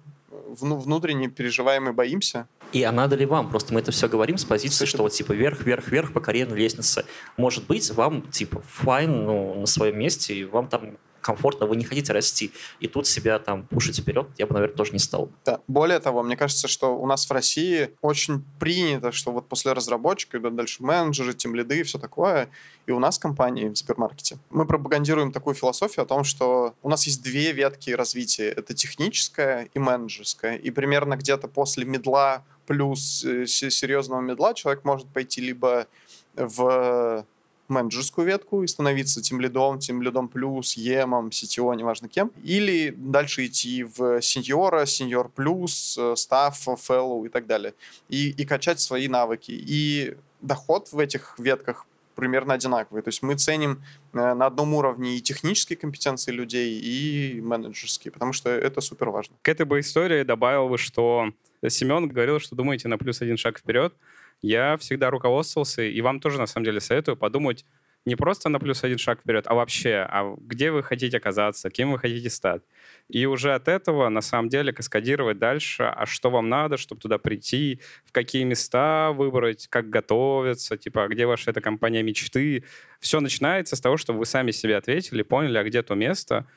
внутренне 0.48 1.28
переживаем 1.28 1.90
и 1.90 1.92
боимся. 1.92 2.48
И 2.74 2.84
а 2.84 2.92
надо 2.92 3.16
ли 3.16 3.26
вам? 3.26 3.50
Просто 3.50 3.74
мы 3.74 3.80
это 3.80 3.92
все 3.92 4.08
говорим 4.08 4.38
с 4.38 4.46
позиции, 4.46 4.86
что 4.86 5.04
вот 5.04 5.12
типа 5.12 5.34
вверх, 5.34 5.62
вверх, 5.62 5.88
вверх 5.88 6.14
по 6.14 6.20
карьерной 6.20 6.58
лестнице. 6.58 7.06
Может 7.38 7.68
быть, 7.68 7.90
вам 7.92 8.22
типа 8.24 8.62
файн 8.68 9.26
ну, 9.26 9.60
на 9.62 9.66
своем 9.66 10.00
месте, 10.00 10.34
и 10.34 10.44
вам 10.44 10.68
там 10.68 10.98
комфортно, 11.28 11.66
вы 11.66 11.76
не 11.76 11.84
хотите 11.84 12.14
расти, 12.14 12.52
и 12.80 12.88
тут 12.88 13.06
себя 13.06 13.38
там 13.38 13.68
пушить 13.68 14.00
вперед, 14.00 14.28
я 14.38 14.48
бы, 14.48 14.54
наверное, 14.54 14.78
тоже 14.78 14.94
не 14.94 15.00
стал. 15.00 15.30
Да. 15.44 15.60
Более 15.68 16.00
того, 16.00 16.24
мне 16.24 16.38
кажется, 16.38 16.70
что 16.70 16.98
у 16.98 17.06
нас 17.06 17.30
в 17.30 17.32
России 17.34 17.90
очень 18.02 18.46
принято, 18.60 19.12
что 19.12 19.34
вот 19.34 19.50
после 19.50 19.74
разработчика 19.74 20.38
идут 20.38 20.56
дальше 20.56 20.82
менеджеры, 20.84 21.34
тем 21.34 21.54
лиды 21.54 21.82
и 21.82 21.84
все 21.84 22.00
такое. 22.00 22.48
И 22.86 22.92
у 22.92 23.00
нас 23.00 23.20
компании, 23.20 23.68
в 23.68 23.76
супермаркете, 23.76 24.38
мы 24.50 24.66
пропагандируем 24.66 25.34
такую 25.34 25.54
философию 25.54 26.04
о 26.04 26.06
том, 26.08 26.24
что 26.24 26.74
у 26.82 26.90
нас 26.90 27.06
есть 27.06 27.22
две 27.22 27.52
ветки 27.52 27.90
развития. 27.90 28.48
Это 28.48 28.74
техническая 28.74 29.68
и 29.74 29.80
менеджерская. 29.80 30.56
И 30.56 30.72
примерно 30.72 31.18
где-то 31.18 31.50
после 31.50 31.84
медла 31.84 32.46
плюс 32.68 33.26
э, 33.26 33.46
серьезного 33.46 34.22
медла 34.22 34.54
человек 34.54 34.86
может 34.86 35.08
пойти 35.08 35.42
либо 35.42 35.88
в 36.36 37.26
менеджерскую 37.68 38.28
ветку 38.28 38.64
и 38.64 38.68
становиться 38.68 39.22
тем 39.22 39.42
лидом, 39.42 39.80
тем 39.80 40.02
лидом 40.02 40.28
плюс, 40.28 40.74
емом, 40.74 41.30
CTO, 41.30 41.76
неважно 41.76 42.08
кем. 42.08 42.32
Или 42.44 42.94
дальше 42.96 43.46
идти 43.46 43.84
в 43.84 44.22
сеньора, 44.22 44.86
сеньор 44.86 45.30
плюс, 45.30 46.00
стаф, 46.16 46.68
фэллоу 46.78 47.26
и 47.26 47.30
так 47.30 47.48
далее. 47.48 47.74
И, 48.10 48.30
и 48.30 48.46
качать 48.46 48.80
свои 48.80 49.08
навыки. 49.08 49.52
И 49.52 50.16
доход 50.42 50.92
в 50.92 51.00
этих 51.00 51.36
ветках 51.38 51.86
примерно 52.18 52.56
одинаковый. 52.56 53.04
То 53.04 53.10
есть 53.10 53.22
мы 53.22 53.36
ценим 53.36 53.84
э, 54.14 54.34
на 54.34 54.48
одном 54.48 54.74
уровне 54.74 55.16
и 55.16 55.22
технические 55.22 55.78
компетенции 55.78 56.32
людей, 56.32 56.80
и 56.80 57.40
менеджерские, 57.42 58.12
потому 58.12 58.34
что 58.34 58.50
это 58.50 58.82
супер 58.82 59.10
важно. 59.10 59.36
К 59.44 59.50
этой 59.50 59.66
бы 59.66 59.80
истории 59.80 60.24
добавил 60.24 60.68
бы, 60.68 60.78
что 60.80 61.32
Семен 61.68 62.08
говорил, 62.08 62.40
что 62.40 62.56
думаете 62.56 62.88
на 62.88 62.98
плюс 62.98 63.22
один 63.22 63.38
шаг 63.38 63.60
вперед 63.60 63.94
я 64.42 64.78
всегда 64.78 65.10
руководствовался, 65.10 65.84
и 65.84 66.02
вам 66.02 66.20
тоже, 66.20 66.38
на 66.38 66.48
самом 66.48 66.66
деле, 66.66 66.80
советую 66.80 67.18
подумать 67.18 67.66
не 68.08 68.16
просто 68.16 68.48
на 68.48 68.58
плюс 68.60 68.86
один 68.86 68.98
шаг 68.98 69.20
вперед, 69.20 69.46
а 69.48 69.54
вообще, 69.54 70.08
а 70.10 70.34
где 70.40 70.72
вы 70.72 70.82
хотите 70.82 71.18
оказаться, 71.18 71.70
кем 71.70 71.92
вы 71.92 72.00
хотите 72.00 72.30
стать. 72.30 72.62
И 73.10 73.26
уже 73.26 73.54
от 73.54 73.68
этого, 73.68 74.08
на 74.08 74.22
самом 74.22 74.48
деле, 74.48 74.72
каскадировать 74.72 75.40
дальше, 75.40 75.84
а 75.84 76.06
что 76.06 76.30
вам 76.30 76.48
надо, 76.48 76.78
чтобы 76.78 77.02
туда 77.02 77.18
прийти, 77.18 77.82
в 78.06 78.14
какие 78.14 78.46
места 78.46 79.12
выбрать, 79.12 79.68
как 79.68 79.90
готовиться, 79.90 80.78
типа, 80.78 81.04
а 81.04 81.08
где 81.10 81.26
ваша 81.26 81.52
эта 81.52 81.60
компания 81.60 82.02
мечты. 82.02 82.64
Все 83.02 83.20
начинается 83.20 83.76
с 83.76 83.82
того, 83.82 83.98
чтобы 83.98 84.20
вы 84.20 84.26
сами 84.26 84.52
себе 84.52 84.78
ответили, 84.78 85.22
поняли, 85.22 85.58
а 85.58 85.64
где 85.66 85.84
то 85.84 85.94
место, 85.94 86.48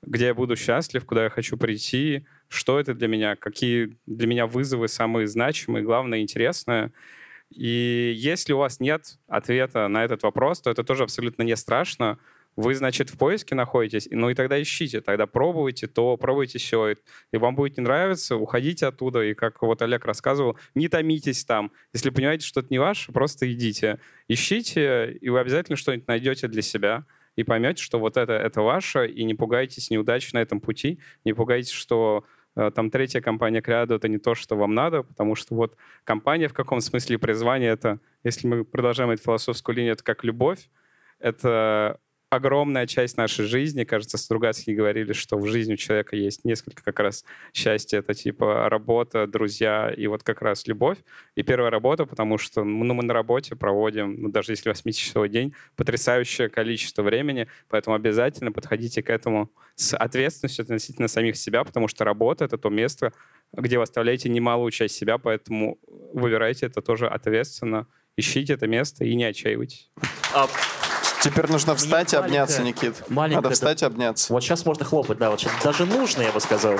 где 0.00 0.26
я 0.26 0.34
буду 0.34 0.56
счастлив, 0.56 1.04
куда 1.04 1.24
я 1.24 1.30
хочу 1.30 1.58
прийти, 1.58 2.24
что 2.48 2.80
это 2.80 2.94
для 2.94 3.08
меня, 3.08 3.36
какие 3.36 3.96
для 4.06 4.26
меня 4.26 4.46
вызовы 4.46 4.88
самые 4.88 5.26
значимые, 5.26 5.84
главное, 5.84 6.20
интересное. 6.20 6.92
И 7.54 8.12
если 8.16 8.52
у 8.52 8.58
вас 8.58 8.80
нет 8.80 9.18
ответа 9.28 9.88
на 9.88 10.04
этот 10.04 10.22
вопрос, 10.22 10.60
то 10.60 10.70
это 10.70 10.82
тоже 10.84 11.04
абсолютно 11.04 11.42
не 11.42 11.56
страшно. 11.56 12.18
Вы, 12.56 12.74
значит, 12.74 13.10
в 13.10 13.18
поиске 13.18 13.56
находитесь, 13.56 14.06
ну 14.10 14.30
и 14.30 14.34
тогда 14.34 14.62
ищите, 14.62 15.00
тогда 15.00 15.26
пробуйте 15.26 15.88
то, 15.88 16.16
пробуйте 16.16 16.58
все. 16.58 16.94
И 17.32 17.36
вам 17.36 17.56
будет 17.56 17.76
не 17.76 17.82
нравиться, 17.82 18.36
уходите 18.36 18.86
оттуда. 18.86 19.22
И 19.22 19.34
как 19.34 19.60
вот 19.62 19.82
Олег 19.82 20.04
рассказывал, 20.04 20.56
не 20.74 20.88
томитесь 20.88 21.44
там. 21.44 21.72
Если 21.92 22.10
понимаете, 22.10 22.46
что 22.46 22.60
это 22.60 22.68
не 22.70 22.78
ваше, 22.78 23.12
просто 23.12 23.52
идите. 23.52 23.98
Ищите, 24.28 25.12
и 25.20 25.28
вы 25.30 25.40
обязательно 25.40 25.76
что-нибудь 25.76 26.06
найдете 26.06 26.46
для 26.46 26.62
себя 26.62 27.04
и 27.36 27.42
поймете, 27.42 27.82
что 27.82 27.98
вот 27.98 28.16
это, 28.16 28.32
это 28.32 28.62
ваше, 28.62 29.08
и 29.08 29.24
не 29.24 29.34
пугайтесь 29.34 29.90
неудач 29.90 30.32
на 30.32 30.38
этом 30.38 30.60
пути, 30.60 31.00
не 31.24 31.32
пугайтесь, 31.32 31.72
что 31.72 32.24
там 32.54 32.90
третья 32.90 33.20
компания 33.20 33.60
Creado— 33.60 33.94
это 33.96 34.08
не 34.08 34.18
то, 34.18 34.34
что 34.34 34.56
вам 34.56 34.74
надо, 34.74 35.02
потому 35.02 35.34
что 35.34 35.54
вот 35.54 35.76
компания 36.04 36.48
в 36.48 36.54
каком 36.54 36.80
смысле 36.80 37.18
призвание— 37.18 37.70
это, 37.72 37.98
если 38.22 38.46
мы 38.46 38.64
продолжаем 38.64 39.10
эту 39.10 39.22
философскую 39.22 39.76
линию, 39.76 39.94
это 39.94 40.04
как 40.04 40.24
любовь, 40.24 40.68
это 41.18 42.00
огромная 42.34 42.86
часть 42.86 43.16
нашей 43.16 43.46
жизни. 43.46 43.84
Кажется, 43.84 44.18
Стругацкие 44.18 44.76
говорили, 44.76 45.12
что 45.12 45.38
в 45.38 45.46
жизни 45.46 45.74
у 45.74 45.76
человека 45.76 46.16
есть 46.16 46.44
несколько 46.44 46.82
как 46.82 47.00
раз 47.00 47.24
счастья. 47.52 47.98
Это 47.98 48.14
типа 48.14 48.68
работа, 48.68 49.26
друзья 49.26 49.92
и 49.96 50.06
вот 50.06 50.22
как 50.22 50.42
раз 50.42 50.66
любовь. 50.66 50.98
И 51.34 51.42
первая 51.42 51.70
работа, 51.70 52.06
потому 52.06 52.38
что 52.38 52.64
ну, 52.64 52.94
мы 52.94 53.02
на 53.02 53.14
работе 53.14 53.56
проводим, 53.56 54.20
ну, 54.20 54.28
даже 54.30 54.52
если 54.52 54.70
8-часовой 54.70 55.28
день, 55.28 55.54
потрясающее 55.76 56.48
количество 56.48 57.02
времени, 57.02 57.48
поэтому 57.68 57.96
обязательно 57.96 58.52
подходите 58.52 59.02
к 59.02 59.10
этому 59.10 59.50
с 59.76 59.96
ответственностью 59.96 60.62
относительно 60.62 61.08
самих 61.08 61.36
себя, 61.36 61.64
потому 61.64 61.88
что 61.88 62.04
работа— 62.04 62.44
это 62.46 62.58
то 62.58 62.68
место, 62.68 63.12
где 63.52 63.78
вы 63.78 63.84
оставляете 63.84 64.28
немалую 64.28 64.70
часть 64.70 64.96
себя, 64.96 65.18
поэтому 65.18 65.78
выбирайте 66.12 66.66
это 66.66 66.82
тоже 66.82 67.08
ответственно, 67.08 67.86
ищите 68.16 68.54
это 68.54 68.66
место 68.66 69.04
и 69.04 69.14
не 69.14 69.24
отчаивайтесь. 69.24 69.90
Теперь 71.24 71.50
нужно 71.50 71.74
встать 71.74 72.12
и 72.12 72.16
обняться, 72.16 72.62
Никит. 72.62 73.02
Надо 73.08 73.48
встать 73.48 73.80
и 73.80 73.86
обняться. 73.86 74.30
Вот 74.30 74.42
сейчас 74.42 74.66
можно 74.66 74.84
хлопать, 74.84 75.16
да, 75.16 75.30
вот 75.30 75.40
сейчас 75.40 75.52
даже 75.64 75.86
нужно, 75.86 76.20
я 76.20 76.30
бы 76.32 76.38
сказал. 76.38 76.74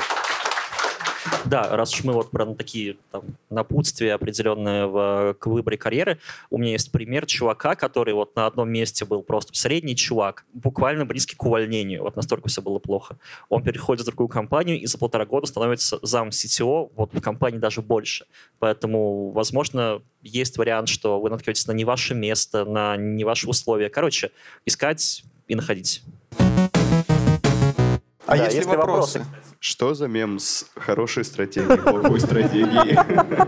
Да, 1.45 1.77
раз 1.77 1.93
уж 1.93 2.05
мы 2.05 2.13
вот 2.15 2.31
про 2.31 2.47
такие 2.55 2.97
там, 3.11 3.23
напутствия 3.51 4.15
определенные 4.15 4.87
в, 4.87 5.35
к 5.39 5.47
выборе 5.47 5.77
карьеры, 5.77 6.19
у 6.51 6.59
меня 6.59 6.73
есть 6.73 6.91
пример 6.91 7.27
чувака, 7.27 7.75
который 7.75 8.15
вот 8.15 8.35
на 8.35 8.47
одном 8.47 8.71
месте 8.71 9.05
был 9.05 9.23
просто 9.23 9.55
средний 9.55 9.95
чувак, 9.95 10.45
буквально 10.55 11.05
близкий 11.05 11.37
к 11.37 11.45
увольнению, 11.45 12.03
вот 12.03 12.17
настолько 12.17 12.49
все 12.49 12.63
было 12.63 12.79
плохо. 12.79 13.19
Он 13.49 13.63
переходит 13.63 14.03
в 14.03 14.07
другую 14.07 14.29
компанию 14.29 14.81
и 14.81 14.87
за 14.87 14.97
полтора 14.99 15.27
года 15.27 15.47
становится 15.47 15.99
зам 16.03 16.29
CTO, 16.29 16.91
вот 16.97 17.13
в 17.13 17.21
компании 17.21 17.59
даже 17.59 17.83
больше. 17.83 18.27
Поэтому, 18.59 19.31
возможно, 19.31 20.03
есть 20.23 20.57
вариант, 20.57 20.89
что 20.89 21.21
вы 21.21 21.29
наткнетесь 21.31 21.67
на 21.67 21.73
не 21.73 21.85
ваше 21.85 22.15
место, 22.15 22.65
на 22.65 22.97
не 22.97 23.25
ваши 23.25 23.49
условия. 23.49 23.91
Короче, 23.91 24.31
искать 24.65 25.25
и 25.47 25.55
находить. 25.55 26.03
А 28.27 28.39
да, 28.39 28.47
есть 28.47 28.59
ли 28.59 28.65
вопросы? 28.65 29.19
вопросы? 29.19 29.54
Что 29.67 29.95
за 29.95 30.09
мем 30.09 30.41
с 30.41 30.67
хорошей 30.77 31.25
стратегией, 31.25 31.79
плохой 31.79 32.21
стратегией? 32.21 32.99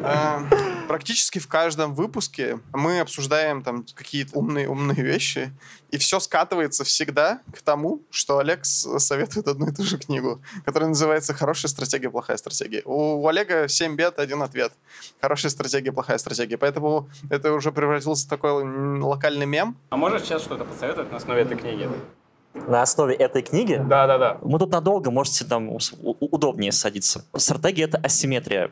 А, 0.02 0.42
практически 0.88 1.38
в 1.38 1.46
каждом 1.46 1.92
выпуске 1.92 2.58
мы 2.72 3.00
обсуждаем 3.00 3.62
там 3.62 3.84
какие-то 3.94 4.38
умные 4.38 4.66
умные 4.66 5.02
вещи, 5.02 5.52
и 5.90 5.98
все 5.98 6.18
скатывается 6.18 6.84
всегда 6.84 7.42
к 7.54 7.60
тому, 7.60 8.00
что 8.08 8.38
Олег 8.38 8.64
советует 8.64 9.46
одну 9.46 9.68
и 9.68 9.74
ту 9.74 9.82
же 9.82 9.98
книгу, 9.98 10.40
которая 10.64 10.88
называется 10.88 11.34
«Хорошая 11.34 11.68
стратегия, 11.68 12.08
плохая 12.08 12.38
стратегия». 12.38 12.80
У 12.86 13.28
Олега 13.28 13.68
7 13.68 13.94
бед, 13.94 14.18
один 14.18 14.40
ответ. 14.40 14.72
Хорошая 15.20 15.50
стратегия, 15.50 15.92
плохая 15.92 16.16
стратегия. 16.16 16.56
Поэтому 16.56 17.10
это 17.28 17.52
уже 17.52 17.72
превратился 17.72 18.24
в 18.26 18.30
такой 18.30 18.64
локальный 19.02 19.44
мем. 19.44 19.76
А 19.90 19.98
можешь 19.98 20.22
сейчас 20.22 20.40
что-то 20.40 20.64
посоветовать 20.64 21.10
на 21.10 21.18
основе 21.18 21.42
этой 21.42 21.58
книги? 21.58 21.90
На 22.68 22.82
основе 22.82 23.14
этой 23.14 23.42
книги. 23.42 23.80
Да-да-да. 23.86 24.38
Мы 24.42 24.58
тут 24.58 24.70
надолго, 24.70 25.10
можете 25.10 25.44
там 25.44 25.78
удобнее 26.02 26.72
садиться. 26.72 27.24
Стратегия— 27.36 27.84
это 27.84 27.98
асимметрия. 27.98 28.70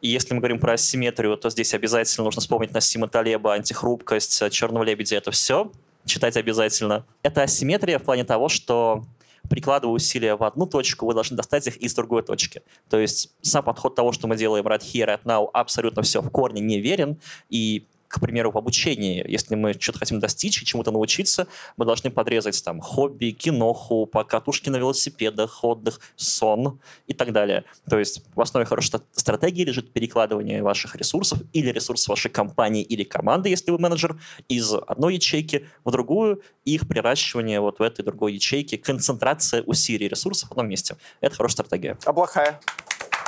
И 0.00 0.08
если 0.08 0.34
мы 0.34 0.40
говорим 0.40 0.60
про 0.60 0.74
асимметрию, 0.74 1.36
то 1.36 1.50
здесь 1.50 1.74
обязательно 1.74 2.24
нужно 2.24 2.40
вспомнить 2.40 2.72
Насима 2.72 3.08
Талеба, 3.08 3.54
антихрупкость, 3.54 4.42
э, 4.42 4.50
черного 4.50 4.84
лебедя, 4.84 5.16
это 5.16 5.30
все. 5.30 5.72
Читать 6.04 6.36
обязательно. 6.36 7.04
Это 7.22 7.42
асимметрия 7.42 7.98
в 7.98 8.02
плане 8.02 8.24
того, 8.24 8.48
что 8.48 9.04
прикладывая 9.48 9.94
усилия 9.94 10.36
в 10.36 10.44
одну 10.44 10.66
точку, 10.66 11.06
вы 11.06 11.14
должны 11.14 11.36
достать 11.36 11.66
их 11.66 11.76
из 11.78 11.94
другой 11.94 12.22
точки. 12.22 12.62
То 12.88 12.98
есть 12.98 13.32
сам 13.42 13.64
подход 13.64 13.94
того, 13.94 14.12
что 14.12 14.28
мы 14.28 14.36
делаем 14.36 14.66
right 14.66 14.82
here, 14.82 15.06
right 15.06 15.22
now, 15.24 15.48
абсолютно 15.52 16.02
все 16.02 16.20
в 16.20 16.30
корне 16.30 16.60
неверен. 16.60 17.18
И 17.48 17.86
к 18.08 18.20
примеру, 18.20 18.50
в 18.50 18.58
обучении, 18.58 19.24
если 19.26 19.54
мы 19.54 19.74
что-то 19.74 19.98
хотим 19.98 20.20
достичь 20.20 20.62
и 20.62 20.64
чему-то 20.64 20.90
научиться, 20.90 21.46
мы 21.76 21.84
должны 21.84 22.10
подрезать 22.10 22.62
там 22.64 22.80
хобби, 22.80 23.30
киноху, 23.30 24.06
покатушки 24.06 24.68
на 24.68 24.76
велосипедах, 24.76 25.64
отдых, 25.64 26.00
сон 26.16 26.80
и 27.06 27.14
так 27.14 27.32
далее. 27.32 27.64
То 27.88 27.98
есть 27.98 28.22
в 28.34 28.40
основе 28.40 28.66
хорошей 28.66 29.00
стратегии 29.12 29.64
лежит 29.64 29.92
перекладывание 29.92 30.62
ваших 30.62 30.96
ресурсов 30.96 31.40
или 31.52 31.70
ресурсов 31.70 32.08
вашей 32.08 32.30
компании 32.30 32.82
или 32.82 33.04
команды, 33.04 33.48
если 33.48 33.70
вы 33.70 33.78
менеджер, 33.78 34.20
из 34.48 34.72
одной 34.72 35.14
ячейки 35.14 35.66
в 35.84 35.90
другую, 35.90 36.42
и 36.64 36.74
их 36.74 36.88
приращивание 36.88 37.60
вот 37.60 37.78
в 37.78 37.82
этой 37.82 38.04
другой 38.04 38.34
ячейке, 38.34 38.78
концентрация 38.78 39.62
усилий 39.62 40.08
ресурсов 40.08 40.48
в 40.48 40.52
одном 40.52 40.68
месте. 40.68 40.96
Это 41.20 41.36
хорошая 41.36 41.64
стратегия. 41.64 41.98
А 42.04 42.12
плохая? 42.12 42.60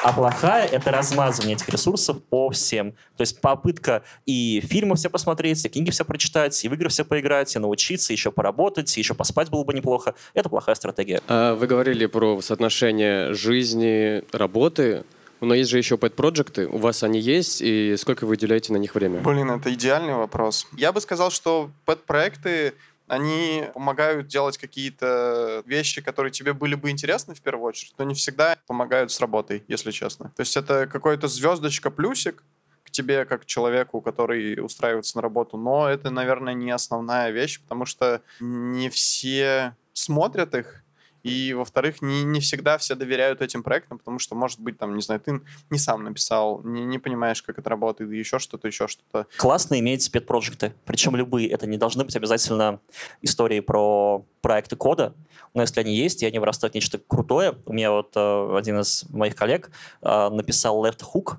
А 0.03 0.13
плохая— 0.13 0.67
это 0.73 0.93
размазывание 0.93 1.57
этих 1.57 1.69
ресурсов 1.69 2.23
по 2.23 2.51
всем. 2.51 2.93
То 3.17 3.23
есть 3.23 3.41
попытка 3.41 4.05
и 4.27 4.61
фильмы 4.61 4.95
все 4.95 5.11
посмотреть, 5.11 5.65
и 5.65 5.69
книги 5.69 5.91
все 5.91 6.05
прочитать, 6.05 6.65
и 6.65 6.69
в 6.69 6.75
игры 6.75 6.89
все 6.89 7.05
поиграть, 7.05 7.55
и 7.57 7.59
научиться, 7.59 8.13
еще 8.13 8.31
поработать, 8.31 8.97
и 8.97 9.01
еще 9.01 9.15
поспать 9.15 9.51
было 9.51 9.65
бы 9.65 9.75
неплохо. 9.75 10.15
Это 10.35 10.49
плохая 10.49 10.77
стратегия. 10.77 11.21
А 11.27 11.55
Вы 11.57 11.67
говорили 11.67 12.07
про 12.07 12.41
соотношение 12.41 13.35
жизни, 13.35 14.23
работы, 14.33 15.05
но 15.41 15.55
есть 15.55 15.71
же 15.71 15.79
еще 15.79 15.97
pet-проекты. 15.97 16.67
У 16.67 16.79
вас 16.79 17.03
они 17.03 17.19
есть, 17.19 17.61
и 17.61 17.97
сколько 17.97 18.25
вы 18.25 18.33
уделяете 18.33 18.73
на 18.73 18.77
них 18.77 18.95
время? 18.95 19.21
Блин, 19.21 19.51
это 19.51 19.73
идеальный 19.75 20.15
вопрос. 20.15 20.67
Я 20.77 20.93
бы 20.93 21.01
сказал, 21.01 21.31
что 21.31 21.71
пэт-проекты 21.87 22.75
они 23.09 23.65
помогают 23.75 24.27
делать 24.27 24.59
какие-то 24.59 25.63
вещи, 25.67 26.01
которые 26.03 26.31
тебе 26.31 26.53
были 26.53 26.75
бы 26.75 26.91
интересны 26.91 27.35
в 27.35 27.43
первую 27.43 27.67
очередь, 27.69 27.95
но 27.99 28.05
не 28.05 28.15
всегда 28.15 28.57
помогают 28.67 29.11
с 29.11 29.21
работой, 29.21 29.65
если 29.69 29.91
честно. 29.91 30.31
То 30.37 30.41
есть 30.41 30.57
это 30.57 30.87
какой-то 30.87 31.29
звездочка 31.29 31.91
плюсик 31.91 32.45
к 32.85 32.91
тебе 32.91 33.25
как 33.25 33.45
человеку, 33.45 34.01
который 34.01 34.63
устраивается 34.65 35.17
на 35.19 35.23
работу, 35.23 35.57
но 35.57 35.89
это, 35.89 36.11
наверное, 36.11 36.55
не 36.55 36.71
основная 36.71 37.31
вещь, 37.31 37.61
потому 37.61 37.85
что 37.85 38.23
не 38.41 38.89
все 38.89 39.77
смотрят 39.93 40.55
их, 40.55 40.85
и, 41.23 41.55
во-вторых, 41.55 42.03
не, 42.03 42.23
не 42.25 42.41
всегда 42.41 42.79
все 42.79 42.95
доверяют 42.95 43.43
этим 43.43 43.63
проектам, 43.63 43.99
потому 43.99 44.19
что, 44.19 44.35
может 44.35 44.61
быть, 44.61 44.79
там, 44.79 44.95
не 44.95 45.03
знаю, 45.03 45.21
ты 45.21 45.41
не 45.71 45.79
сам 45.79 46.05
написал, 46.05 46.63
не, 46.63 46.85
не 46.85 46.99
понимаешь, 46.99 47.43
как 47.43 47.59
это 47.59 47.71
работает, 47.71 48.11
еще 48.11 48.39
что-то, 48.39 48.69
еще 48.69 48.89
что-то. 48.89 49.27
Классно 49.37 49.79
иметь 49.79 50.03
спецпроекты, 50.03 50.75
причем 50.85 51.17
любые. 51.17 51.49
Это 51.49 51.67
не 51.67 51.77
должны 51.77 52.05
быть 52.05 52.17
обязательно 52.17 52.81
истории 53.23 53.61
про 53.61 54.25
проекты 54.41 54.77
кода, 54.77 55.15
но 55.55 55.63
если 55.63 55.81
они 55.81 55.95
есть, 55.95 56.23
и 56.23 56.27
они 56.27 56.39
вырастают 56.39 56.73
в 56.73 56.75
нечто 56.75 56.99
крутое. 56.99 57.57
У 57.67 57.73
меня 57.73 57.91
вот 57.91 58.13
э, 58.15 58.57
один 58.57 58.81
из 58.81 59.05
моих 59.11 59.35
коллег 59.35 59.71
э, 60.03 60.29
написал 60.29 60.85
Left 60.85 61.03
Hook, 61.15 61.37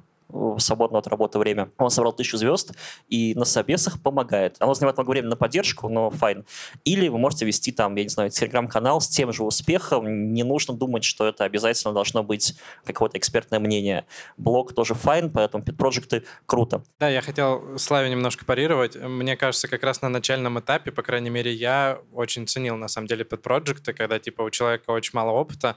свободное 0.58 1.00
от 1.00 1.08
работы 1.08 1.40
время. 1.40 1.72
Он 1.78 1.90
собрал 1.90 2.14
тысячу 2.14 2.38
звезд 2.38 2.74
и 3.08 3.34
на 3.36 3.46
собесах 3.46 4.02
помогает. 4.02 4.56
Оно 4.60 4.74
занимает 4.74 4.98
много 4.98 5.10
времени 5.10 5.30
на 5.30 5.36
поддержку, 5.36 5.90
но 5.90 6.10
fine. 6.10 6.46
Или 6.84 7.08
вы 7.08 7.18
можете 7.18 7.46
вести 7.46 7.72
там, 7.72 7.96
я 7.96 8.04
не 8.04 8.10
знаю, 8.10 8.30
телеграм-канал 8.30 9.02
с 9.02 9.08
тем 9.08 9.34
же 9.34 9.44
успехом. 9.44 10.34
Не 10.34 10.44
нужно 10.44 10.74
думать, 10.74 11.04
что 11.04 11.28
это 11.28 11.44
обязательно 11.44 11.94
должно 11.94 12.24
быть 12.24 12.56
какое-то 12.86 13.18
экспертное 13.18 13.60
мнение. 13.60 14.06
Блог 14.38 14.74
тоже 14.74 14.94
fine, 14.94 15.32
поэтому 15.32 15.64
pet-проекты 15.64 16.24
круто. 16.46 16.84
Да, 17.00 17.10
я 17.10 17.22
хотел 17.22 17.78
Славе 17.78 18.10
немножко 18.10 18.46
парировать. 18.46 18.96
Мне 18.96 19.36
кажется, 19.36 19.68
как 19.68 19.84
раз 19.84 20.02
на 20.02 20.10
начальном 20.10 20.60
этапе, 20.60 20.92
по 20.92 21.02
крайней 21.02 21.30
мере, 21.30 21.52
я 21.52 22.00
очень 22.14 22.48
ценил, 22.48 22.76
на 22.78 22.88
самом 22.88 23.08
деле, 23.08 23.26
pet-проекты, 23.26 23.94
когда, 23.94 24.20
типа, 24.20 24.44
у 24.44 24.50
человека 24.50 24.92
очень 24.92 25.12
мало 25.14 25.32
опыта. 25.32 25.76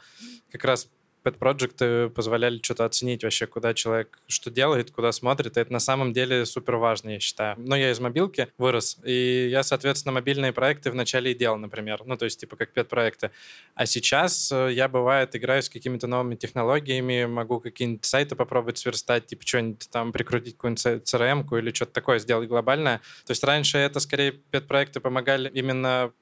Как 0.51 0.65
раз 0.65 0.89
пэт-проекты 1.23 2.09
позволяли 2.11 2.61
что-то 2.63 2.85
оценить 2.85 3.23
вообще, 3.23 3.47
куда 3.47 3.75
человек 3.75 4.19
что 4.27 4.51
делает, 4.51 4.91
куда 4.91 5.13
смотрит. 5.13 5.57
И 5.57 5.61
это 5.61 5.73
на 5.73 5.81
самом 5.81 6.13
деле 6.13 6.47
супер 6.47 6.77
важно, 6.77 7.11
я 7.11 7.21
считаю. 7.21 7.57
Но 7.59 7.77
я 7.77 7.91
из 7.91 8.01
мобилки 8.01 8.49
вырос, 8.59 8.99
и 9.05 9.49
я, 9.51 9.63
соответственно, 9.63 10.13
мобильные 10.13 10.53
проекты 10.53 10.91
вначале 10.91 11.33
и 11.33 11.35
делал, 11.35 11.59
например. 11.59 12.03
Ну, 12.05 12.17
то 12.17 12.25
есть, 12.25 12.41
типа, 12.41 12.57
как 12.57 12.73
пэт-проекты. 12.73 13.31
А 13.75 13.87
сейчас 13.87 14.51
э, 14.53 14.73
я, 14.73 14.89
бывает, 14.89 15.35
играю 15.37 15.63
с 15.63 15.69
какими-то 15.69 16.07
новыми 16.07 16.35
технологиями, 16.35 17.27
могу 17.27 17.61
какие-нибудь 17.61 18.05
сайты 18.05 18.37
попробовать 18.37 18.79
сверстать, 18.79 19.27
типа, 19.27 19.47
что-нибудь 19.47 19.89
там 19.91 20.13
прикрутить 20.13 20.57
какую-нибудь 20.57 21.05
CRM-ку 21.09 21.57
или 21.57 21.73
что-то 21.73 21.93
такое 21.93 22.19
сделать 22.19 22.49
глобальное. 22.49 22.99
То 23.27 23.31
есть 23.31 23.45
раньше 23.45 23.79
это 23.79 24.01
скорее 24.01 24.33
пэт-проекты 24.33 25.01
помогали 25.01 25.51
именно 25.53 26.13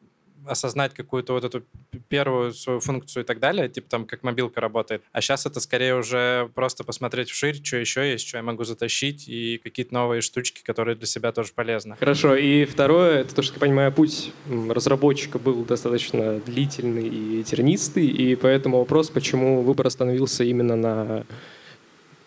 осознать 0.47 0.95
какую-то 0.95 1.33
вот 1.33 1.45
эту 1.45 1.63
первую 2.09 2.53
свою 2.53 2.81
функцию 2.81 3.23
и 3.23 3.27
так 3.27 3.39
далее, 3.39 3.69
типа 3.69 3.89
там 3.89 4.07
как 4.07 4.23
мобилка 4.23 4.61
работает. 4.61 5.03
А 5.13 5.21
сейчас 5.21 5.47
это 5.47 5.61
скорее 5.61 5.97
уже 5.97 6.51
просто 6.55 6.85
посмотреть 6.85 7.31
вширь, 7.31 7.63
что 7.63 7.77
еще 7.77 8.11
есть, 8.11 8.27
что 8.27 8.39
я 8.39 8.43
могу 8.43 8.65
затащить, 8.65 9.29
и 9.29 9.59
какие-то 9.63 9.95
новые 9.95 10.21
штучки, 10.21 10.63
которые 10.63 10.97
для 10.97 11.07
себя 11.07 11.33
тоже 11.33 11.53
полезны. 11.55 11.97
Хорошо. 11.99 12.35
И 12.37 12.65
второе, 12.65 13.21
это 13.21 13.35
то, 13.35 13.43
что, 13.43 13.55
я 13.55 13.61
понимаю, 13.61 13.93
путь 13.93 14.33
разработчика 14.49 15.39
был 15.39 15.65
достаточно 15.65 16.39
длительный 16.41 17.09
и 17.09 17.45
тернистый, 17.45 18.07
и 18.07 18.35
поэтому 18.35 18.79
вопрос, 18.79 19.11
почему 19.11 19.63
выбор 19.63 19.87
остановился 19.87 20.45
именно 20.45 20.77
на 20.77 21.27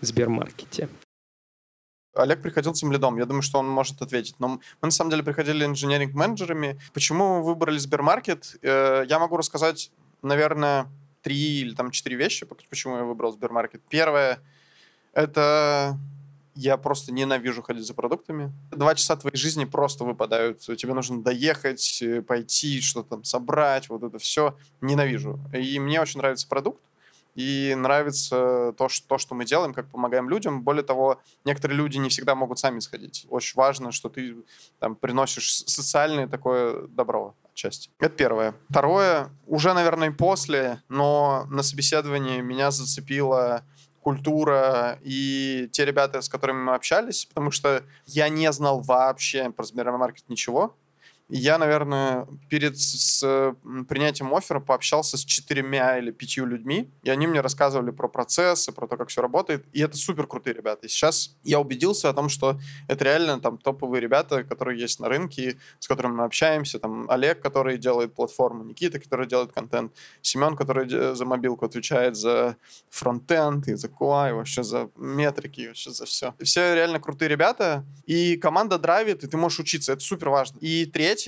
Сбермаркете. 0.02 0.90
Олег 2.16 2.42
приходил 2.42 2.74
тем 2.74 2.92
лидом, 2.92 3.18
я 3.18 3.26
думаю, 3.26 3.42
что 3.42 3.60
он 3.60 3.68
может 3.68 4.02
ответить. 4.02 4.36
Но 4.40 4.48
мы 4.48 4.60
на 4.82 4.92
самом 4.92 5.12
деле 5.12 5.24
приходили 5.24 5.66
инженеринг-менеджерами. 5.66 6.80
Почему 6.94 7.42
выбрали 7.44 7.78
Сбермаркет? 7.78 8.56
Э, 8.62 9.04
Я 9.08 9.20
могу 9.20 9.38
рассказать, 9.38 9.92
наверное, 10.22 10.88
три 11.22 11.62
или 11.62 11.74
там 11.74 11.92
четыре 11.92 12.18
вещи, 12.18 12.46
почему 12.70 12.98
я 12.98 13.04
выбрал 13.04 13.32
Сбермаркет. 13.32 13.82
Первое— 13.90 14.40
это 15.14 15.98
я 16.56 16.78
просто 16.78 17.12
ненавижу 17.12 17.64
ходить 17.64 17.86
за 17.86 17.96
продуктами. 17.96 18.54
Два 18.72 18.94
часа 18.94 19.16
твоей 19.16 19.38
жизни 19.38 19.66
просто 19.66 20.04
выпадают. 20.04 20.60
Тебе 20.60 20.94
нужно 20.94 21.24
доехать, 21.24 22.00
э, 22.04 22.22
пойти, 22.22 22.80
что-то 22.82 23.10
там 23.10 23.24
собрать, 23.24 23.90
вот 23.90 24.04
это 24.04 24.20
все. 24.20 24.56
Ненавижу. 24.82 25.40
И 25.52 25.80
мне 25.80 26.00
очень 26.00 26.20
нравится 26.20 26.48
продукт. 26.48 26.82
И 27.36 27.74
нравится 27.76 28.74
то 28.78 28.90
что, 28.90 29.08
то, 29.08 29.18
что 29.18 29.36
мы 29.36 29.46
делаем, 29.46 29.74
как 29.74 29.90
помогаем 29.90 30.30
людям. 30.30 30.62
Более 30.62 30.84
того, 30.84 31.20
некоторые 31.46 31.78
люди 31.78 31.98
не 31.98 32.10
всегда 32.10 32.36
могут 32.36 32.60
сами 32.60 32.80
сходить. 32.80 33.26
Очень 33.30 33.56
важно, 33.56 33.92
что 33.92 34.10
ты 34.10 34.36
там 34.80 34.96
приносишь 34.96 35.52
социальное 35.52 36.28
такое 36.28 36.88
добро 36.88 37.36
отчасти. 37.52 37.90
Это 38.00 38.16
первое. 38.16 38.56
Второе, 38.70 39.30
уже, 39.48 39.74
наверное, 39.74 40.12
после, 40.12 40.82
но 40.90 41.46
на 41.50 41.64
собеседовании 41.64 42.42
меня 42.42 42.72
зацепила 42.72 43.64
культура 44.02 45.00
и 45.02 45.70
те 45.72 45.86
ребята, 45.86 46.22
с 46.22 46.30
которыми 46.30 46.62
мы 46.62 46.76
общались, 46.76 47.26
потому 47.26 47.52
что 47.52 47.84
я 48.06 48.30
не 48.30 48.52
знал 48.52 48.82
вообще 48.82 49.50
про 49.50 49.64
Сбермаркет 49.64 50.28
ничего. 50.28 50.76
Я, 51.36 51.58
наверное, 51.58 52.28
перед 52.48 52.78
с, 52.78 53.56
принятием 53.90 54.32
оффера 54.36 54.60
пообщался 54.60 55.18
с 55.18 55.26
четырьмя 55.26 55.98
или 55.98 56.12
пятью 56.12 56.46
людьми, 56.46 56.92
и 57.02 57.10
они 57.10 57.26
мне 57.26 57.42
рассказывали 57.42 57.90
про 57.90 58.08
процессы, 58.08 58.72
про 58.72 58.88
то, 58.88 58.98
как 58.98 59.10
все 59.10 59.20
работает. 59.24 59.66
И 59.74 59.82
это 59.82 59.98
супер 59.98 60.28
крутые 60.28 60.54
ребята. 60.54 60.86
И 60.86 60.90
сейчас 60.90 61.36
я 61.44 61.60
убедился 61.60 62.10
о 62.10 62.14
том, 62.14 62.30
что 62.30 62.60
это 62.88 63.06
реально 63.06 63.40
там 63.40 63.58
топовые 63.58 64.00
ребята, 64.00 64.44
которые 64.44 64.80
есть 64.80 65.00
на 65.00 65.10
рынке, 65.10 65.58
с 65.80 65.88
которыми 65.88 66.14
мы 66.18 66.26
общаемся. 66.26 66.78
Там 66.78 67.10
Олег, 67.10 67.42
который 67.42 67.80
делает 67.80 68.14
платформу, 68.14 68.64
Никита, 68.64 69.00
который 69.00 69.26
делает 69.26 69.52
контент, 69.54 69.92
Семен, 70.22 70.56
который 70.56 71.16
за 71.16 71.26
мобилку 71.26 71.66
отвечает 71.66 72.16
за 72.16 72.58
фронтенд 72.92 73.68
и 73.68 73.74
за 73.74 73.88
QA, 73.88 74.30
и 74.30 74.34
вообще 74.34 74.62
за 74.62 74.92
метрики, 74.98 75.62
и 75.62 75.68
вообще 75.68 75.90
за 75.90 76.06
все. 76.06 76.36
Все 76.44 76.76
реально 76.76 77.00
крутые 77.00 77.30
ребята, 77.30 77.84
и 78.06 78.38
команда 78.38 78.78
драйвит, 78.78 79.24
и 79.24 79.28
ты 79.28 79.36
можешь 79.36 79.60
учиться, 79.60 79.94
это 79.94 80.04
супер 80.04 80.30
важно. 80.30 80.60
И 80.60 80.86
третье, 80.86 81.23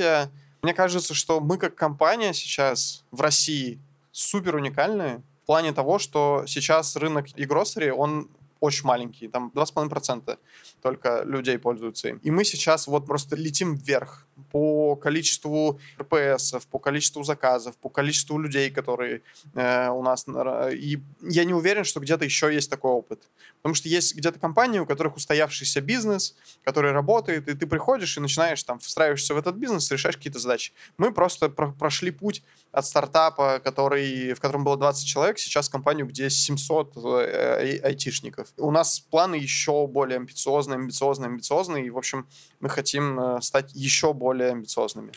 мне 0.61 0.73
кажется, 0.73 1.13
что 1.13 1.39
мы 1.39 1.57
как 1.57 1.75
компания 1.75 2.33
сейчас 2.33 3.03
в 3.11 3.21
России 3.21 3.79
супер 4.11 4.55
уникальные 4.55 5.21
в 5.43 5.45
плане 5.45 5.73
того, 5.73 5.99
что 5.99 6.45
сейчас 6.47 6.95
рынок 6.95 7.27
и 7.35 7.45
гроссери, 7.45 7.91
он 7.91 8.29
очень 8.65 8.85
маленький, 8.85 9.27
там 9.27 9.51
2,5% 9.55 10.37
только 10.81 11.23
людей 11.25 11.57
пользуются 11.57 12.09
им. 12.09 12.19
И 12.23 12.31
мы 12.31 12.43
сейчас 12.43 12.87
вот 12.87 13.05
просто 13.05 13.35
летим 13.35 13.75
вверх 13.75 14.27
по 14.51 14.95
количеству 14.95 15.79
РПСов, 15.99 16.67
по 16.67 16.79
количеству 16.79 17.23
заказов, 17.23 17.75
по 17.77 17.89
количеству 17.89 18.37
людей, 18.37 18.69
которые 18.69 19.21
э, 19.53 19.89
у 19.89 20.01
нас... 20.01 20.25
И 20.73 20.99
я 21.21 21.45
не 21.45 21.53
уверен, 21.53 21.83
что 21.83 21.99
где-то 21.99 22.25
еще 22.25 22.53
есть 22.53 22.69
такой 22.69 22.91
опыт. 22.91 23.23
Потому 23.61 23.75
что 23.75 23.89
есть 23.89 24.15
где-то 24.15 24.39
компании, 24.39 24.79
у 24.79 24.85
которых 24.85 25.15
устоявшийся 25.15 25.81
бизнес, 25.81 26.35
который 26.63 26.91
работает, 26.91 27.47
и 27.47 27.53
ты 27.53 27.65
приходишь 27.67 28.17
и 28.17 28.19
начинаешь 28.19 28.63
там 28.63 28.79
встраиваешься 28.79 29.33
в 29.33 29.37
этот 29.37 29.55
бизнес, 29.55 29.91
решаешь 29.91 30.17
какие-то 30.17 30.39
задачи. 30.39 30.73
Мы 30.97 31.11
просто 31.11 31.49
про- 31.49 31.71
прошли 31.71 32.11
путь 32.11 32.43
от 32.71 32.85
стартапа, 32.85 33.61
который, 33.63 34.33
в 34.33 34.39
котором 34.41 34.63
было 34.63 34.77
20 34.77 35.07
человек, 35.07 35.39
сейчас 35.39 35.69
компанию, 35.69 36.05
где 36.07 36.29
700 36.29 36.97
э, 36.97 37.79
айтишников. 37.83 38.49
У 38.57 38.69
нас 38.71 38.99
планы 38.99 39.35
еще 39.35 39.87
более 39.87 40.17
амбициозные, 40.17 40.75
амбициозные, 40.75 41.27
амбициозные, 41.27 41.85
и, 41.85 41.89
в 41.89 41.97
общем, 41.97 42.27
мы 42.59 42.69
хотим 42.69 43.19
э, 43.19 43.41
стать 43.41 43.71
еще 43.73 44.13
более 44.13 44.51
амбициозными. 44.51 45.11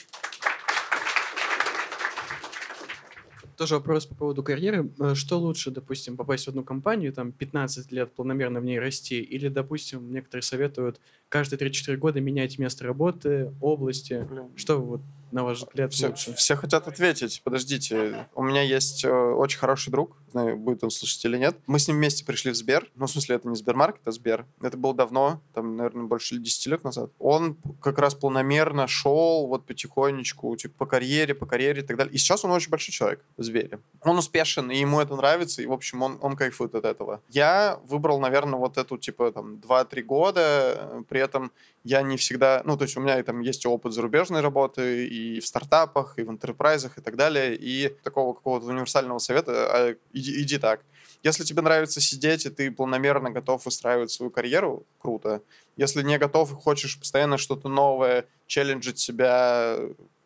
Тоже 3.59 3.75
вопрос 3.75 4.07
по 4.07 4.15
поводу 4.15 4.45
карьеры. 4.45 4.89
Э, 5.01 5.17
Что 5.17 5.37
лучше, 5.41 5.73
допустим, 5.73 6.17
попасть 6.17 6.45
в 6.45 6.49
одну 6.49 6.63
компанию, 6.63 7.13
там, 7.13 7.33
15 7.33 7.91
лет 7.91 8.13
планомерно 8.13 8.61
в 8.61 8.65
ней 8.65 8.79
расти, 8.79 9.21
или, 9.21 9.49
допустим, 9.49 10.13
некоторые 10.13 10.45
советуют 10.45 11.01
каждые 11.29 11.59
3-4 11.59 11.97
года 11.97 12.21
менять 12.21 12.57
место 12.61 12.85
работы, 12.85 13.53
области. 13.61 14.29
Что 14.55 14.81
вот, 14.81 15.01
на 15.31 15.45
ваш 15.45 15.59
взгляд, 15.59 15.93
Все, 15.93 16.09
лучше? 16.09 16.35
все 16.35 16.57
хотят 16.57 16.89
ответить. 16.89 17.41
Подождите, 17.45 18.26
у 18.35 18.43
меня 18.43 18.62
есть 18.62 19.05
э, 19.05 19.11
очень 19.11 19.59
хороший 19.59 19.91
друг, 19.91 20.16
знаю, 20.31 20.57
будет 20.57 20.85
он 20.85 20.91
слушать 20.91 21.24
или 21.24 21.39
нет. 21.39 21.57
Мы 21.66 21.79
с 21.79 21.89
ним 21.89 21.97
вместе 21.99 22.24
пришли 22.24 22.53
в 22.53 22.57
Сбер. 22.57 22.91
Ну, 22.95 23.07
в 23.07 23.11
смысле, 23.11 23.37
это 23.37 23.49
не 23.49 23.57
Сбермаркет, 23.57 24.03
а 24.07 24.11
Сбер. 24.11 24.47
Это 24.61 24.76
было 24.76 24.95
давно, 24.95 25.41
там, 25.55 25.76
наверное, 25.76 26.07
больше 26.07 26.39
10 26.39 26.66
лет 26.66 26.85
назад. 26.85 27.11
Он 27.18 27.57
как 27.81 27.99
раз 27.99 28.14
планомерно 28.14 28.87
шел 28.87 29.47
вот 29.47 29.66
потихонечку, 29.66 30.55
типа, 30.57 30.74
по 30.79 30.87
карьере, 30.87 31.35
по 31.35 31.47
карьере 31.47 31.83
и 31.83 31.85
так 31.85 31.97
далее. 31.97 32.14
И 32.14 32.18
сейчас 32.18 32.45
он 32.45 32.51
очень 32.53 32.70
большой 32.70 32.93
человек 32.93 33.24
в 33.37 33.43
Сбере. 33.43 33.81
Он 34.03 34.18
успешен, 34.18 34.70
и 34.70 34.76
ему 34.76 35.01
это 35.01 35.16
нравится, 35.16 35.62
и, 35.62 35.66
в 35.66 35.72
общем, 35.72 36.03
он, 36.03 36.18
он 36.20 36.37
кайфует 36.37 36.74
от 36.74 36.85
этого. 36.85 37.20
Я 37.29 37.81
выбрал, 37.85 38.20
наверное, 38.20 38.59
вот 38.59 38.79
эту, 38.79 38.99
типа, 38.99 39.33
там, 39.33 39.55
2-3 39.57 40.03
года, 40.03 40.41
э, 40.41 41.03
при 41.09 41.20
этом 41.20 41.53
я 41.89 42.03
не 42.03 42.18
всегда, 42.18 42.61
ну, 42.66 42.76
то 42.76 42.84
есть 42.84 42.99
у 42.99 43.01
меня 43.01 43.22
там 43.22 43.41
есть 43.41 43.64
опыт 43.64 43.95
зарубежной 43.95 44.43
работы 44.43 45.07
и 45.07 45.41
в 45.41 45.47
стартапах, 45.47 46.18
и 46.18 46.22
в 46.22 46.30
интерпрайзах 46.30 46.99
и 46.99 47.01
так 47.01 47.16
далее, 47.16 47.57
и 47.57 47.89
такого 48.03 48.34
какого-то 48.34 48.66
универсального 48.66 49.18
совета, 49.18 49.53
а, 49.53 49.97
иди, 50.12 50.43
иди 50.43 50.59
так. 50.59 50.80
Если 51.22 51.45
тебе 51.45 51.62
нравится 51.62 52.03
сидеть, 52.03 52.45
и 52.45 52.51
ты 52.51 52.70
планомерно 52.70 53.30
готов 53.30 53.64
выстраивать 53.64 54.11
свою 54.11 54.30
карьеру, 54.30 54.84
круто. 54.99 55.41
Если 55.78 56.03
не 56.03 56.18
готов 56.18 56.53
и 56.53 56.55
хочешь 56.55 56.99
постоянно 56.99 57.39
что-то 57.39 57.70
новое, 57.70 58.26
челленджить 58.47 58.99
себя, 58.99 59.78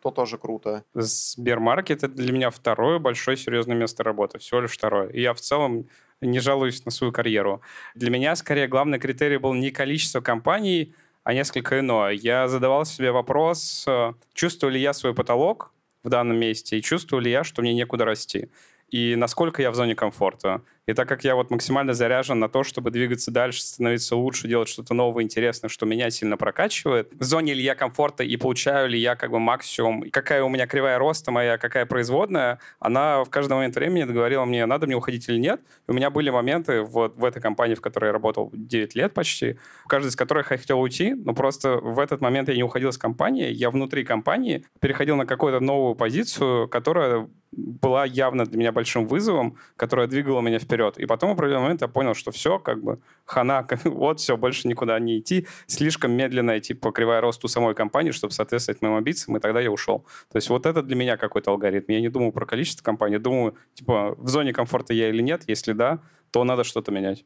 то 0.02 0.10
тоже 0.10 0.38
круто. 0.38 0.82
Сбермаркет— 0.94 2.02
это 2.02 2.14
для 2.14 2.32
меня 2.32 2.50
второе 2.50 2.98
большое 2.98 3.36
серьезное 3.36 3.76
место 3.76 4.02
работы, 4.02 4.38
всего 4.38 4.60
лишь 4.62 4.72
второе. 4.72 5.08
И 5.10 5.20
я 5.20 5.32
в 5.32 5.40
целом 5.40 5.86
не 6.20 6.40
жалуюсь 6.40 6.84
на 6.84 6.90
свою 6.90 7.12
карьеру. 7.12 7.60
Для 7.94 8.10
меня, 8.10 8.34
скорее, 8.34 8.66
главный 8.66 8.98
критерий 8.98 9.38
был 9.38 9.54
не 9.54 9.70
количество 9.70 10.20
компаний, 10.20 10.92
а 11.25 11.35
несколько 11.35 11.81
иное. 11.81 12.12
Я 12.12 12.49
задавал 12.49 12.85
себе 12.85 13.12
вопрос, 13.12 13.85
э, 13.87 14.12
чувствую 14.35 14.73
ли 14.73 14.81
я 14.81 14.93
свой 14.93 15.14
потолок 15.14 15.73
в 16.03 16.09
данном 16.09 16.39
месте, 16.39 16.79
и 16.79 16.83
чувствую 16.83 17.23
ли 17.23 17.31
я, 17.31 17.45
что 17.45 17.62
мне 17.62 17.75
некуда 17.75 18.05
расти 18.05 18.49
и 18.93 19.16
насколько 19.16 19.62
я 19.62 19.70
в 19.70 19.75
зоне 19.75 19.97
комфорта. 19.97 20.61
И 20.89 20.95
так 20.95 21.09
как 21.09 21.22
я 21.22 21.37
вот 21.37 21.51
максимально 21.51 21.95
заряжен 21.95 22.41
на 22.41 22.49
то, 22.49 22.64
чтобы 22.64 22.91
двигаться 22.91 23.30
дальше, 23.30 23.62
становиться 23.62 24.16
лучше, 24.16 24.49
делать 24.49 24.68
что-то 24.68 24.95
новое, 24.95 25.22
интересное, 25.22 25.68
что 25.68 25.87
меня 25.87 26.11
сильно 26.11 26.37
прокачивает, 26.37 27.09
в 27.12 27.22
зоне 27.22 27.55
ли 27.55 27.62
я 27.62 27.76
комфорта 27.76 28.24
и 28.24 28.37
получаю 28.37 28.89
ли 28.89 28.99
я 28.99 29.14
как 29.14 29.30
бы 29.30 29.39
максимум, 29.39 30.11
какая 30.11 30.43
у 30.43 30.49
меня 30.49 30.66
кривая 30.66 30.99
роста 30.99 31.30
моя, 31.30 31.57
какая 31.57 31.87
производная, 31.87 32.59
она 32.80 33.22
в 33.22 33.30
каждый 33.30 33.53
момент 33.53 33.76
времени 33.76 34.03
говорила 34.03 34.45
мне, 34.45 34.66
надо 34.66 34.87
мне 34.87 34.97
уходить 34.97 35.28
или 35.28 35.39
нет. 35.39 35.61
И 35.87 35.91
у 35.93 35.95
меня 35.95 36.11
были 36.11 36.30
моменты 36.30 36.83
вот 36.83 37.16
в 37.16 37.24
этой 37.24 37.41
компании, 37.41 37.76
в 37.76 37.80
которой 37.80 38.07
я 38.07 38.12
работал 38.12 38.51
9 38.53 38.95
лет 38.97 39.14
почти, 39.14 39.59
в 39.85 39.89
каждой 39.89 40.09
из 40.09 40.16
которых 40.16 40.51
я 40.51 40.59
хотел 40.59 40.80
уйти, 40.80 41.14
но 41.14 41.33
просто 41.33 41.76
в 41.76 42.01
этот 42.01 42.20
момент 42.20 42.49
я 42.49 42.57
не 42.57 42.64
уходил 42.64 42.91
с 42.91 42.99
компании, 42.99 43.51
я 43.51 43.70
внутри 43.70 44.05
компании 44.05 44.64
переходил 44.80 45.14
на 45.14 45.26
какую-то 45.26 45.61
новую 45.61 45.95
позицию, 45.95 46.68
которая 46.68 47.28
была 47.53 48.05
явно 48.05 48.47
для 48.47 48.59
меня 48.59 48.72
большим 48.72 49.07
вызовом, 49.07 49.57
которая 49.76 50.07
двигала 50.07 50.41
меня 50.41 50.59
вперед. 50.59 50.72
И 50.91 51.07
потом 51.07 51.30
в 51.30 51.33
определенный 51.35 51.62
момент 51.62 51.83
я 51.83 51.89
понял, 51.89 52.14
что 52.14 52.30
все, 52.30 52.59
как 52.59 52.83
бы, 52.83 52.99
хана, 53.24 53.66
вот 53.85 54.20
все, 54.20 54.37
больше 54.37 54.68
никуда 54.68 54.99
не 54.99 55.18
идти. 55.18 55.47
Слишком 55.66 56.12
медленно 56.12 56.59
идти 56.59 56.74
по 56.74 56.91
кривая 56.93 57.20
росту 57.20 57.49
самой 57.49 57.74
компании, 57.74 58.11
чтобы 58.11 58.33
соответствовать 58.33 58.83
моим 58.83 58.97
амбициям, 58.97 59.37
и 59.37 59.41
тогда 59.41 59.61
я 59.61 59.70
ушел. 59.70 60.05
То 60.30 60.37
есть 60.37 60.49
вот 60.51 60.66
это 60.66 60.83
для 60.83 60.97
меня 60.97 61.16
какой-то 61.16 61.51
алгоритм. 61.51 61.93
Я 61.93 62.01
не 62.01 62.09
думаю 62.09 62.33
про 62.33 62.47
количество 62.47 62.83
компаний, 62.85 63.18
думаю, 63.18 63.55
типа, 63.74 64.14
в 64.18 64.28
зоне 64.28 64.53
комфорта 64.53 64.95
я 64.95 65.09
или 65.09 65.22
нет. 65.22 65.45
Если 65.47 65.72
да, 65.72 66.01
то 66.30 66.45
надо 66.45 66.64
что-то 66.64 66.93
менять. 66.93 67.24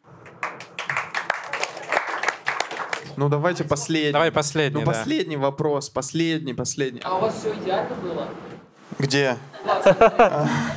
Ну, 3.17 3.29
давайте 3.31 3.65
последний. 3.65 4.13
Давай 4.13 4.31
последний, 4.31 4.81
Ну, 4.81 4.85
да. 4.85 4.93
последний 4.93 5.37
вопрос, 5.37 5.89
последний, 5.89 6.53
последний. 6.53 7.01
А 7.03 7.17
у 7.17 7.21
вас 7.21 7.39
все 7.39 7.55
идеально 7.55 7.95
было? 7.97 8.29
Где? 8.99 9.37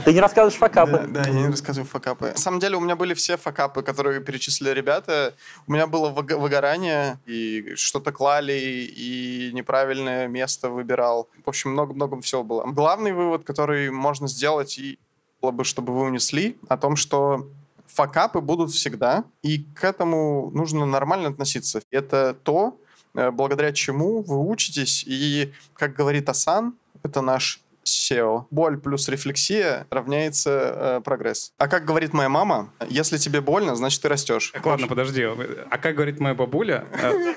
Ты 0.05 0.13
не 0.13 0.19
рассказываешь 0.19 0.57
факапы. 0.57 1.05
Да, 1.07 1.23
да, 1.23 1.29
я 1.29 1.33
не 1.33 1.47
рассказываю 1.47 1.87
факапы. 1.87 2.27
На 2.27 2.37
самом 2.37 2.59
деле 2.59 2.75
у 2.75 2.79
меня 2.79 2.95
были 2.95 3.13
все 3.13 3.37
факапы, 3.37 3.81
которые 3.81 4.19
перечислили 4.21 4.71
ребята. 4.71 5.35
У 5.67 5.71
меня 5.71 5.87
было 5.87 6.09
выго- 6.09 6.37
выгорание, 6.37 7.19
и 7.25 7.73
что-то 7.75 8.11
клали, 8.11 8.53
и 8.53 9.51
неправильное 9.53 10.27
место 10.27 10.69
выбирал. 10.69 11.29
В 11.45 11.49
общем, 11.49 11.71
много-много 11.71 12.19
всего 12.21 12.43
было. 12.43 12.63
Главный 12.65 13.13
вывод, 13.13 13.43
который 13.43 13.91
можно 13.91 14.27
сделать, 14.27 14.77
и 14.79 14.99
было 15.41 15.51
бы, 15.51 15.63
чтобы 15.63 15.93
вы 15.93 16.01
унесли, 16.01 16.57
о 16.67 16.77
том, 16.77 16.95
что 16.95 17.47
факапы 17.87 18.41
будут 18.41 18.71
всегда, 18.71 19.23
и 19.41 19.65
к 19.75 19.83
этому 19.83 20.51
нужно 20.53 20.85
нормально 20.85 21.29
относиться. 21.29 21.81
Это 21.91 22.35
то, 22.43 22.77
э, 23.15 23.31
благодаря 23.31 23.71
чему 23.71 24.21
вы 24.21 24.39
учитесь, 24.39 25.03
и, 25.07 25.53
как 25.73 25.93
говорит 25.93 26.27
Асан, 26.29 26.73
это 27.03 27.21
наш 27.21 27.61
SEO. 27.89 28.45
Боль 28.51 28.77
плюс 28.79 29.07
рефлексия 29.09 29.87
равняется 29.89 30.49
э, 30.51 31.01
прогресс. 31.03 31.53
А 31.57 31.67
как 31.67 31.85
говорит 31.85 32.13
моя 32.13 32.29
мама, 32.29 32.71
если 32.87 33.17
тебе 33.17 33.41
больно, 33.41 33.75
значит 33.75 34.01
ты 34.01 34.09
растешь. 34.09 34.51
Так, 34.53 34.65
ладно, 34.65 34.87
подожди. 34.87 35.23
А 35.23 35.77
как 35.77 35.95
говорит 35.95 36.19
моя 36.19 36.35
бабуля, 36.35 36.85
э, 37.01 37.33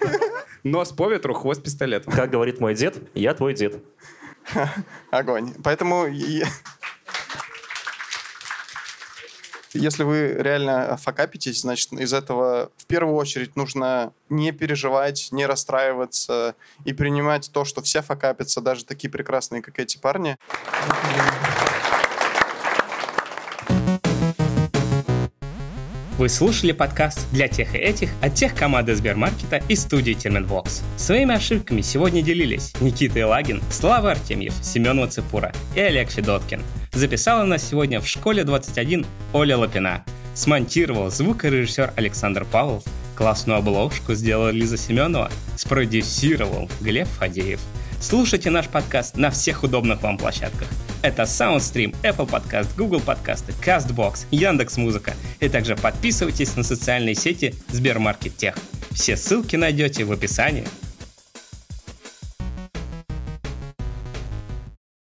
нос 0.62 0.92
по 0.92 1.08
ветру, 1.08 1.34
хвост 1.34 1.62
пистолетом. 1.62 2.12
Как 2.12 2.30
говорит 2.30 2.60
мой 2.60 2.74
дед, 2.74 2.96
я 3.14 3.34
твой 3.34 3.54
дед. 3.54 3.82
Огонь. 5.10 5.54
Поэтому 5.62 6.06
если 9.74 10.04
вы 10.04 10.34
реально 10.38 10.96
факапитесь, 10.96 11.60
значит, 11.62 11.92
из 11.92 12.12
этого 12.12 12.70
в 12.76 12.86
первую 12.86 13.16
очередь 13.16 13.56
нужно 13.56 14.12
не 14.28 14.52
переживать, 14.52 15.28
не 15.30 15.46
расстраиваться 15.46 16.54
и 16.84 16.92
принимать 16.92 17.50
то, 17.52 17.64
что 17.64 17.82
все 17.82 18.02
факапятся, 18.02 18.60
даже 18.60 18.84
такие 18.84 19.10
прекрасные, 19.10 19.62
как 19.62 19.78
эти 19.78 19.98
парни. 19.98 20.36
Вы 26.22 26.28
слушали 26.28 26.70
подкаст 26.70 27.26
«Для 27.32 27.48
тех 27.48 27.74
и 27.74 27.78
этих» 27.78 28.10
от 28.22 28.36
тех 28.36 28.54
команды 28.54 28.94
Сбермаркета 28.94 29.56
и 29.68 29.74
студии 29.74 30.12
Терминвокс. 30.12 30.84
Своими 30.96 31.34
ошибками 31.34 31.80
сегодня 31.80 32.22
делились 32.22 32.72
Никита 32.80 33.20
Илагин, 33.20 33.60
Слава 33.72 34.12
Артемьев, 34.12 34.54
Семен 34.62 35.00
Вацепура 35.00 35.52
и 35.74 35.80
Олег 35.80 36.10
Федоткин. 36.10 36.62
Записала 36.92 37.42
нас 37.42 37.68
сегодня 37.68 38.00
в 38.00 38.06
школе 38.06 38.44
21 38.44 39.04
Оля 39.32 39.58
Лапина. 39.58 40.04
Смонтировал 40.36 41.10
звукорежиссер 41.10 41.92
Александр 41.96 42.44
Павлов. 42.44 42.84
Классную 43.16 43.58
обложку 43.58 44.14
сделала 44.14 44.50
Лиза 44.50 44.76
Семенова. 44.76 45.28
Спродюсировал 45.56 46.70
Глеб 46.80 47.08
Фадеев. 47.18 47.58
Слушайте 48.02 48.50
наш 48.50 48.66
подкаст 48.66 49.16
на 49.16 49.30
всех 49.30 49.62
удобных 49.62 50.02
вам 50.02 50.18
площадках. 50.18 50.66
Это 51.02 51.22
SoundStream, 51.22 51.94
Apple 52.02 52.28
Podcast, 52.28 52.66
Google 52.76 52.98
Подкасты, 52.98 53.52
CastBox, 53.64 54.26
Яндекс.Музыка. 54.32 55.14
И 55.38 55.48
также 55.48 55.76
подписывайтесь 55.76 56.56
на 56.56 56.64
социальные 56.64 57.14
сети 57.14 57.54
Сбермаркет 57.68 58.36
Тех. 58.36 58.56
Все 58.90 59.16
ссылки 59.16 59.54
найдете 59.54 60.02
в 60.02 60.10
описании 60.10 60.66